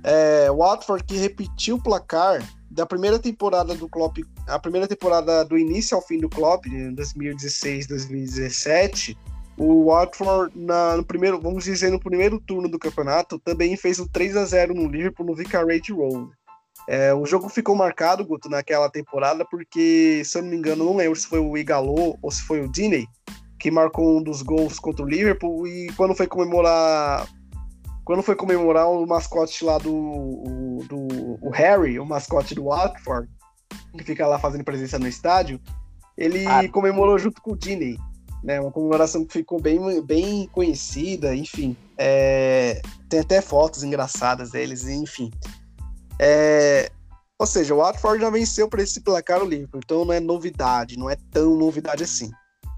É, 0.06 0.48
Watford 0.52 1.02
que 1.02 1.16
repetiu 1.16 1.76
o 1.76 1.82
placar 1.82 2.40
da 2.70 2.86
primeira 2.86 3.18
temporada 3.18 3.74
do 3.74 3.88
Klopp, 3.88 4.18
a 4.46 4.56
primeira 4.56 4.86
temporada 4.86 5.44
do 5.44 5.58
início 5.58 5.96
ao 5.96 6.02
fim 6.02 6.20
do 6.20 6.28
Klopp, 6.28 6.66
em 6.66 6.94
2016, 6.94 7.88
2017, 7.88 9.18
o 9.56 9.86
Watford 9.86 10.56
na, 10.56 10.96
no 10.96 11.04
primeiro, 11.04 11.40
vamos 11.40 11.64
dizer, 11.64 11.90
no 11.90 11.98
primeiro 11.98 12.38
turno 12.38 12.68
do 12.68 12.78
campeonato, 12.78 13.36
também 13.40 13.76
fez 13.76 13.98
um 13.98 14.06
3 14.06 14.36
a 14.36 14.44
0 14.44 14.74
no 14.74 14.86
Liverpool 14.86 15.26
no 15.26 15.34
Vicarage 15.34 15.92
Road. 15.92 16.30
É, 16.88 17.12
o 17.12 17.26
jogo 17.26 17.48
ficou 17.48 17.74
marcado, 17.74 18.24
Guto, 18.24 18.48
naquela 18.48 18.88
temporada, 18.88 19.44
porque, 19.44 20.22
se 20.24 20.38
eu 20.38 20.42
não 20.42 20.50
me 20.50 20.56
engano, 20.56 20.84
não 20.84 20.94
lembro 20.94 21.18
se 21.18 21.26
foi 21.26 21.40
o 21.40 21.58
Igalô 21.58 22.16
ou 22.22 22.30
se 22.30 22.42
foi 22.42 22.60
o 22.60 22.70
Diney 22.70 23.08
que 23.58 23.70
marcou 23.72 24.18
um 24.18 24.22
dos 24.22 24.42
gols 24.42 24.78
contra 24.78 25.04
o 25.04 25.08
Liverpool 25.08 25.66
e 25.66 25.88
quando 25.96 26.14
foi 26.14 26.26
comemorar 26.26 27.26
quando 28.06 28.22
foi 28.22 28.36
comemorar 28.36 28.88
o 28.88 29.04
mascote 29.04 29.64
lá 29.64 29.78
do, 29.78 29.92
o- 29.92 30.84
do 30.88 30.98
o 31.42 31.50
Harry, 31.50 31.98
o 31.98 32.06
mascote 32.06 32.54
do 32.54 32.64
Watford, 32.66 33.28
que 33.98 34.04
fica 34.04 34.26
lá 34.26 34.38
fazendo 34.38 34.62
presença 34.64 34.96
no 34.98 35.08
estádio, 35.08 35.60
ele 36.16 36.46
Ah. 36.46 36.66
comemorou 36.70 37.18
junto 37.18 37.42
com 37.42 37.50
o 37.52 37.56
Diney, 37.56 37.98
né? 38.44 38.60
Uma 38.60 38.70
comemoração 38.70 39.24
que 39.26 39.32
ficou 39.32 39.60
bem, 39.60 40.00
bem 40.02 40.46
conhecida, 40.52 41.34
enfim. 41.34 41.76
É, 41.98 42.80
tem 43.08 43.20
até 43.20 43.40
fotos 43.40 43.82
engraçadas 43.82 44.52
deles, 44.52 44.86
enfim. 44.86 45.30
É, 46.18 46.90
ou 47.38 47.46
seja, 47.46 47.74
o 47.74 47.78
Watford 47.78 48.22
já 48.22 48.30
venceu 48.30 48.68
para 48.68 48.82
esse 48.82 49.00
placar 49.00 49.42
o 49.42 49.46
Liverpool, 49.48 49.80
então 49.84 50.04
não 50.04 50.12
é 50.12 50.20
novidade, 50.20 50.96
não 50.96 51.10
é 51.10 51.16
tão 51.32 51.56
novidade 51.56 52.04
assim. 52.04 52.30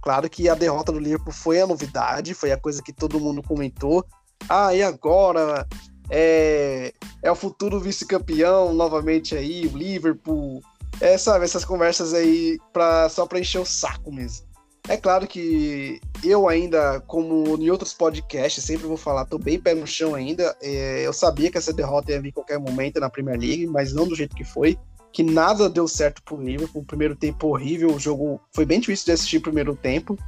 Claro 0.02 0.28
que 0.30 0.48
a 0.48 0.54
derrota 0.54 0.90
do 0.90 0.98
Liverpool 0.98 1.32
foi 1.34 1.60
a 1.60 1.66
novidade, 1.66 2.32
foi 2.32 2.50
a 2.50 2.56
coisa 2.56 2.82
que 2.82 2.92
todo 2.94 3.20
mundo 3.20 3.42
comentou. 3.42 4.04
Ah, 4.49 4.74
e 4.74 4.82
agora? 4.82 5.66
É, 6.11 6.93
é 7.22 7.30
o 7.30 7.34
futuro 7.34 7.80
vice-campeão 7.80 8.72
novamente 8.72 9.36
aí, 9.36 9.66
o 9.66 9.76
Liverpool. 9.76 10.62
É, 11.01 11.16
sabe, 11.16 11.45
essas 11.45 11.64
conversas 11.64 12.12
aí 12.12 12.59
pra, 12.72 13.09
só 13.09 13.26
para 13.26 13.39
encher 13.39 13.61
o 13.61 13.64
saco 13.64 14.12
mesmo. 14.12 14.49
É 14.89 14.97
claro 14.97 15.26
que 15.26 16.01
eu 16.24 16.49
ainda, 16.49 16.99
como 17.01 17.57
em 17.62 17.70
outros 17.70 17.93
podcasts, 17.93 18.64
sempre 18.64 18.86
vou 18.86 18.97
falar, 18.97 19.26
tô 19.26 19.39
bem 19.39 19.61
pé 19.61 19.74
no 19.74 19.86
chão 19.86 20.14
ainda. 20.14 20.57
É, 20.62 21.07
eu 21.07 21.12
sabia 21.12 21.51
que 21.51 21.59
essa 21.59 21.74
derrota 21.74 22.11
ia 22.11 22.20
vir 22.20 22.30
em 22.30 22.32
qualquer 22.32 22.59
momento 22.59 22.99
na 22.99 23.11
Premier 23.11 23.39
League, 23.39 23.66
mas 23.66 23.93
não 23.93 24.09
do 24.09 24.16
jeito 24.16 24.34
que 24.34 24.45
foi. 24.45 24.78
Que 25.12 25.22
nada 25.22 25.68
deu 25.68 25.86
certo 25.86 26.22
pro 26.22 26.43
Liverpool. 26.43 26.80
O 26.80 26.86
primeiro 26.86 27.14
tempo 27.14 27.49
horrível, 27.49 27.95
o 27.95 28.01
jogo 28.01 28.41
foi 28.51 28.64
bem 28.64 28.80
difícil 28.80 29.07
de 29.07 29.12
assistir 29.12 29.36
o 29.36 29.43
primeiro 29.43 29.76
tempo. 29.76 30.18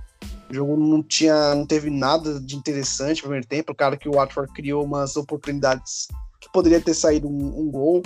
O 0.51 0.55
jogo 0.55 0.77
não 0.77 1.03
tinha, 1.03 1.55
não 1.55 1.65
teve 1.65 1.91
nada 1.91 2.41
de 2.41 2.57
interessante 2.57 3.19
no 3.19 3.23
primeiro 3.29 3.47
tempo. 3.47 3.75
Claro 3.75 3.97
que 3.97 4.09
o 4.09 4.15
Watford 4.15 4.53
criou 4.53 4.85
umas 4.85 5.17
oportunidades 5.17 6.09
que 6.41 6.51
poderia 6.53 6.81
ter 6.81 6.95
saído 6.95 7.29
um, 7.29 7.61
um 7.61 7.71
gol, 7.71 8.03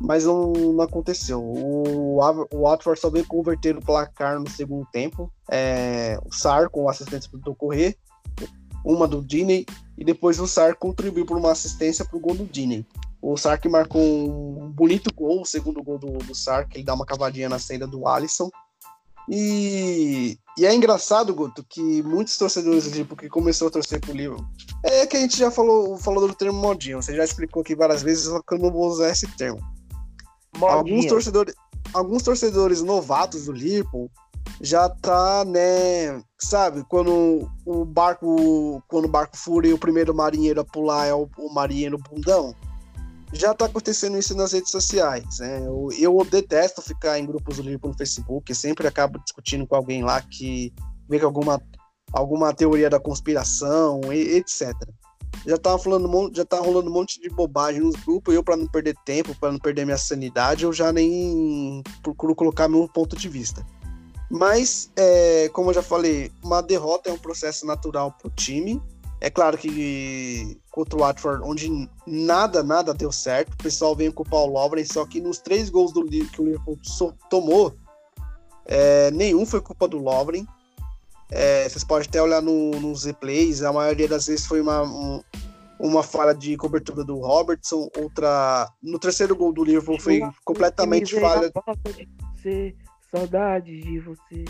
mas 0.00 0.24
não, 0.24 0.52
não 0.52 0.82
aconteceu. 0.82 1.40
O, 1.40 2.18
o 2.52 2.62
Watford 2.62 3.00
só 3.00 3.08
veio 3.08 3.26
converter 3.26 3.76
o 3.76 3.82
placar 3.82 4.40
no 4.40 4.48
segundo 4.50 4.86
tempo. 4.90 5.30
É, 5.48 6.18
o 6.24 6.34
Sar 6.34 6.68
com 6.70 6.88
assistência 6.88 7.30
do 7.32 7.54
Correr, 7.54 7.96
uma 8.84 9.06
do 9.06 9.22
Diney, 9.22 9.64
e 9.96 10.04
depois 10.04 10.40
o 10.40 10.48
Sar 10.48 10.74
contribuiu 10.74 11.26
por 11.26 11.36
uma 11.36 11.52
assistência 11.52 12.04
para 12.04 12.16
o 12.16 12.20
gol 12.20 12.34
do 12.34 12.46
Diney. 12.46 12.84
O 13.22 13.36
Sar 13.36 13.60
que 13.60 13.68
marcou 13.68 14.00
um 14.00 14.72
bonito 14.72 15.14
gol, 15.14 15.42
o 15.42 15.46
segundo 15.46 15.82
gol 15.82 15.98
do, 15.98 16.18
do 16.18 16.32
que 16.68 16.78
ele 16.78 16.84
dá 16.84 16.94
uma 16.94 17.04
cavadinha 17.04 17.48
na 17.48 17.58
saída 17.58 17.86
do 17.86 18.08
Alisson. 18.08 18.50
E, 19.28 20.38
e 20.60 20.66
é 20.66 20.74
engraçado, 20.74 21.34
Guto, 21.34 21.64
que 21.66 22.02
muitos 22.02 22.36
torcedores 22.36 22.84
do 22.84 22.90
Liverpool 22.90 23.16
que 23.16 23.30
começou 23.30 23.68
a 23.68 23.70
torcer 23.70 23.98
pro 23.98 24.12
Liverpool, 24.12 24.44
é 24.84 25.06
que 25.06 25.16
a 25.16 25.20
gente 25.20 25.38
já 25.38 25.50
falou, 25.50 25.96
falou 25.96 26.28
do 26.28 26.34
termo 26.34 26.60
modinho, 26.60 27.00
você 27.00 27.16
já 27.16 27.24
explicou 27.24 27.62
aqui 27.62 27.74
várias 27.74 28.02
vezes, 28.02 28.24
só 28.24 28.42
que 28.42 28.52
eu 28.52 28.58
não 28.58 28.70
vou 28.70 28.86
usar 28.86 29.08
esse 29.08 29.26
termo. 29.38 29.58
Alguns 30.60 30.90
Modinha. 30.90 31.08
torcedores, 31.08 31.54
alguns 31.94 32.22
torcedores 32.22 32.82
novatos 32.82 33.46
do 33.46 33.52
Liverpool 33.52 34.10
já 34.60 34.86
tá, 34.86 35.46
né, 35.46 36.22
sabe, 36.38 36.84
quando 36.90 37.50
o 37.64 37.84
barco, 37.86 38.82
quando 38.86 39.06
o 39.06 39.10
barco 39.10 39.38
fura 39.38 39.66
e 39.66 39.72
o 39.72 39.78
primeiro 39.78 40.14
marinheiro 40.14 40.60
a 40.60 40.64
pular 40.64 41.06
é 41.06 41.14
o, 41.14 41.26
o 41.38 41.54
marinheiro 41.54 41.96
bundão, 41.96 42.54
já 43.32 43.54
tá 43.54 43.66
acontecendo 43.66 44.18
isso 44.18 44.34
nas 44.34 44.52
redes 44.52 44.70
sociais, 44.70 45.38
né? 45.38 45.66
Eu, 45.66 45.88
eu 45.98 46.24
detesto 46.24 46.82
ficar 46.82 47.18
em 47.18 47.26
grupos 47.26 47.56
do 47.56 47.62
Liverpool 47.62 47.90
no 47.90 47.96
Facebook, 47.96 48.54
sempre 48.54 48.86
acabo 48.86 49.18
discutindo 49.18 49.66
com 49.66 49.76
alguém 49.76 50.02
lá 50.02 50.20
que 50.20 50.72
que 51.18 51.24
alguma, 51.24 51.60
alguma 52.12 52.54
teoria 52.54 52.88
da 52.88 53.00
conspiração, 53.00 54.00
e, 54.12 54.36
etc. 54.36 54.72
Já 55.46 55.56
tava 55.56 55.78
falando, 55.78 56.30
já 56.34 56.44
tá 56.44 56.58
rolando 56.58 56.90
um 56.90 56.92
monte 56.92 57.20
de 57.20 57.28
bobagem 57.28 57.80
nos 57.80 57.96
grupos, 57.96 58.34
eu 58.34 58.44
para 58.44 58.56
não 58.56 58.66
perder 58.66 58.94
tempo, 59.04 59.34
para 59.34 59.50
não 59.50 59.58
perder 59.58 59.84
minha 59.84 59.96
sanidade, 59.96 60.64
eu 60.64 60.72
já 60.72 60.92
nem 60.92 61.82
procuro 62.02 62.34
colocar 62.34 62.68
meu 62.68 62.88
ponto 62.88 63.16
de 63.16 63.28
vista. 63.28 63.64
Mas, 64.30 64.92
é, 64.96 65.48
como 65.52 65.70
eu 65.70 65.74
já 65.74 65.82
falei, 65.82 66.30
uma 66.42 66.62
derrota 66.62 67.10
é 67.10 67.12
um 67.12 67.18
processo 67.18 67.66
natural 67.66 68.12
para 68.12 68.28
o 68.28 68.30
time. 68.30 68.80
É 69.20 69.28
claro 69.28 69.58
que 69.58 70.58
contra 70.70 70.96
o 70.96 71.00
Watford, 71.00 71.42
onde 71.44 71.88
nada, 72.06 72.62
nada 72.62 72.94
deu 72.94 73.12
certo, 73.12 73.52
o 73.52 73.56
pessoal 73.58 73.94
vem 73.94 74.10
culpar 74.10 74.40
o 74.40 74.46
Lovren, 74.46 74.84
só 74.84 75.04
que 75.04 75.20
nos 75.20 75.38
três 75.38 75.68
gols 75.68 75.92
do 75.92 76.06
que 76.06 76.40
o 76.40 76.44
Liverpool 76.44 76.78
tomou, 77.28 77.74
é, 78.64 79.10
nenhum 79.10 79.44
foi 79.44 79.60
culpa 79.60 79.86
do 79.86 79.98
Lovren. 79.98 80.46
É, 81.30 81.68
vocês 81.68 81.84
podem 81.84 82.08
até 82.08 82.20
olhar 82.20 82.40
no, 82.40 82.70
nos 82.80 83.04
replays, 83.04 83.62
a 83.62 83.72
maioria 83.72 84.08
das 84.08 84.26
vezes 84.26 84.46
foi 84.46 84.60
uma, 84.60 84.82
um, 84.82 85.22
uma 85.78 86.02
falha 86.02 86.34
de 86.34 86.56
cobertura 86.56 87.04
do 87.04 87.18
Robertson, 87.18 87.88
outra. 87.98 88.68
No 88.82 88.98
terceiro 88.98 89.36
gol 89.36 89.52
do 89.52 89.64
Liverpool 89.64 90.00
foi 90.00 90.20
completamente 90.44 91.18
falha. 91.20 91.52
Saudades 93.14 93.84
de 93.84 93.98
você, 93.98 94.44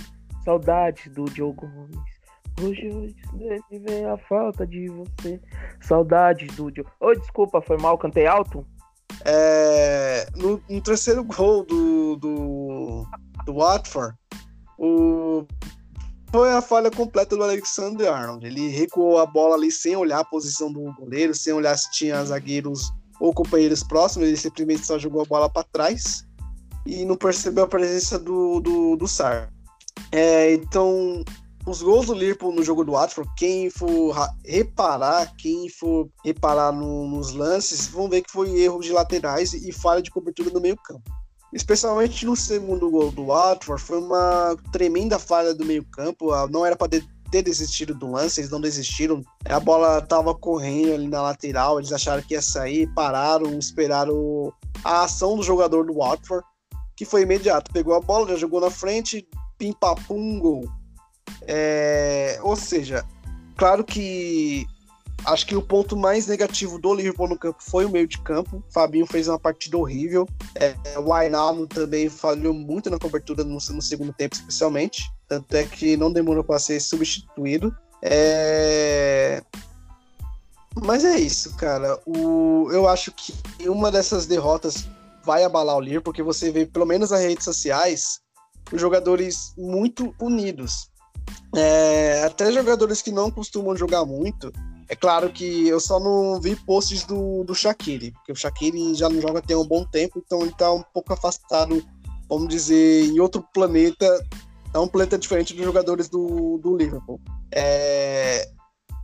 saudades 0.44 1.10
do 1.12 1.24
Diogo 1.24 1.66
Gomes. 1.66 2.09
Hoje, 2.62 3.14
me 3.70 3.78
vem 3.78 4.04
a 4.04 4.18
falta 4.18 4.66
de 4.66 4.88
você. 4.88 5.40
Saudades 5.80 6.54
do 6.56 6.70
Diogo. 6.70 6.90
Oi, 7.00 7.16
desculpa, 7.18 7.62
foi 7.62 7.78
mal, 7.78 7.96
cantei 7.96 8.26
alto? 8.26 8.66
É, 9.24 10.26
no, 10.36 10.62
no, 10.68 10.80
terceiro 10.82 11.24
gol 11.24 11.64
do, 11.64 12.16
do, 12.16 13.06
do 13.44 13.54
Watford, 13.54 14.14
o, 14.78 15.46
foi 16.30 16.52
a 16.52 16.62
falha 16.62 16.90
completa 16.90 17.36
do 17.36 17.42
Alexander 17.42 18.12
Arnold. 18.12 18.46
Ele 18.46 18.68
recuou 18.68 19.18
a 19.18 19.26
bola 19.26 19.56
ali 19.56 19.70
sem 19.70 19.96
olhar 19.96 20.20
a 20.20 20.24
posição 20.24 20.72
do 20.72 20.92
goleiro, 20.94 21.34
sem 21.34 21.52
olhar 21.52 21.76
se 21.76 21.90
tinha 21.90 22.24
zagueiros 22.24 22.92
ou 23.20 23.34
companheiros 23.34 23.82
próximos, 23.82 24.28
ele 24.28 24.36
simplesmente 24.36 24.86
só 24.86 24.98
jogou 24.98 25.22
a 25.22 25.26
bola 25.26 25.50
para 25.50 25.66
trás 25.70 26.26
e 26.86 27.04
não 27.04 27.16
percebeu 27.16 27.64
a 27.64 27.68
presença 27.68 28.18
do, 28.18 28.60
do, 28.60 28.96
do 28.96 29.06
Sar. 29.06 29.52
É, 30.10 30.54
então, 30.54 31.22
os 31.70 31.80
gols 31.80 32.06
do 32.06 32.14
Liverpool 32.14 32.52
no 32.52 32.64
jogo 32.64 32.84
do 32.84 32.92
Watford, 32.92 33.30
quem 33.36 33.70
for 33.70 34.14
reparar, 34.44 35.32
quem 35.36 35.68
for 35.68 36.08
reparar 36.24 36.72
no, 36.72 37.08
nos 37.08 37.32
lances, 37.32 37.86
vão 37.86 38.08
ver 38.08 38.22
que 38.22 38.30
foi 38.30 38.60
erro 38.60 38.80
de 38.80 38.92
laterais 38.92 39.52
e 39.52 39.72
falha 39.72 40.02
de 40.02 40.10
cobertura 40.10 40.50
no 40.50 40.60
meio 40.60 40.76
campo. 40.76 41.02
Especialmente 41.52 42.26
no 42.26 42.36
segundo 42.36 42.90
gol 42.90 43.10
do 43.10 43.26
Watford, 43.26 43.82
foi 43.82 43.98
uma 43.98 44.56
tremenda 44.72 45.18
falha 45.18 45.54
do 45.54 45.64
meio 45.64 45.84
campo, 45.84 46.30
não 46.48 46.66
era 46.66 46.76
para 46.76 47.00
ter 47.30 47.42
desistido 47.42 47.94
do 47.94 48.10
lance, 48.10 48.40
eles 48.40 48.50
não 48.50 48.60
desistiram. 48.60 49.22
A 49.46 49.58
bola 49.58 49.98
estava 49.98 50.34
correndo 50.34 50.94
ali 50.94 51.08
na 51.08 51.22
lateral, 51.22 51.78
eles 51.78 51.92
acharam 51.92 52.22
que 52.22 52.34
ia 52.34 52.42
sair, 52.42 52.92
pararam, 52.94 53.58
esperaram 53.58 54.52
a 54.84 55.04
ação 55.04 55.36
do 55.36 55.42
jogador 55.42 55.84
do 55.86 55.94
Watford 55.94 56.44
que 56.96 57.04
foi 57.04 57.22
imediato. 57.22 57.72
Pegou 57.72 57.94
a 57.94 58.00
bola, 58.00 58.28
já 58.28 58.36
jogou 58.36 58.60
na 58.60 58.70
frente, 58.70 59.26
pim 59.56 59.72
papum, 59.72 60.38
gol. 60.38 60.79
É, 61.46 62.38
ou 62.42 62.56
seja, 62.56 63.04
claro 63.56 63.84
que 63.84 64.66
acho 65.24 65.46
que 65.46 65.56
o 65.56 65.62
ponto 65.62 65.96
mais 65.96 66.26
negativo 66.26 66.78
do 66.78 66.94
Liverpool 66.94 67.28
no 67.28 67.38
campo 67.38 67.58
foi 67.60 67.84
o 67.84 67.90
meio 67.90 68.06
de 68.06 68.18
campo. 68.18 68.62
Fabinho 68.70 69.06
fez 69.06 69.28
uma 69.28 69.38
partida 69.38 69.76
horrível. 69.76 70.28
É, 70.54 70.74
o 70.98 71.12
Ainaldo 71.12 71.66
também 71.66 72.08
falhou 72.08 72.54
muito 72.54 72.90
na 72.90 72.98
cobertura 72.98 73.44
no, 73.44 73.54
no, 73.54 73.82
segundo 73.82 74.12
tempo, 74.12 74.34
especialmente. 74.34 75.10
Tanto 75.28 75.54
é 75.54 75.64
que 75.64 75.96
não 75.96 76.12
demorou 76.12 76.42
para 76.42 76.58
ser 76.58 76.80
substituído. 76.80 77.74
É... 78.02 79.42
Mas 80.82 81.04
é 81.04 81.18
isso, 81.18 81.56
cara. 81.56 81.98
O... 82.06 82.68
Eu 82.72 82.88
acho 82.88 83.12
que 83.12 83.34
uma 83.68 83.90
dessas 83.90 84.26
derrotas 84.26 84.88
vai 85.24 85.44
abalar 85.44 85.76
o 85.76 85.80
Liverpool, 85.80 86.12
porque 86.12 86.22
você 86.22 86.50
vê, 86.50 86.64
pelo 86.64 86.86
menos 86.86 87.10
nas 87.10 87.20
redes 87.20 87.44
sociais, 87.44 88.20
os 88.72 88.80
jogadores 88.80 89.52
muito 89.56 90.14
unidos. 90.18 90.89
É, 91.56 92.22
até 92.24 92.52
jogadores 92.52 93.02
que 93.02 93.10
não 93.10 93.30
costumam 93.30 93.76
jogar 93.76 94.04
muito. 94.04 94.52
É 94.88 94.96
claro 94.96 95.30
que 95.30 95.68
eu 95.68 95.78
só 95.78 96.00
não 96.00 96.40
vi 96.40 96.56
posts 96.56 97.04
do, 97.04 97.44
do 97.44 97.54
Shaqiri, 97.54 98.10
porque 98.12 98.32
o 98.32 98.36
Shaqiri 98.36 98.94
já 98.94 99.08
não 99.08 99.20
joga 99.20 99.40
tem 99.40 99.56
um 99.56 99.66
bom 99.66 99.84
tempo, 99.84 100.20
então 100.24 100.40
ele 100.40 100.50
está 100.50 100.72
um 100.72 100.82
pouco 100.82 101.12
afastado, 101.12 101.82
vamos 102.28 102.48
dizer, 102.48 103.04
em 103.04 103.20
outro 103.20 103.44
planeta. 103.54 104.06
É 104.74 104.78
um 104.78 104.88
planeta 104.88 105.18
diferente 105.18 105.54
dos 105.54 105.64
jogadores 105.64 106.08
do, 106.08 106.58
do 106.58 106.76
Liverpool. 106.76 107.20
É, 107.52 108.48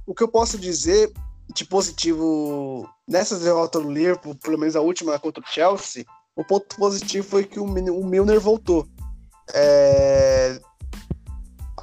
o 0.07 0.15
que 0.15 0.23
eu 0.23 0.29
posso 0.29 0.59
dizer 0.59 1.13
de 1.55 1.65
positivo 1.65 2.89
nessa 3.07 3.39
derrota 3.39 3.81
do 3.81 3.91
Liverpool, 3.91 4.35
pelo 4.35 4.59
menos 4.59 4.77
a 4.77 4.81
última 4.81 5.19
contra 5.19 5.43
o 5.43 5.47
Chelsea, 5.47 6.05
o 6.35 6.45
ponto 6.45 6.77
positivo 6.77 7.27
foi 7.27 7.45
que 7.45 7.59
o, 7.59 7.65
o 7.65 8.07
Milner 8.07 8.41
voltou. 8.41 8.87
É... 9.55 10.61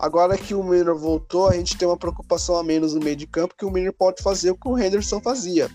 Agora 0.04 0.38
que 0.38 0.54
o 0.54 0.62
Milner 0.62 0.94
voltou, 0.94 1.48
a 1.48 1.54
gente 1.54 1.78
tem 1.78 1.88
uma 1.88 1.96
preocupação 1.96 2.58
a 2.58 2.64
menos 2.64 2.94
no 2.94 3.00
meio 3.00 3.16
de 3.16 3.26
campo, 3.26 3.56
que 3.58 3.64
o 3.64 3.72
Milner 3.72 3.94
pode 3.94 4.22
fazer 4.22 4.52
o 4.52 4.58
que 4.58 4.68
o 4.68 4.78
Henderson 4.78 5.22
fazia. 5.22 5.70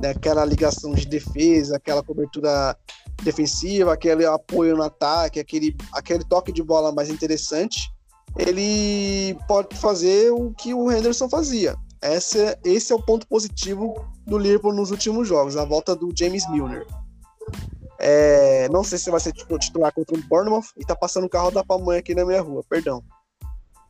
Né? 0.00 0.08
Aquela 0.08 0.42
ligação 0.42 0.94
de 0.94 1.06
defesa, 1.06 1.76
aquela 1.76 2.02
cobertura 2.02 2.74
defensiva, 3.22 3.92
aquele 3.92 4.24
apoio 4.24 4.74
no 4.74 4.82
ataque, 4.82 5.38
aquele, 5.38 5.76
aquele 5.92 6.24
toque 6.24 6.50
de 6.50 6.62
bola 6.62 6.92
mais 6.92 7.10
interessante. 7.10 7.92
Ele 8.38 9.38
pode 9.46 9.76
fazer 9.76 10.30
o 10.30 10.50
que 10.54 10.72
o 10.72 10.90
Henderson 10.90 11.28
fazia. 11.28 11.76
Esse, 12.00 12.58
esse 12.64 12.90
é 12.90 12.96
o 12.96 13.02
ponto 13.02 13.28
positivo 13.28 14.02
do 14.26 14.38
Liverpool 14.38 14.72
nos 14.72 14.90
últimos 14.90 15.28
jogos, 15.28 15.58
a 15.58 15.66
volta 15.66 15.94
do 15.94 16.10
James 16.16 16.50
Milner. 16.50 16.86
É, 17.98 18.66
não 18.70 18.82
sei 18.82 18.96
se 18.96 19.10
vai 19.10 19.20
ser 19.20 19.34
titular 19.34 19.92
contra 19.92 20.16
o 20.16 20.22
Bournemouth 20.22 20.68
e 20.74 20.86
tá 20.86 20.96
passando 20.96 21.24
o 21.24 21.28
carro 21.28 21.50
da 21.50 21.62
pamonha 21.62 21.98
aqui 21.98 22.14
na 22.14 22.24
minha 22.24 22.40
rua, 22.40 22.64
perdão. 22.66 23.04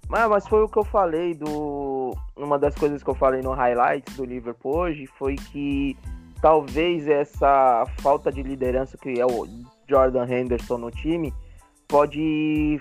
Mas, 0.08 0.28
mas 0.28 0.48
foi 0.48 0.62
o 0.62 0.68
que 0.68 0.78
eu 0.78 0.84
falei 0.84 1.34
do. 1.34 2.16
Uma 2.36 2.58
das 2.58 2.74
coisas 2.74 3.02
que 3.02 3.10
eu 3.10 3.14
falei 3.14 3.42
no 3.42 3.52
highlights 3.52 4.16
do 4.16 4.24
Liverpool 4.24 4.74
hoje 4.74 5.06
foi 5.06 5.36
que 5.36 5.96
talvez 6.40 7.06
essa 7.06 7.84
falta 8.00 8.32
de 8.32 8.42
liderança 8.42 8.96
que 8.96 9.20
é 9.20 9.26
o 9.26 9.46
Jordan 9.86 10.26
Henderson 10.26 10.78
no 10.78 10.90
time 10.90 11.34
pode 11.86 12.80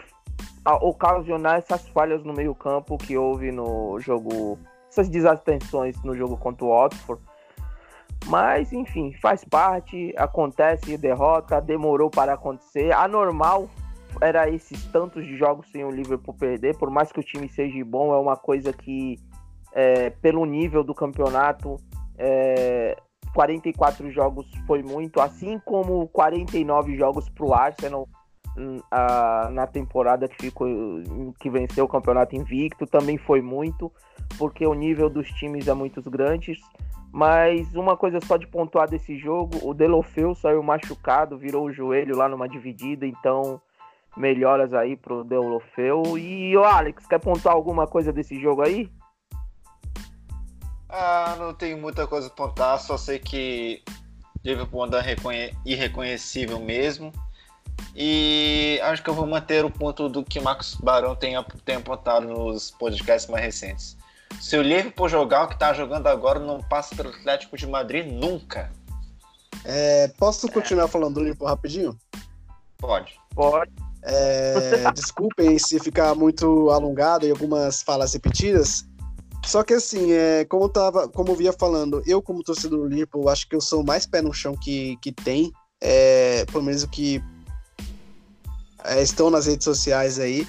ocasionar 0.82 1.58
essas 1.58 1.88
falhas 1.90 2.24
no 2.24 2.34
meio-campo 2.34 2.98
que 2.98 3.18
houve 3.18 3.52
no 3.52 4.00
jogo 4.00 4.60
essas 4.90 5.10
desatenções 5.10 6.02
no 6.04 6.16
jogo 6.16 6.38
contra 6.38 6.66
o 6.66 6.70
Watford. 6.70 7.22
Mas, 8.26 8.74
enfim, 8.74 9.14
faz 9.22 9.44
parte, 9.44 10.14
acontece, 10.18 10.98
derrota, 10.98 11.62
demorou 11.62 12.10
para 12.10 12.34
acontecer. 12.34 12.92
A 12.92 13.08
normal 13.08 13.70
era 14.22 14.50
esses 14.50 14.86
tantos 14.86 15.26
de 15.26 15.36
jogos 15.38 15.70
sem 15.72 15.84
o 15.84 15.92
Liverpool 15.92 16.34
perder, 16.34 16.78
por 16.78 16.90
mais 16.90 17.12
que 17.12 17.20
o 17.20 17.24
time 17.24 17.48
seja 17.50 17.84
bom, 17.86 18.14
é 18.14 18.20
uma 18.20 18.36
coisa 18.36 18.72
que, 18.74 19.18
é, 19.74 20.10
pelo 20.10 20.46
nível 20.46 20.84
do 20.84 20.94
campeonato, 20.94 21.78
é, 22.18 22.98
44 23.34 24.10
jogos 24.12 24.48
foi 24.66 24.82
muito, 24.82 25.22
assim 25.22 25.60
como 25.60 26.08
49 26.08 26.96
jogos 26.96 27.30
para 27.30 27.46
o 27.46 27.54
Arsenal 27.54 28.08
hum, 28.58 28.80
a, 28.90 29.50
na 29.52 29.68
temporada 29.68 30.28
que, 30.28 30.46
ficou, 30.46 30.68
que 31.40 31.50
venceu 31.50 31.86
o 31.86 31.88
campeonato 31.88 32.36
invicto, 32.36 32.88
também 32.88 33.18
foi 33.18 33.42
muito 33.42 33.92
porque 34.38 34.66
o 34.66 34.74
nível 34.74 35.10
dos 35.10 35.30
times 35.30 35.68
é 35.68 35.74
muito 35.74 36.02
grande. 36.10 36.54
Mas 37.12 37.74
uma 37.74 37.96
coisa 37.96 38.20
só 38.22 38.38
de 38.38 38.48
pontuar 38.48 38.90
desse 38.90 39.18
jogo, 39.18 39.58
o 39.64 39.74
Delofeu 39.74 40.36
saiu 40.36 40.62
machucado, 40.62 41.38
virou 41.38 41.66
o 41.66 41.72
joelho 41.72 42.18
lá 42.18 42.28
numa 42.28 42.48
dividida, 42.48 43.06
então 43.06 43.62
melhoras 44.18 44.74
aí 44.74 44.98
pro 44.98 45.24
Delofeu. 45.24 46.18
E 46.18 46.56
o 46.58 46.64
Alex, 46.64 47.06
quer 47.06 47.20
pontuar 47.20 47.56
alguma 47.56 47.88
coisa 47.88 48.12
desse 48.12 48.40
jogo 48.40 48.62
aí? 48.62 48.92
Ah, 50.90 51.36
não 51.38 51.54
tenho 51.54 51.78
muita 51.78 52.08
coisa 52.08 52.28
a 52.28 52.32
pontuar, 52.32 52.80
só 52.80 52.98
sei 52.98 53.20
que 53.20 53.84
Liverpool 54.44 54.84
anda 54.84 55.04
irreconhecível 55.66 56.60
mesmo. 56.60 57.12
E 57.96 58.80
acho 58.84 59.04
que 59.04 59.10
eu 59.10 59.14
vou 59.14 59.28
manter 59.28 59.66
o 59.66 59.70
ponto 59.70 60.08
do 60.08 60.24
que 60.24 60.40
Marcos 60.40 60.76
Barão 60.76 61.16
tem, 61.16 61.36
tem 61.66 61.76
apontado 61.76 62.28
nos 62.28 62.72
podcasts 62.72 63.30
mais 63.30 63.44
recentes. 63.44 63.98
Se 64.40 64.58
o 64.58 64.62
Liverpool 64.62 65.10
jogar 65.10 65.44
o 65.44 65.48
que 65.48 65.58
tá 65.58 65.74
jogando 65.74 66.08
agora, 66.08 66.40
não 66.40 66.62
passa 66.62 66.96
pelo 66.96 67.10
Atlético 67.10 67.58
de 67.58 67.68
Madrid 67.68 68.06
nunca. 68.06 68.72
É, 69.66 70.08
posso 70.18 70.50
continuar 70.52 70.86
é. 70.86 70.88
falando 70.88 71.16
do 71.16 71.22
Liverpool 71.22 71.48
rapidinho? 71.48 71.98
Pode. 72.78 73.20
Pode. 73.34 73.72
É, 74.08 74.90
desculpem 74.96 75.60
se 75.60 75.80
ficar 75.80 76.16
muito 76.16 76.70
alongado 76.70 77.26
e 77.26 77.30
algumas 77.30 77.82
falas 77.82 78.14
repetidas. 78.14 78.86
Só 79.46 79.64
que 79.64 79.74
assim, 79.74 80.12
é, 80.12 80.46
como, 80.46 80.66
eu 80.66 80.70
tava, 80.70 81.08
como 81.08 81.32
eu 81.32 81.36
via 81.36 81.54
falando, 81.54 82.02
eu 82.06 82.22
como 82.22 82.44
torcedor 82.44 82.80
do 82.80 82.88
Liverpool, 82.88 83.30
acho 83.30 83.48
que 83.48 83.56
eu 83.56 83.62
sou 83.62 83.84
mais 83.84 84.06
pé 84.06 84.22
no 84.22 84.34
chão 84.34 84.56
que, 84.56 84.98
que 85.02 85.12
tem. 85.12 85.52
É, 85.80 86.44
pelo 86.46 86.64
menos 86.64 86.84
o 86.84 86.90
que 86.90 87.22
é, 88.84 89.02
estão 89.02 89.30
nas 89.30 89.46
redes 89.46 89.66
sociais 89.66 90.20
aí. 90.20 90.48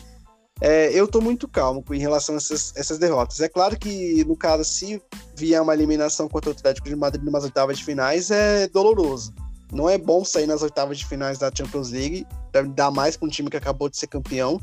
É, 0.60 0.90
eu 0.92 1.06
tô 1.06 1.20
muito 1.20 1.46
calmo 1.46 1.84
em 1.92 2.00
relação 2.00 2.34
a 2.34 2.38
essas, 2.38 2.72
essas 2.76 2.98
derrotas. 2.98 3.40
É 3.40 3.48
claro 3.48 3.78
que, 3.78 4.24
no 4.24 4.36
caso, 4.36 4.64
se 4.64 5.00
vier 5.36 5.62
uma 5.62 5.74
eliminação 5.74 6.28
contra 6.28 6.50
o 6.50 6.52
Atlético 6.52 6.88
de 6.88 6.96
Madrid 6.96 7.22
nas 7.24 7.44
oitavas 7.44 7.78
de 7.78 7.84
finais, 7.84 8.30
é 8.30 8.66
doloroso. 8.68 9.32
Não 9.72 9.88
é 9.88 9.96
bom 9.96 10.24
sair 10.24 10.46
nas 10.46 10.62
oitavas 10.62 10.98
de 10.98 11.06
finais 11.06 11.38
da 11.38 11.52
Champions 11.54 11.90
League, 11.90 12.26
dar 12.74 12.90
mais 12.90 13.16
para 13.16 13.26
um 13.26 13.30
time 13.30 13.50
que 13.50 13.56
acabou 13.56 13.88
de 13.88 13.96
ser 13.96 14.06
campeão. 14.06 14.60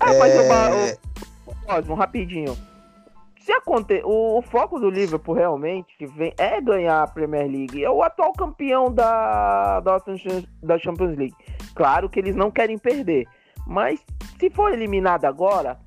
Ah, 0.00 0.12
é... 0.12 0.18
mas 0.18 0.34
eu, 0.34 0.98
Cosmo, 1.66 1.94
rapidinho. 1.94 2.56
Se 3.40 3.52
aconte... 3.52 4.02
o, 4.04 4.38
o 4.38 4.42
foco 4.42 4.78
do 4.78 4.90
Liverpool 4.90 5.34
realmente 5.34 6.06
vem, 6.06 6.32
é 6.36 6.60
ganhar 6.60 7.02
a 7.02 7.06
Premier 7.06 7.46
League. 7.50 7.82
É 7.82 7.90
o 7.90 8.02
atual 8.02 8.32
campeão 8.32 8.92
da, 8.92 9.80
da, 9.80 9.98
da 10.62 10.78
Champions 10.78 11.16
League. 11.16 11.34
Claro 11.74 12.08
que 12.08 12.18
eles 12.18 12.36
não 12.36 12.50
querem 12.50 12.78
perder. 12.78 13.26
Mas 13.66 14.04
se 14.38 14.50
for 14.50 14.72
eliminado 14.72 15.24
agora, 15.24 15.78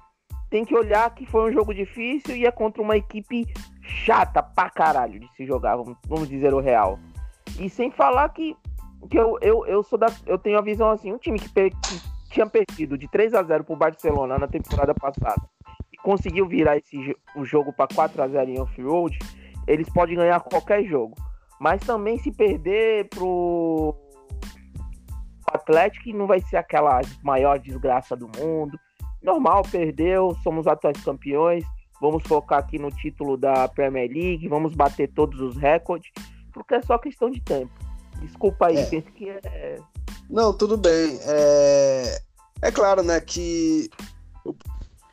tem 0.49 0.65
que 0.65 0.75
olhar 0.75 1.13
que 1.15 1.25
foi 1.25 1.49
um 1.49 1.53
jogo 1.53 1.73
difícil 1.73 2.35
e 2.35 2.45
é 2.45 2.51
contra 2.51 2.81
uma 2.81 2.97
equipe 2.97 3.47
chata 3.81 4.43
pra 4.43 4.69
caralho 4.69 5.19
de 5.19 5.27
se 5.35 5.45
jogar, 5.45 5.75
vamos, 5.77 5.97
vamos 6.07 6.29
dizer 6.29 6.53
o 6.53 6.59
real. 6.59 6.99
E 7.59 7.69
sem 7.69 7.89
falar 7.89 8.29
que, 8.29 8.55
que 9.07 9.17
eu, 9.17 9.37
eu, 9.41 9.65
eu 9.65 9.83
sou 9.83 9.97
da. 9.97 10.07
Eu 10.25 10.37
tenho 10.37 10.57
a 10.57 10.61
visão 10.61 10.89
assim, 10.89 11.11
um 11.11 11.17
time 11.17 11.39
que, 11.39 11.49
per, 11.49 11.71
que 11.71 12.01
tinha 12.29 12.45
perdido 12.45 12.97
de 12.97 13.07
3 13.07 13.33
a 13.33 13.43
0 13.43 13.63
pro 13.63 13.75
Barcelona 13.75 14.37
na 14.37 14.47
temporada 14.47 14.93
passada 14.93 15.41
e 15.91 15.97
conseguiu 15.97 16.47
virar 16.47 16.77
esse, 16.77 17.15
o 17.35 17.43
jogo 17.43 17.73
para 17.73 17.93
4 17.93 18.21
a 18.21 18.27
0 18.27 18.49
em 18.49 18.59
off-road, 18.59 19.19
eles 19.67 19.89
podem 19.89 20.15
ganhar 20.15 20.39
qualquer 20.39 20.83
jogo. 20.85 21.15
Mas 21.59 21.81
também 21.81 22.17
se 22.17 22.31
perder 22.31 23.07
pro 23.09 23.95
Atlético 25.45 26.09
não 26.17 26.25
vai 26.25 26.39
ser 26.41 26.57
aquela 26.57 27.01
maior 27.23 27.59
desgraça 27.59 28.15
do 28.15 28.29
mundo. 28.37 28.79
Normal, 29.21 29.63
perdeu, 29.69 30.35
somos 30.43 30.65
atuais 30.65 31.03
campeões. 31.03 31.63
Vamos 32.01 32.23
focar 32.23 32.57
aqui 32.57 32.79
no 32.79 32.89
título 32.89 33.37
da 33.37 33.67
Premier 33.67 34.09
League, 34.09 34.47
vamos 34.47 34.73
bater 34.73 35.07
todos 35.13 35.39
os 35.39 35.55
recordes, 35.55 36.11
porque 36.51 36.73
é 36.73 36.81
só 36.81 36.97
questão 36.97 37.29
de 37.29 37.39
tempo. 37.39 37.71
Desculpa 38.19 38.67
aí, 38.67 38.77
é. 38.77 39.01
que 39.01 39.29
é. 39.29 39.79
Não, 40.29 40.53
tudo 40.53 40.77
bem. 40.77 41.19
É, 41.23 42.21
é 42.61 42.71
claro, 42.71 43.03
né, 43.03 43.19
que 43.19 43.89
o... 44.45 44.53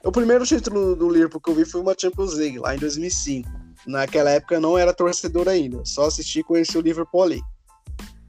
o 0.04 0.12
primeiro 0.12 0.44
título 0.44 0.94
do 0.94 1.10
Liverpool 1.10 1.40
que 1.40 1.50
eu 1.50 1.54
vi 1.54 1.64
foi 1.64 1.80
uma 1.80 1.94
Champions 1.98 2.34
League, 2.34 2.58
lá 2.58 2.74
em 2.74 2.78
2005. 2.78 3.48
Naquela 3.86 4.30
época 4.30 4.56
eu 4.56 4.60
não 4.60 4.76
era 4.76 4.92
torcedor 4.92 5.48
ainda, 5.48 5.82
só 5.84 6.06
assisti 6.06 6.40
e 6.40 6.44
conheci 6.44 6.76
o 6.76 6.82
Liverpool 6.82 7.22
ali. 7.22 7.42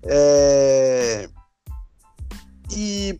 É... 0.03 1.30
E 2.72 3.20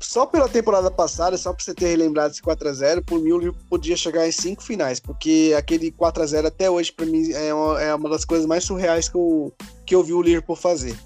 só 0.00 0.26
pela 0.26 0.48
temporada 0.48 0.90
passada, 0.90 1.36
só 1.36 1.52
pra 1.52 1.64
você 1.64 1.74
ter 1.74 1.88
relembrado 1.88 2.32
esse 2.32 2.42
4x0, 2.42 3.04
por 3.04 3.20
mim 3.20 3.32
o 3.32 3.38
Liverpool 3.38 3.66
podia 3.68 3.96
chegar 3.96 4.26
em 4.26 4.32
cinco 4.32 4.62
finais, 4.62 5.00
porque 5.00 5.54
aquele 5.56 5.90
4x0 5.92 6.46
até 6.46 6.70
hoje, 6.70 6.92
para 6.92 7.06
mim, 7.06 7.30
é 7.32 7.54
uma, 7.54 7.82
é 7.82 7.94
uma, 7.94 8.08
das 8.08 8.24
coisas 8.24 8.46
mais 8.46 8.64
surreais 8.64 9.08
que 9.08 9.16
eu, 9.16 9.52
que 9.86 9.94
eu 9.94 10.02
vi 10.02 10.12
o 10.12 10.22
Liverpool 10.22 10.56
fazer. 10.56 10.96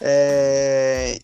É... 0.00 1.18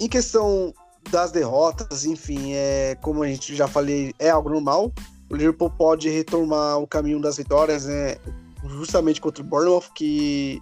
Em 0.00 0.08
questão 0.08 0.72
das 1.10 1.32
derrotas, 1.32 2.04
enfim, 2.04 2.52
é, 2.52 2.96
como 3.00 3.22
a 3.22 3.28
gente 3.28 3.54
já 3.54 3.66
falei, 3.66 4.14
é 4.18 4.30
algo 4.30 4.50
normal. 4.50 4.92
O 5.30 5.36
Liverpool 5.36 5.70
pode 5.70 6.08
retomar 6.08 6.78
o 6.78 6.86
caminho 6.86 7.20
das 7.20 7.36
vitórias, 7.36 7.86
né, 7.86 8.16
justamente 8.64 9.20
contra 9.20 9.42
o 9.42 9.46
Bournemouth, 9.46 9.92
que 9.94 10.60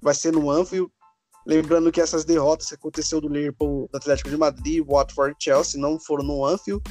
vai 0.00 0.14
ser 0.14 0.32
no 0.32 0.50
Anfield. 0.50 0.90
Lembrando 1.46 1.90
que 1.90 2.00
essas 2.00 2.24
derrotas 2.24 2.68
que 2.68 2.74
aconteceu 2.74 3.20
do 3.20 3.28
Liverpool, 3.28 3.88
do 3.90 3.96
Atlético 3.96 4.30
de 4.30 4.36
Madrid, 4.36 4.84
Watford 4.86 5.34
Chelsea 5.38 5.80
não 5.80 5.98
foram 5.98 6.24
no 6.24 6.44
Anfield. 6.44 6.82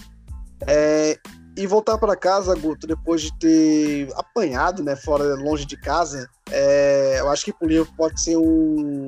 É, 0.68 1.18
e 1.58 1.68
voltar 1.68 1.98
para 1.98 2.16
casa, 2.16 2.56
Guto, 2.56 2.88
depois 2.88 3.22
de 3.22 3.38
ter 3.40 4.10
apanhado, 4.16 4.84
né, 4.84 4.96
fora, 4.96 5.36
longe 5.36 5.66
de 5.66 5.78
casa, 5.78 6.30
é, 6.50 7.18
eu 7.20 7.30
acho 7.30 7.46
que 7.46 7.54
o 7.62 7.68
Liverpool 7.68 7.96
pode 7.98 8.22
ser 8.22 8.38
um, 8.38 9.06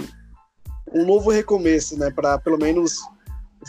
um 0.93 1.05
novo 1.05 1.29
recomeço, 1.29 1.97
né, 1.97 2.11
para 2.11 2.37
pelo 2.37 2.57
menos 2.57 2.99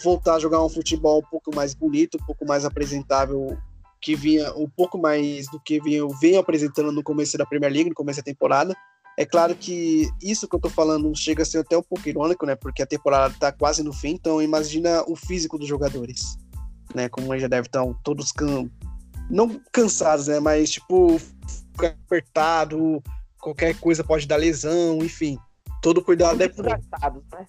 voltar 0.02 0.36
a 0.36 0.40
jogar 0.40 0.62
um 0.64 0.68
futebol 0.68 1.20
um 1.20 1.30
pouco 1.30 1.54
mais 1.54 1.74
bonito, 1.74 2.18
um 2.20 2.26
pouco 2.26 2.44
mais 2.44 2.64
apresentável, 2.64 3.56
que 4.00 4.14
vinha 4.14 4.52
um 4.54 4.68
pouco 4.68 4.98
mais 4.98 5.46
do 5.50 5.60
que 5.60 5.80
vinha, 5.80 6.02
vinha 6.20 6.40
apresentando 6.40 6.90
no 6.90 7.02
começo 7.02 7.38
da 7.38 7.46
Premier 7.46 7.72
League, 7.72 7.90
no 7.90 7.94
começo 7.94 8.20
da 8.20 8.24
temporada. 8.24 8.74
É 9.16 9.24
claro 9.24 9.54
que 9.54 10.08
isso 10.20 10.48
que 10.48 10.56
eu 10.56 10.60
tô 10.60 10.68
falando 10.68 11.14
chega 11.14 11.42
a 11.42 11.46
ser 11.46 11.58
até 11.58 11.78
um 11.78 11.82
pouco 11.82 12.08
irônico, 12.08 12.44
né? 12.44 12.56
Porque 12.56 12.82
a 12.82 12.86
temporada 12.86 13.34
tá 13.38 13.52
quase 13.52 13.82
no 13.82 13.92
fim, 13.92 14.10
então 14.10 14.42
imagina 14.42 15.04
o 15.06 15.14
físico 15.14 15.56
dos 15.56 15.68
jogadores, 15.68 16.36
né? 16.94 17.08
Como 17.08 17.32
eles 17.32 17.42
já 17.42 17.48
devem 17.48 17.66
estar 17.66 17.84
todos 18.02 18.32
can... 18.32 18.68
não 19.30 19.60
cansados, 19.72 20.26
né? 20.26 20.40
Mas 20.40 20.72
tipo, 20.72 21.18
ficar 21.72 21.96
apertado, 22.06 23.00
qualquer 23.38 23.78
coisa 23.78 24.02
pode 24.02 24.26
dar 24.26 24.36
lesão, 24.36 24.98
enfim. 24.98 25.38
Todo 25.80 26.02
cuidado 26.02 26.42
é 26.42 26.48
pouco. 26.48 26.70
Né? 26.70 27.46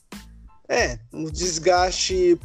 É, 0.70 1.00
o 1.12 1.32
desgaste 1.32 2.40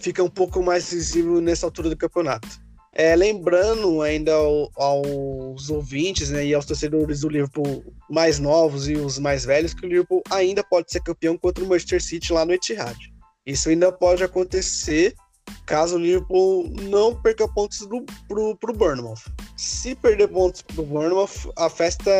fica 0.00 0.22
um 0.22 0.30
pouco 0.30 0.62
mais 0.62 0.90
visível 0.90 1.40
nessa 1.40 1.66
altura 1.66 1.90
do 1.90 1.96
campeonato. 1.96 2.63
É, 2.96 3.16
lembrando 3.16 4.02
ainda 4.02 4.32
ao, 4.32 4.70
aos 4.76 5.68
ouvintes 5.68 6.30
né, 6.30 6.46
e 6.46 6.54
aos 6.54 6.64
torcedores 6.64 7.20
do 7.20 7.28
Liverpool 7.28 7.84
mais 8.08 8.38
novos 8.38 8.88
e 8.88 8.94
os 8.94 9.18
mais 9.18 9.44
velhos 9.44 9.74
que 9.74 9.84
o 9.84 9.88
Liverpool 9.88 10.22
ainda 10.30 10.62
pode 10.62 10.92
ser 10.92 11.02
campeão 11.02 11.36
contra 11.36 11.64
o 11.64 11.66
Manchester 11.66 12.00
City 12.00 12.32
lá 12.32 12.44
no 12.44 12.52
Etihad. 12.52 12.96
Isso 13.44 13.68
ainda 13.68 13.90
pode 13.90 14.22
acontecer 14.22 15.12
caso 15.66 15.96
o 15.96 15.98
Liverpool 15.98 16.70
não 16.82 17.20
perca 17.20 17.48
pontos 17.48 17.86
para 18.28 18.40
o 18.40 18.74
Bournemouth. 18.74 19.20
Se 19.56 19.94
perder 19.94 20.28
pontos 20.28 20.62
para 20.62 20.80
o 20.80 20.86
Bournemouth, 20.86 21.52
a 21.56 21.68
festa 21.68 22.10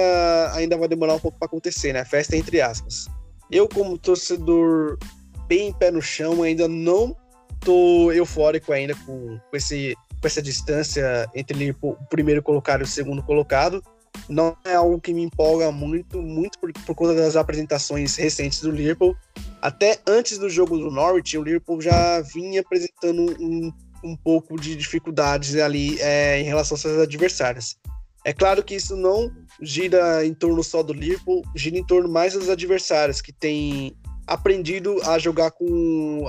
ainda 0.55 0.77
vai 0.77 0.89
demorar 0.89 1.15
um 1.15 1.21
pouco 1.21 1.39
para 1.39 1.47
acontecer, 1.47 1.93
né? 1.93 2.01
A 2.01 2.05
festa 2.05 2.37
entre 2.37 2.61
aspas. 2.61 3.07
Eu, 3.51 3.69
como 3.69 3.99
torcedor 3.99 4.99
bem 5.47 5.73
pé 5.73 5.91
no 5.91 6.03
chão, 6.03 6.43
ainda 6.43 6.67
não 6.67 7.17
tô 7.61 8.13
eufórico 8.13 8.73
ainda 8.73 8.95
com, 9.07 9.39
com 9.39 9.57
esse 9.57 9.95
essa 10.27 10.43
distância 10.43 11.29
entre 11.35 11.77
o 11.81 11.95
primeiro 12.09 12.43
colocado 12.43 12.81
e 12.81 12.85
o 12.85 12.87
segundo 12.87 13.23
colocado. 13.23 13.83
Não 14.29 14.57
é 14.65 14.75
algo 14.75 15.01
que 15.01 15.13
me 15.13 15.23
empolga 15.23 15.71
muito, 15.73 16.23
muito 16.23 16.59
por, 16.59 16.73
por 16.73 16.95
conta 16.95 17.15
das 17.15 17.37
apresentações 17.37 18.17
recentes 18.17 18.61
do 18.61 18.71
Liverpool. 18.71 19.17
Até 19.61 19.99
antes 20.07 20.39
do 20.39 20.49
jogo 20.49 20.79
do 20.79 20.91
Norwich, 20.91 21.37
o 21.37 21.43
Liverpool 21.43 21.81
já 21.81 22.21
vinha 22.21 22.61
apresentando 22.61 23.37
um, 23.41 23.73
um 24.05 24.17
pouco 24.17 24.59
de 24.59 24.77
dificuldades 24.77 25.57
ali 25.57 26.01
é, 26.01 26.41
em 26.41 26.45
relação 26.45 26.77
às 26.77 26.81
suas 26.81 26.99
adversárias. 27.01 27.77
É 28.25 28.33
claro 28.33 28.63
que 28.63 28.75
isso 28.75 28.97
não 28.97 29.31
gira 29.61 30.25
em 30.25 30.33
torno 30.33 30.63
só 30.65 30.83
do 30.83 30.95
Liverpool, 30.95 31.43
gira 31.55 31.77
em 31.77 31.85
torno 31.85 32.09
mais 32.09 32.33
dos 32.33 32.49
adversários, 32.49 33.21
que 33.21 33.33
têm 33.33 33.95
aprendido 34.27 34.99
a 35.05 35.19
jogar 35.19 35.51
com. 35.51 36.27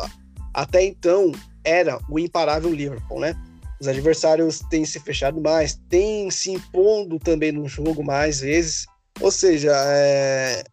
Até 0.54 0.84
então 0.84 1.32
era 1.64 1.98
o 2.10 2.20
imparável 2.20 2.72
Liverpool, 2.72 3.20
né? 3.20 3.34
Os 3.86 3.90
adversários 3.90 4.62
têm 4.68 4.84
se 4.84 5.00
fechado 5.00 5.40
mais, 5.40 5.80
têm 5.88 6.32
se 6.32 6.52
impondo 6.52 7.20
também 7.20 7.52
no 7.52 7.68
jogo 7.68 8.04
mais 8.04 8.40
vezes. 8.40 8.88
Ou 9.22 9.30
seja, 9.30 9.72
é, 9.76 10.64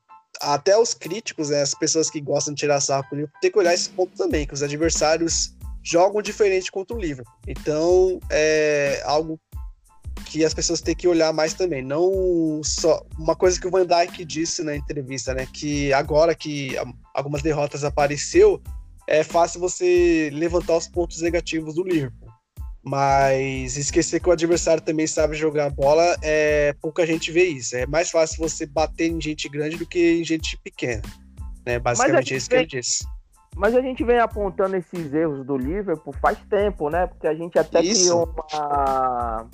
até 0.41 0.79
os 0.79 0.95
críticos, 0.95 1.51
né, 1.51 1.61
as 1.61 1.75
pessoas 1.75 2.09
que 2.09 2.23
gostam 2.23 2.55
de 2.55 2.61
tirar 2.61 2.81
sarro 2.81 3.05
com 3.11 3.15
o 3.15 3.19
Liverpool, 3.19 3.41
tem 3.43 3.53
que 3.53 3.59
olhar 3.59 3.75
esse 3.75 3.91
ponto 3.91 4.17
também, 4.17 4.47
que 4.47 4.55
os 4.55 4.63
adversários 4.63 5.55
jogam 5.83 6.23
diferente 6.23 6.73
contra 6.73 6.97
o 6.97 6.99
Liverpool. 6.99 7.35
Então, 7.47 8.19
é 8.31 9.03
algo 9.05 9.39
que 10.25 10.43
as 10.43 10.55
pessoas 10.55 10.81
têm 10.81 10.95
que 10.95 11.07
olhar 11.07 11.35
mais 11.35 11.53
também. 11.53 11.83
Não 11.83 12.63
só 12.65 13.05
uma 13.19 13.37
coisa 13.37 13.61
que 13.61 13.67
o 13.67 13.71
Van 13.71 13.87
Dijk 13.87 14.25
disse 14.25 14.63
na 14.63 14.75
entrevista, 14.75 15.35
né, 15.35 15.47
que 15.53 15.93
agora 15.93 16.35
que 16.35 16.77
algumas 17.13 17.43
derrotas 17.43 17.85
apareceu, 17.85 18.59
é 19.07 19.23
fácil 19.23 19.61
você 19.61 20.31
levantar 20.33 20.79
os 20.79 20.89
pontos 20.89 21.21
negativos 21.21 21.75
do 21.75 21.83
Liverpool. 21.83 22.22
Mas 22.85 23.77
esquecer 23.77 24.21
que 24.21 24.29
o 24.29 24.33
adversário 24.33 24.83
também 24.83 25.07
sabe 25.07 25.37
jogar 25.37 25.71
bola, 25.71 26.17
é 26.21 26.75
pouca 26.81 27.07
gente 27.07 27.31
vê 27.31 27.45
isso. 27.45 27.77
É 27.77 27.87
mais 27.87 28.11
fácil 28.11 28.41
você 28.41 28.67
bater 28.67 29.09
em 29.09 29.21
gente 29.21 29.49
grande 29.49 29.77
do 29.77 29.87
que 29.87 30.21
em 30.21 30.25
gente 30.25 30.57
pequena. 30.59 31.03
Né? 31.65 31.79
Basicamente 31.79 32.35
é 32.35 32.37
isso 32.37 32.49
que 32.49 32.57
ele 32.57 32.67
disse. 32.67 33.07
Mas 33.55 33.75
a 33.77 33.81
gente 33.81 34.03
vem 34.03 34.19
apontando 34.19 34.77
esses 34.77 35.13
erros 35.13 35.45
do 35.47 35.57
Liverpool 35.57 36.15
faz 36.21 36.39
tempo, 36.49 36.89
né? 36.89 37.07
Porque 37.07 37.27
a 37.27 37.35
gente 37.35 37.59
até 37.59 37.83
isso. 37.83 38.01
criou 38.01 38.35
uma, 38.53 39.47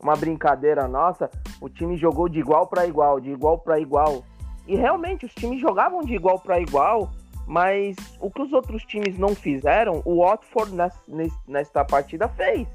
uma 0.00 0.16
brincadeira 0.16 0.86
nossa. 0.86 1.28
O 1.60 1.68
time 1.68 1.96
jogou 1.98 2.28
de 2.28 2.38
igual 2.38 2.66
para 2.66 2.86
igual, 2.86 3.20
de 3.20 3.30
igual 3.30 3.58
para 3.58 3.80
igual. 3.80 4.24
E 4.66 4.76
realmente 4.76 5.26
os 5.26 5.34
times 5.34 5.60
jogavam 5.60 6.00
de 6.02 6.14
igual 6.14 6.38
para 6.38 6.60
igual 6.60 7.10
mas 7.50 7.96
o 8.20 8.30
que 8.30 8.42
os 8.42 8.52
outros 8.52 8.84
times 8.84 9.18
não 9.18 9.34
fizeram, 9.34 10.02
o 10.04 10.24
Watford 10.24 10.72
nesta 11.48 11.84
partida 11.84 12.28
fez. 12.28 12.68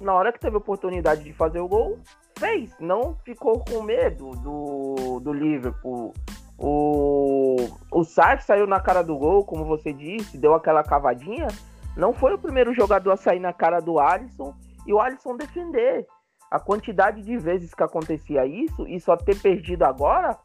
Na 0.00 0.14
hora 0.14 0.32
que 0.32 0.38
teve 0.38 0.56
oportunidade 0.56 1.24
de 1.24 1.32
fazer 1.32 1.58
o 1.58 1.66
gol, 1.66 1.98
fez. 2.38 2.72
Não 2.78 3.16
ficou 3.24 3.64
com 3.64 3.82
medo 3.82 4.30
do, 4.30 5.18
do 5.18 5.32
Liverpool. 5.32 6.14
O, 6.56 7.56
o 7.90 8.04
Sark 8.04 8.44
saiu 8.44 8.64
na 8.64 8.78
cara 8.78 9.02
do 9.02 9.18
gol, 9.18 9.44
como 9.44 9.64
você 9.64 9.92
disse, 9.92 10.38
deu 10.38 10.54
aquela 10.54 10.84
cavadinha, 10.84 11.48
não 11.96 12.12
foi 12.12 12.32
o 12.32 12.38
primeiro 12.38 12.72
jogador 12.72 13.10
a 13.10 13.16
sair 13.16 13.40
na 13.40 13.52
cara 13.52 13.80
do 13.80 13.98
Alisson 13.98 14.54
e 14.86 14.92
o 14.92 15.00
Alisson 15.00 15.36
defender. 15.36 16.06
A 16.48 16.60
quantidade 16.60 17.22
de 17.22 17.36
vezes 17.38 17.74
que 17.74 17.82
acontecia 17.82 18.46
isso 18.46 18.86
e 18.86 19.00
só 19.00 19.16
ter 19.16 19.36
perdido 19.42 19.82
agora 19.82 20.38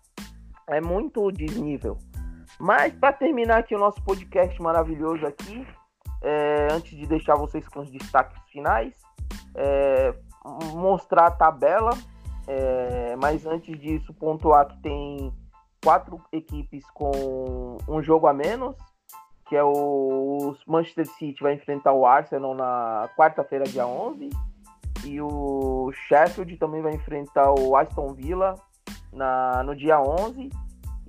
é 0.67 0.81
muito 0.81 1.31
desnível. 1.31 1.99
Mas 2.61 2.93
para 2.93 3.11
terminar 3.11 3.57
aqui 3.57 3.75
o 3.75 3.79
nosso 3.79 3.99
podcast 4.03 4.61
maravilhoso 4.61 5.25
aqui, 5.25 5.65
é, 6.21 6.67
antes 6.71 6.95
de 6.95 7.07
deixar 7.07 7.33
vocês 7.33 7.67
com 7.67 7.79
os 7.79 7.89
destaques 7.89 8.39
finais, 8.51 8.93
é, 9.55 10.13
mostrar 10.71 11.25
a 11.25 11.31
tabela, 11.31 11.89
é, 12.47 13.15
mas 13.15 13.47
antes 13.47 13.79
disso 13.79 14.13
pontuar 14.13 14.67
que 14.67 14.79
tem 14.79 15.33
quatro 15.83 16.21
equipes 16.31 16.85
com 16.91 17.79
um 17.87 17.99
jogo 18.03 18.27
a 18.27 18.33
menos, 18.33 18.75
que 19.47 19.55
é 19.55 19.63
o 19.63 20.55
Manchester 20.67 21.07
City 21.07 21.41
vai 21.41 21.55
enfrentar 21.55 21.93
o 21.93 22.05
Arsenal 22.05 22.53
na 22.53 23.09
quarta-feira, 23.17 23.65
dia 23.65 23.87
11, 23.87 24.29
e 25.03 25.19
o 25.19 25.91
Sheffield 26.07 26.57
também 26.57 26.83
vai 26.83 26.93
enfrentar 26.93 27.51
o 27.59 27.75
Aston 27.75 28.13
Villa 28.13 28.53
na, 29.11 29.63
no 29.63 29.75
dia 29.75 29.99
11. 29.99 30.51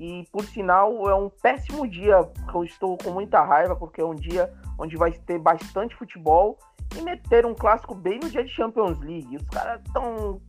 E 0.03 0.26
por 0.32 0.44
sinal 0.44 1.09
é 1.09 1.14
um 1.14 1.30
péssimo 1.30 1.86
dia, 1.86 2.28
eu 2.53 2.64
estou 2.64 2.98
com 2.98 3.11
muita 3.12 3.40
raiva, 3.40 3.76
porque 3.76 4.00
é 4.00 4.05
um 4.05 4.16
dia 4.16 4.53
onde 4.76 4.96
vai 4.96 5.12
ter 5.12 5.38
bastante 5.38 5.94
futebol 5.94 6.59
e 6.98 7.03
meter 7.03 7.46
um 7.46 7.55
clássico 7.55 7.94
bem 7.94 8.18
no 8.18 8.28
dia 8.28 8.42
de 8.42 8.50
Champions 8.50 8.98
League. 8.98 9.36
Os 9.36 9.48
caras 9.48 9.80
estão 9.86 10.42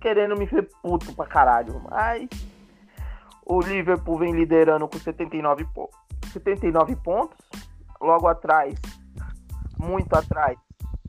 querendo 0.00 0.36
me 0.36 0.44
ver 0.44 0.68
puto 0.82 1.14
pra 1.14 1.24
caralho. 1.24 1.80
Mas 1.88 2.28
o 3.46 3.60
Liverpool 3.60 4.18
vem 4.18 4.32
liderando 4.32 4.88
com 4.88 4.98
79, 4.98 5.66
po 5.72 5.88
79 6.32 6.96
pontos. 6.96 7.38
Logo 8.00 8.26
atrás, 8.26 8.74
muito 9.78 10.12
atrás, 10.16 10.58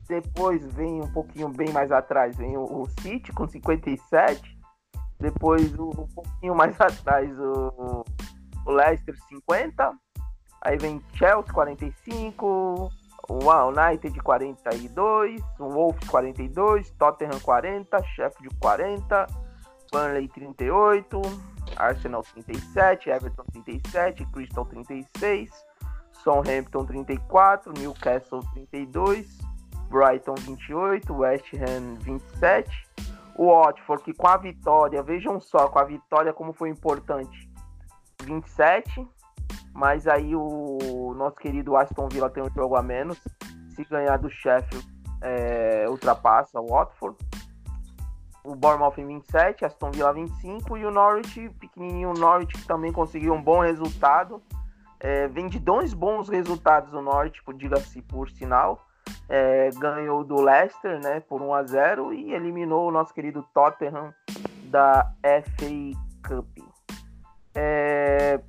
depois 0.06 0.64
vem 0.72 1.00
um 1.02 1.12
pouquinho 1.12 1.48
bem 1.48 1.72
mais 1.72 1.90
atrás, 1.90 2.36
vem 2.36 2.56
o, 2.56 2.62
o 2.62 2.86
City 3.00 3.32
com 3.32 3.48
57. 3.48 4.51
Depois 5.22 5.72
um 5.78 5.90
pouquinho 6.14 6.54
mais 6.54 6.78
atrás 6.80 7.30
o, 7.38 8.04
o 8.66 8.72
Leicester 8.72 9.14
50. 9.28 9.92
Aí 10.62 10.76
vem 10.76 11.00
Chelsea 11.14 11.52
45. 11.52 12.90
O 13.28 13.68
United 13.68 14.18
42, 14.20 15.40
o 15.60 15.68
Wolves 15.68 16.08
42, 16.08 16.90
Tottenham 16.98 17.38
40, 17.40 18.02
Sheffield 18.02 18.54
40, 18.60 19.26
Burnley 19.92 20.26
38, 20.26 21.22
Arsenal 21.76 22.24
37, 22.34 23.10
Everton 23.10 23.44
37, 23.52 24.26
Crystal 24.32 24.64
36, 24.66 25.52
Southampton 26.24 26.84
34, 26.84 27.72
Newcastle 27.78 28.40
32, 28.54 29.38
Brighton 29.88 30.34
28, 30.34 31.12
West 31.12 31.46
Ham 31.54 31.94
27. 32.00 32.68
O 33.36 33.46
Watford, 33.46 34.04
que 34.04 34.12
com 34.12 34.28
a 34.28 34.36
vitória, 34.36 35.02
vejam 35.02 35.40
só, 35.40 35.68
com 35.68 35.78
a 35.78 35.84
vitória 35.84 36.32
como 36.32 36.52
foi 36.52 36.68
importante, 36.68 37.50
27. 38.22 39.06
Mas 39.74 40.06
aí 40.06 40.36
o 40.36 41.14
nosso 41.16 41.36
querido 41.36 41.76
Aston 41.76 42.08
Villa 42.08 42.28
tem 42.28 42.42
um 42.42 42.50
jogo 42.50 42.76
a 42.76 42.82
menos. 42.82 43.18
Se 43.74 43.84
ganhar 43.84 44.18
do 44.18 44.28
Sheffield, 44.28 44.86
é, 45.22 45.86
ultrapassa 45.88 46.60
o 46.60 46.66
Watford. 46.66 47.16
O 48.44 48.54
Bournemouth 48.54 48.98
em 48.98 49.06
27, 49.06 49.64
Aston 49.64 49.90
Villa 49.92 50.12
25 50.12 50.76
e 50.76 50.84
o 50.84 50.90
Norwich, 50.90 51.48
pequenininho 51.60 52.12
Norwich, 52.12 52.52
que 52.52 52.66
também 52.66 52.92
conseguiu 52.92 53.32
um 53.32 53.42
bom 53.42 53.60
resultado. 53.60 54.42
É, 55.00 55.26
vem 55.28 55.48
de 55.48 55.58
dois 55.58 55.94
bons 55.94 56.28
resultados 56.28 56.92
o 56.92 57.00
Norwich, 57.00 57.40
diga-se 57.56 58.02
por 58.02 58.28
sinal 58.30 58.84
é, 59.28 59.70
ganhou 59.78 60.24
do 60.24 60.40
Leicester, 60.40 61.00
né, 61.02 61.20
por 61.20 61.40
1 61.40 61.54
a 61.54 61.62
0 61.64 62.12
e 62.12 62.32
eliminou 62.32 62.88
o 62.88 62.92
nosso 62.92 63.14
querido 63.14 63.44
Tottenham 63.54 64.12
da 64.64 65.12
FA 65.22 66.28
Cup. 66.28 66.48
É, 67.54 68.40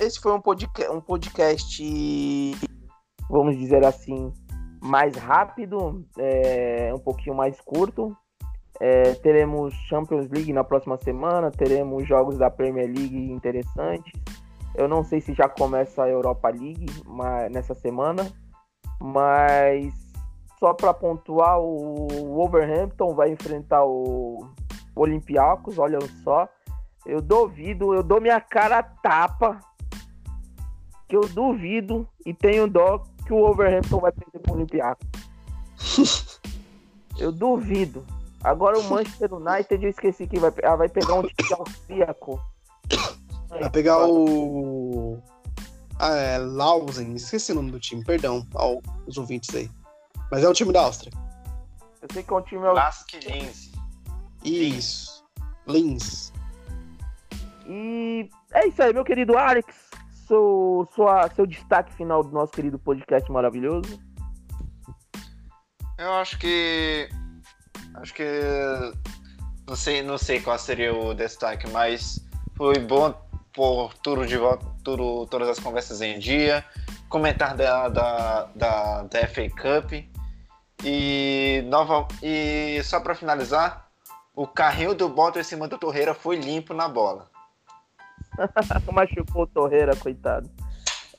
esse 0.00 0.20
foi 0.20 0.32
um 0.32 0.40
podcast, 0.40 0.92
um 0.92 1.00
podcast, 1.00 1.82
vamos 3.30 3.56
dizer 3.56 3.84
assim, 3.84 4.32
mais 4.82 5.16
rápido, 5.16 6.04
é, 6.18 6.92
um 6.94 6.98
pouquinho 6.98 7.34
mais 7.34 7.60
curto. 7.60 8.16
É, 8.80 9.14
teremos 9.14 9.72
Champions 9.88 10.28
League 10.30 10.52
na 10.52 10.64
próxima 10.64 10.98
semana, 10.98 11.50
teremos 11.50 12.06
jogos 12.06 12.36
da 12.36 12.50
Premier 12.50 12.86
League 12.86 13.30
interessantes. 13.30 14.12
Eu 14.74 14.88
não 14.88 15.04
sei 15.04 15.20
se 15.20 15.32
já 15.32 15.48
começa 15.48 16.02
a 16.02 16.08
Europa 16.08 16.48
League 16.48 16.86
mas, 17.06 17.50
nessa 17.52 17.74
semana, 17.74 18.26
mas 19.00 19.92
só 20.58 20.72
para 20.72 20.94
pontuar, 20.94 21.60
o 21.60 22.06
Wolverhampton 22.08 23.14
vai 23.14 23.30
enfrentar 23.30 23.84
o 23.84 24.48
Olympiacos, 24.96 25.78
olha 25.78 25.98
só. 26.22 26.48
Eu 27.04 27.20
duvido, 27.20 27.94
eu 27.94 28.02
dou 28.02 28.20
minha 28.20 28.40
cara 28.40 28.78
a 28.78 28.82
tapa 28.82 29.60
que 31.06 31.14
eu 31.14 31.28
duvido 31.28 32.08
e 32.24 32.32
tenho 32.32 32.66
dó 32.66 33.02
que 33.26 33.32
o 33.32 33.40
Wolverhampton 33.40 33.98
vai 33.98 34.12
perder 34.12 34.38
para 34.38 34.52
o 34.52 34.56
Olympiacos. 34.56 35.08
eu 37.18 37.30
duvido. 37.30 38.04
Agora 38.42 38.78
o 38.78 38.84
Manchester 38.84 39.34
United, 39.34 39.84
eu 39.84 39.90
esqueci 39.90 40.26
que 40.26 40.38
vai, 40.38 40.52
ah, 40.62 40.76
vai 40.76 40.88
pegar 40.88 41.14
um 41.14 41.22
time 41.22 41.54
austríaco. 41.58 42.40
Vai 43.48 43.70
pegar 43.70 44.06
o 44.06 45.18
é, 46.00 46.38
Lausen, 46.38 47.14
esqueci 47.14 47.52
o 47.52 47.54
nome 47.54 47.70
do 47.70 47.80
time, 47.80 48.04
perdão 48.04 48.46
aos 48.54 49.16
ouvintes 49.16 49.54
aí. 49.54 49.70
Mas 50.30 50.42
é 50.42 50.48
o 50.48 50.52
time 50.52 50.72
da 50.72 50.82
Áustria. 50.82 51.12
Eu 52.02 52.08
sei 52.12 52.22
que 52.22 52.32
é 52.32 52.36
um 52.36 52.42
time. 52.42 52.62
Lask 52.62 53.14
Linz. 53.14 53.72
Isso. 54.44 55.24
Linz. 55.66 56.32
E 57.66 58.28
é 58.52 58.66
isso 58.66 58.82
aí, 58.82 58.92
meu 58.92 59.04
querido 59.04 59.38
Alex. 59.38 59.74
Seu, 60.26 60.88
sua, 60.94 61.30
seu 61.30 61.46
destaque 61.46 61.92
final 61.94 62.22
do 62.22 62.30
nosso 62.30 62.52
querido 62.52 62.78
podcast 62.78 63.30
maravilhoso. 63.30 64.00
Eu 65.98 66.12
acho 66.14 66.38
que. 66.38 67.08
Acho 67.94 68.14
que. 68.14 68.24
Não 69.66 69.76
sei, 69.76 70.02
não 70.02 70.18
sei 70.18 70.40
qual 70.40 70.58
seria 70.58 70.94
o 70.94 71.14
destaque, 71.14 71.68
mas 71.70 72.22
foi 72.56 72.78
bom 72.78 73.14
por 73.54 73.94
tudo 73.94 74.26
de 74.26 74.36
volta, 74.36 74.66
tudo, 74.82 75.26
todas 75.26 75.48
as 75.48 75.60
conversas 75.60 76.00
em 76.00 76.18
dia, 76.18 76.64
comentar 77.08 77.56
da, 77.56 77.88
da, 77.88 78.48
da, 78.54 79.02
da 79.02 79.28
FA 79.28 79.48
Cup 79.48 79.92
e 80.82 81.64
nova 81.66 82.08
e 82.20 82.82
só 82.82 83.00
para 83.00 83.14
finalizar, 83.14 83.88
o 84.34 84.46
carrinho 84.46 84.94
do 84.94 85.08
Bottas 85.08 85.46
em 85.46 85.48
cima 85.48 85.68
do 85.68 85.78
Torreira 85.78 86.12
foi 86.12 86.36
limpo 86.36 86.74
na 86.74 86.88
bola. 86.88 87.30
Machucou 88.92 89.42
o 89.42 89.46
Torreira, 89.46 89.94
coitado. 89.94 90.50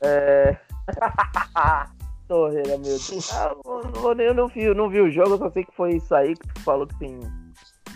É... 0.01 0.57
Torreira, 2.27 2.77
meu 2.77 2.81
Deus. 2.81 3.31
Ah, 3.33 3.55
eu 4.19 4.33
não 4.33 4.47
vi, 4.49 4.73
não 4.73 4.89
vi 4.89 4.99
o 4.99 5.09
jogo, 5.09 5.35
eu 5.35 5.37
só 5.37 5.49
sei 5.51 5.63
que 5.63 5.73
foi 5.73 5.95
isso 5.95 6.13
aí 6.13 6.35
que 6.35 6.47
tu 6.53 6.59
falou 6.61 6.85
que 6.85 6.97
tem. 6.99 7.17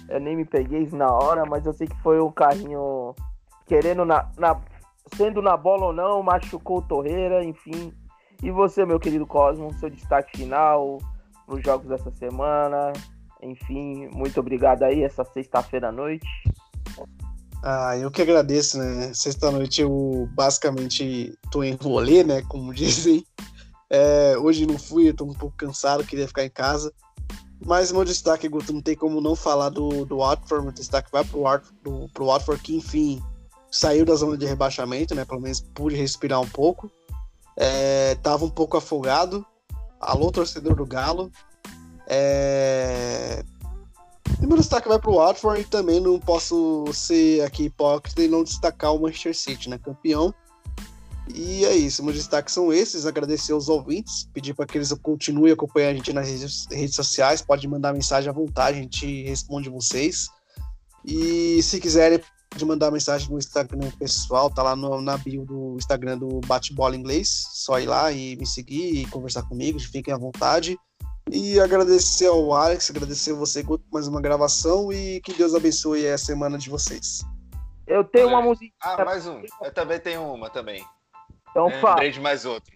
Eu 0.08 0.20
nem 0.20 0.38
me 0.38 0.46
peguei 0.46 0.88
na 0.94 1.12
hora, 1.12 1.46
mas 1.46 1.66
eu 1.66 1.74
sei 1.74 1.88
que 1.88 2.02
foi 2.02 2.20
o 2.20 2.32
carrinho 2.32 3.14
querendo 3.70 4.04
na, 4.04 4.28
na, 4.36 4.60
sendo 5.16 5.42
na 5.42 5.56
bola 5.56 5.86
ou 5.86 5.94
não, 5.94 6.24
machucou 6.24 6.80
o 6.80 6.82
Torreira, 6.82 7.46
enfim. 7.46 7.94
E 8.42 8.50
você, 8.50 8.84
meu 8.84 9.00
querido 9.00 9.28
Cosmo, 9.28 9.74
seu 9.80 9.90
destaque 9.90 10.38
final 10.38 10.98
para 11.46 11.56
os 11.56 11.64
jogos 11.64 11.88
dessa 11.88 12.12
semana. 12.12 12.92
Enfim, 13.44 14.08
muito 14.12 14.40
obrigado 14.40 14.84
aí 14.84 15.04
essa 15.04 15.24
sexta-feira 15.24 15.90
à 15.90 15.92
noite. 15.92 16.28
Ah, 17.64 17.96
eu 17.96 18.10
que 18.10 18.22
agradeço, 18.22 18.80
né? 18.80 19.14
Sexta-noite 19.14 19.82
eu 19.82 20.28
basicamente 20.34 21.38
tô 21.52 21.64
em 21.64 21.76
rolê, 21.76 22.24
né? 22.24 22.42
Como 22.48 22.74
dizem. 22.74 23.24
É, 23.92 24.38
hoje 24.38 24.66
não 24.66 24.78
fui, 24.78 25.10
eu 25.10 25.16
tô 25.16 25.26
um 25.26 25.34
pouco 25.34 25.56
cansado, 25.58 26.04
queria 26.04 26.28
ficar 26.28 26.44
em 26.44 26.50
casa. 26.50 26.94
Mas 27.66 27.92
meu 27.92 28.06
destaque, 28.06 28.48
Guto, 28.48 28.72
não 28.72 28.82
tem 28.82 28.96
como 28.96 29.20
não 29.20 29.36
falar 29.36 29.70
do, 29.70 30.06
do 30.06 30.18
Watford. 30.18 30.64
Meu 30.64 30.74
destaque 30.74 31.12
vai 31.12 31.26
pro, 31.26 31.42
Watford, 31.42 31.78
pro, 31.84 32.10
pro 32.14 32.26
Watford, 32.28 32.62
que 32.64 32.78
enfim 32.78 33.22
saiu 33.72 34.06
da 34.06 34.16
zona 34.16 34.38
de 34.38 34.46
rebaixamento, 34.46 35.14
né? 35.14 35.26
Pelo 35.26 35.42
menos 35.42 35.62
pude 35.74 35.96
respirar 35.96 36.42
um 36.42 36.50
pouco. 36.50 36.92
É, 37.56 38.16
tava 38.16 38.46
um 38.46 38.50
pouco 38.50 38.78
afogado. 38.78 39.46
Alô, 40.00 40.32
torcedor 40.32 40.76
do 40.76 40.86
Galo. 40.86 41.32
É... 42.08 43.44
Meu 44.40 44.58
destaque 44.58 44.88
vai 44.88 44.98
pro 44.98 45.16
Watford 45.16 45.62
e 45.62 45.66
também 45.66 46.00
não 46.00 46.20
posso 46.20 46.86
ser 46.94 47.44
aqui 47.44 47.66
hipócrita 47.66 48.24
e 48.24 48.28
não 48.28 48.44
destacar 48.44 48.96
o 48.96 49.02
Manchester 49.02 49.36
City, 49.36 49.70
né? 49.70 49.78
Campeão. 49.78 50.34
E 51.28 51.64
é 51.66 51.76
isso, 51.76 52.04
meus 52.04 52.16
destaques 52.16 52.54
são 52.54 52.74
esses. 52.74 53.06
Agradecer 53.06 53.52
aos 53.52 53.70
ouvintes, 53.70 54.28
pedir 54.34 54.56
para 54.56 54.66
que 54.66 54.78
eles 54.78 54.92
continuem 54.94 55.54
acompanhando 55.54 55.92
a 55.92 55.96
gente 55.96 56.14
nas 56.14 56.28
redes, 56.28 56.68
redes 56.72 56.96
sociais. 56.96 57.42
Pode 57.42 57.68
mandar 57.68 57.94
mensagem 57.94 58.30
à 58.30 58.34
vontade, 58.34 58.80
a 58.80 58.82
gente 58.82 59.24
responde 59.24 59.70
vocês. 59.70 60.30
E 61.06 61.62
se 61.62 61.80
quiserem 61.80 62.20
pode 62.50 62.66
mandar 62.66 62.92
mensagem 62.92 63.30
no 63.30 63.38
Instagram 63.38 63.92
pessoal, 64.00 64.50
tá 64.50 64.64
lá 64.64 64.76
no, 64.76 65.02
na 65.02 65.18
bio 65.18 65.46
do 65.46 65.76
Instagram 65.78 66.18
do 66.18 66.40
Bate-Bola 66.46 66.96
Inglês. 66.96 67.46
Só 67.54 67.80
ir 67.80 67.86
lá 67.86 68.12
e 68.12 68.36
me 68.36 68.46
seguir 68.46 68.96
e 69.02 69.06
conversar 69.08 69.44
comigo, 69.44 69.80
fiquem 69.80 70.14
à 70.14 70.18
vontade. 70.18 70.78
E 71.32 71.60
agradecer 71.60 72.26
ao 72.26 72.52
Alex, 72.54 72.90
agradecer 72.90 73.34
você 73.34 73.64
por 73.64 73.80
mais 73.92 74.08
uma 74.08 74.20
gravação 74.20 74.92
e 74.92 75.22
que 75.22 75.32
Deus 75.34 75.54
abençoe 75.54 76.08
a 76.08 76.18
semana 76.18 76.58
de 76.58 76.70
vocês. 76.72 77.24
Eu 77.86 78.04
tenho 78.04 78.28
uma 78.30 78.38
Olha. 78.38 78.48
música. 78.48 78.74
Ah, 78.82 79.06
mais 79.06 79.28
um. 79.28 79.42
Eu 79.62 79.74
também 79.74 80.00
tenho 80.00 80.24
uma 80.34 80.50
também. 80.50 80.84
Então 81.52 81.68
É, 81.70 81.80
fala. 81.82 81.96
Lembrei 81.96 82.12
de 82.12 82.20
mais 82.20 82.46
outro. 82.46 82.72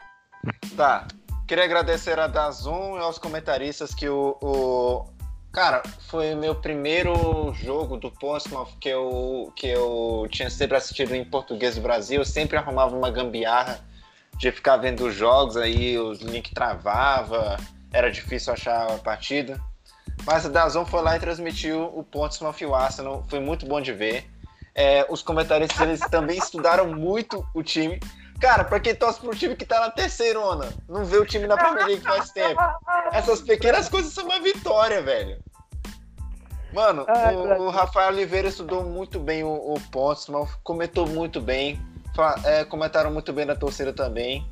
Tá. 0.75 1.07
Queria 1.47 1.63
agradecer 1.65 2.17
a 2.19 2.27
Dazum 2.27 2.95
e 2.97 2.99
aos 2.99 3.17
comentaristas 3.19 3.93
que 3.93 4.07
o, 4.07 4.37
o- 4.41 5.05
Cara, 5.53 5.83
foi 6.09 6.33
meu 6.33 6.55
primeiro 6.55 7.53
jogo 7.53 7.95
do 7.95 8.09
Portsmouth 8.09 8.75
que 8.81 8.89
eu, 8.89 9.53
que 9.55 9.67
eu 9.67 10.27
tinha 10.31 10.49
sempre 10.49 10.75
assistido 10.75 11.13
em 11.13 11.23
português 11.23 11.75
do 11.75 11.81
Brasil. 11.81 12.21
Eu 12.21 12.25
sempre 12.25 12.57
arrumava 12.57 12.95
uma 12.95 13.11
gambiarra 13.11 13.79
de 14.39 14.51
ficar 14.51 14.77
vendo 14.77 15.05
os 15.05 15.13
jogos, 15.13 15.55
aí 15.55 15.95
os 15.99 16.21
link 16.21 16.55
travava, 16.55 17.57
era 17.93 18.11
difícil 18.11 18.51
achar 18.51 18.91
a 18.91 18.97
partida. 18.97 19.61
Mas 20.25 20.43
a 20.43 20.49
Dazon 20.49 20.85
foi 20.85 21.03
lá 21.03 21.15
e 21.15 21.19
transmitiu 21.19 21.83
o 21.95 22.03
Portsmouth 22.03 22.59
e 22.59 22.65
o 22.65 22.73
Arsenal. 22.73 23.23
Foi 23.27 23.39
muito 23.39 23.67
bom 23.67 23.79
de 23.79 23.93
ver. 23.93 24.27
É, 24.73 25.05
os 25.07 25.21
comentaristas 25.21 25.79
eles 25.79 25.99
também 25.99 26.39
estudaram 26.39 26.87
muito 26.87 27.47
o 27.53 27.61
time. 27.61 27.99
Cara, 28.39 28.63
pra 28.63 28.79
quem 28.79 28.95
torce 28.95 29.19
pro 29.19 29.35
time 29.35 29.55
que 29.55 29.65
tá 29.65 29.79
na 29.79 29.91
terceirona, 29.91 30.73
não 30.89 31.05
vê 31.05 31.17
o 31.17 31.25
time 31.25 31.47
na 31.47 31.55
Premier 31.55 31.85
League 31.85 32.03
faz 32.03 32.29
tempo. 32.31 32.59
Essas 33.11 33.41
pequenas 33.41 33.87
coisas 33.87 34.11
são 34.11 34.25
uma 34.25 34.39
vitória, 34.39 35.01
velho. 35.01 35.42
Mano, 36.73 37.05
Ai, 37.07 37.35
o, 37.35 37.43
Brasil. 37.43 37.65
o 37.65 37.69
Rafael 37.69 38.09
Oliveira 38.11 38.47
estudou 38.47 38.83
muito 38.83 39.19
bem 39.19 39.43
o, 39.43 39.49
o 39.49 39.75
Portsmouth, 39.91 40.49
comentou 40.63 41.05
muito 41.07 41.39
bem, 41.39 41.79
é, 42.43 42.65
comentaram 42.65 43.11
muito 43.11 43.31
bem 43.31 43.45
da 43.45 43.55
torcida 43.55 43.93
também. 43.93 44.45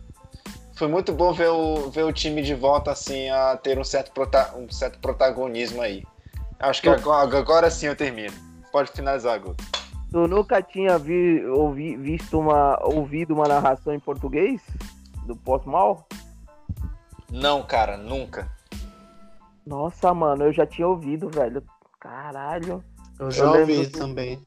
Foi 0.76 0.88
muito 0.88 1.12
bom 1.12 1.34
ver 1.34 1.50
o, 1.50 1.90
ver 1.90 2.04
o 2.06 2.14
time 2.14 2.42
de 2.42 2.54
volta, 2.56 2.92
assim, 2.92 3.30
a 3.30 3.58
ter 3.58 3.78
um 3.78 3.84
certo, 3.84 4.12
prota- 4.12 4.54
um 4.56 4.70
certo 4.70 5.00
protagonismo 5.00 5.82
aí. 5.82 6.04
Acho 6.60 6.82
que 6.82 6.90
agora, 6.90 7.38
agora 7.38 7.72
sim 7.72 7.88
eu 7.88 7.96
termino. 7.96 8.34
Pode 8.72 8.92
finalizar, 8.92 9.40
Guto. 9.40 9.64
Tu 10.12 10.28
nunca 10.28 10.62
tinha 10.62 10.98
vi, 10.98 11.44
ouvi, 11.46 11.96
visto 11.96 12.40
uma, 12.40 12.80
ouvido 12.84 13.34
uma 13.34 13.48
narração 13.48 13.94
em 13.94 14.00
português 14.00 14.62
do 15.26 15.36
pós-mal? 15.36 16.08
Não, 17.32 17.64
cara, 17.64 17.96
nunca. 17.98 18.52
Nossa, 19.66 20.14
mano, 20.14 20.46
eu 20.46 20.54
já 20.54 20.66
tinha 20.66 20.88
ouvido, 20.88 21.30
velho. 21.30 21.64
Caralho, 22.02 22.84
Eu 23.20 23.30
já 23.32 23.44
lembro 23.52 23.60
ouvi 23.76 23.86
do- 23.88 24.00
também. 24.00 24.42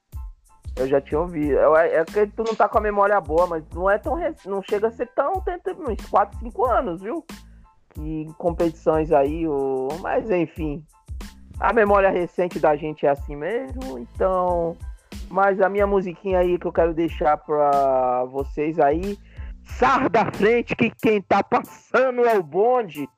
eu 0.76 0.88
já 0.88 1.00
tinha 1.00 1.20
ouvido. 1.20 1.52
Eu- 1.52 1.76
É, 1.76 1.96
é 1.98 2.04
que 2.04 2.26
tu 2.26 2.42
não 2.44 2.54
tá 2.54 2.68
com 2.68 2.78
a 2.78 2.80
memória 2.80 3.18
boa, 3.20 3.46
mas 3.46 3.64
não 3.72 3.88
é 3.88 3.96
tão 3.96 4.14
rec- 4.14 4.44
não 4.44 4.60
chega 4.62 4.88
a 4.88 4.90
ser 4.90 5.06
tão 5.14 5.40
tempo, 5.40 5.70
uns 5.88 6.04
4, 6.10 6.36
5 6.40 6.64
anos, 6.66 7.00
viu? 7.00 7.24
Que 7.90 8.26
competições 8.38 9.12
aí, 9.12 9.46
o... 9.46 9.86
mas 10.00 10.28
enfim. 10.30 10.84
A 11.60 11.72
memória 11.72 12.10
recente 12.10 12.58
da 12.58 12.74
gente 12.74 13.06
é 13.06 13.10
assim 13.10 13.36
mesmo, 13.36 13.98
então. 14.00 14.76
Mas 15.30 15.60
a 15.60 15.68
minha 15.68 15.86
musiquinha 15.86 16.40
aí 16.40 16.58
que 16.58 16.66
eu 16.66 16.72
quero 16.72 16.92
deixar 16.92 17.36
pra 17.36 18.24
vocês 18.24 18.80
aí. 18.80 19.16
Sar 19.78 20.10
da 20.10 20.30
frente 20.32 20.74
que 20.74 20.90
quem 20.90 21.22
tá 21.22 21.42
passando 21.42 22.24
é 22.26 22.36
o 22.36 22.42
bonde. 22.42 23.08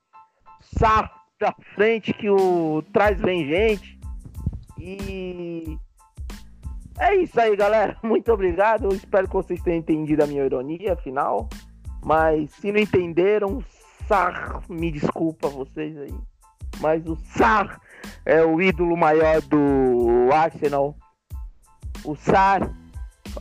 Sar 0.77 1.11
da 1.39 1.53
frente 1.75 2.13
que 2.13 2.29
o 2.29 2.83
traz 2.93 3.19
vem 3.19 3.45
gente. 3.47 3.96
E 4.79 5.77
é 6.99 7.15
isso 7.15 7.39
aí, 7.39 7.55
galera. 7.55 7.97
Muito 8.03 8.31
obrigado. 8.31 8.93
Espero 8.93 9.27
que 9.27 9.33
vocês 9.33 9.61
tenham 9.61 9.79
entendido 9.79 10.23
a 10.23 10.27
minha 10.27 10.43
ironia 10.43 10.95
final. 10.97 11.47
Mas 12.03 12.51
se 12.51 12.71
não 12.71 12.79
entenderam, 12.79 13.63
Sar, 14.07 14.61
me 14.69 14.91
desculpa 14.91 15.49
vocês 15.49 15.97
aí. 15.97 16.13
Mas 16.79 17.05
o 17.05 17.15
Sar 17.15 17.79
é 18.25 18.43
o 18.43 18.61
ídolo 18.61 18.95
maior 18.95 19.41
do 19.41 20.29
Arsenal. 20.33 20.95
O 22.03 22.15
Sar 22.15 22.71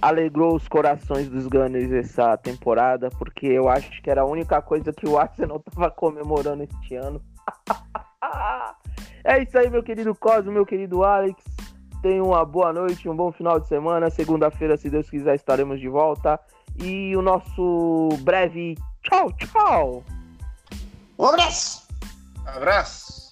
alegrou 0.00 0.56
os 0.56 0.68
corações 0.68 1.28
dos 1.28 1.46
Gunners 1.46 1.92
essa 1.92 2.36
temporada, 2.36 3.08
porque 3.10 3.46
eu 3.46 3.68
acho 3.68 4.02
que 4.02 4.10
era 4.10 4.22
a 4.22 4.26
única 4.26 4.60
coisa 4.60 4.92
que 4.92 5.06
o 5.06 5.18
Arsenal 5.18 5.60
tava 5.70 5.90
comemorando 5.90 6.64
este 6.64 6.96
ano. 6.96 7.22
é 9.26 9.42
isso 9.42 9.58
aí, 9.58 9.68
meu 9.68 9.82
querido 9.82 10.14
Cosmo, 10.14 10.52
meu 10.52 10.64
querido 10.64 11.02
Alex. 11.04 11.42
Tenham 12.00 12.26
uma 12.26 12.44
boa 12.44 12.72
noite, 12.72 13.08
um 13.08 13.16
bom 13.16 13.32
final 13.32 13.58
de 13.58 13.66
semana. 13.66 14.08
Segunda-feira, 14.08 14.76
se 14.76 14.88
Deus 14.88 15.10
quiser, 15.10 15.34
estaremos 15.34 15.80
de 15.80 15.88
volta. 15.88 16.38
E 16.80 17.16
o 17.16 17.22
nosso 17.22 18.08
breve 18.20 18.76
tchau, 19.02 19.32
tchau. 19.32 20.04
Um 21.18 21.24
abraço! 21.26 21.88
Abraço! 22.46 23.30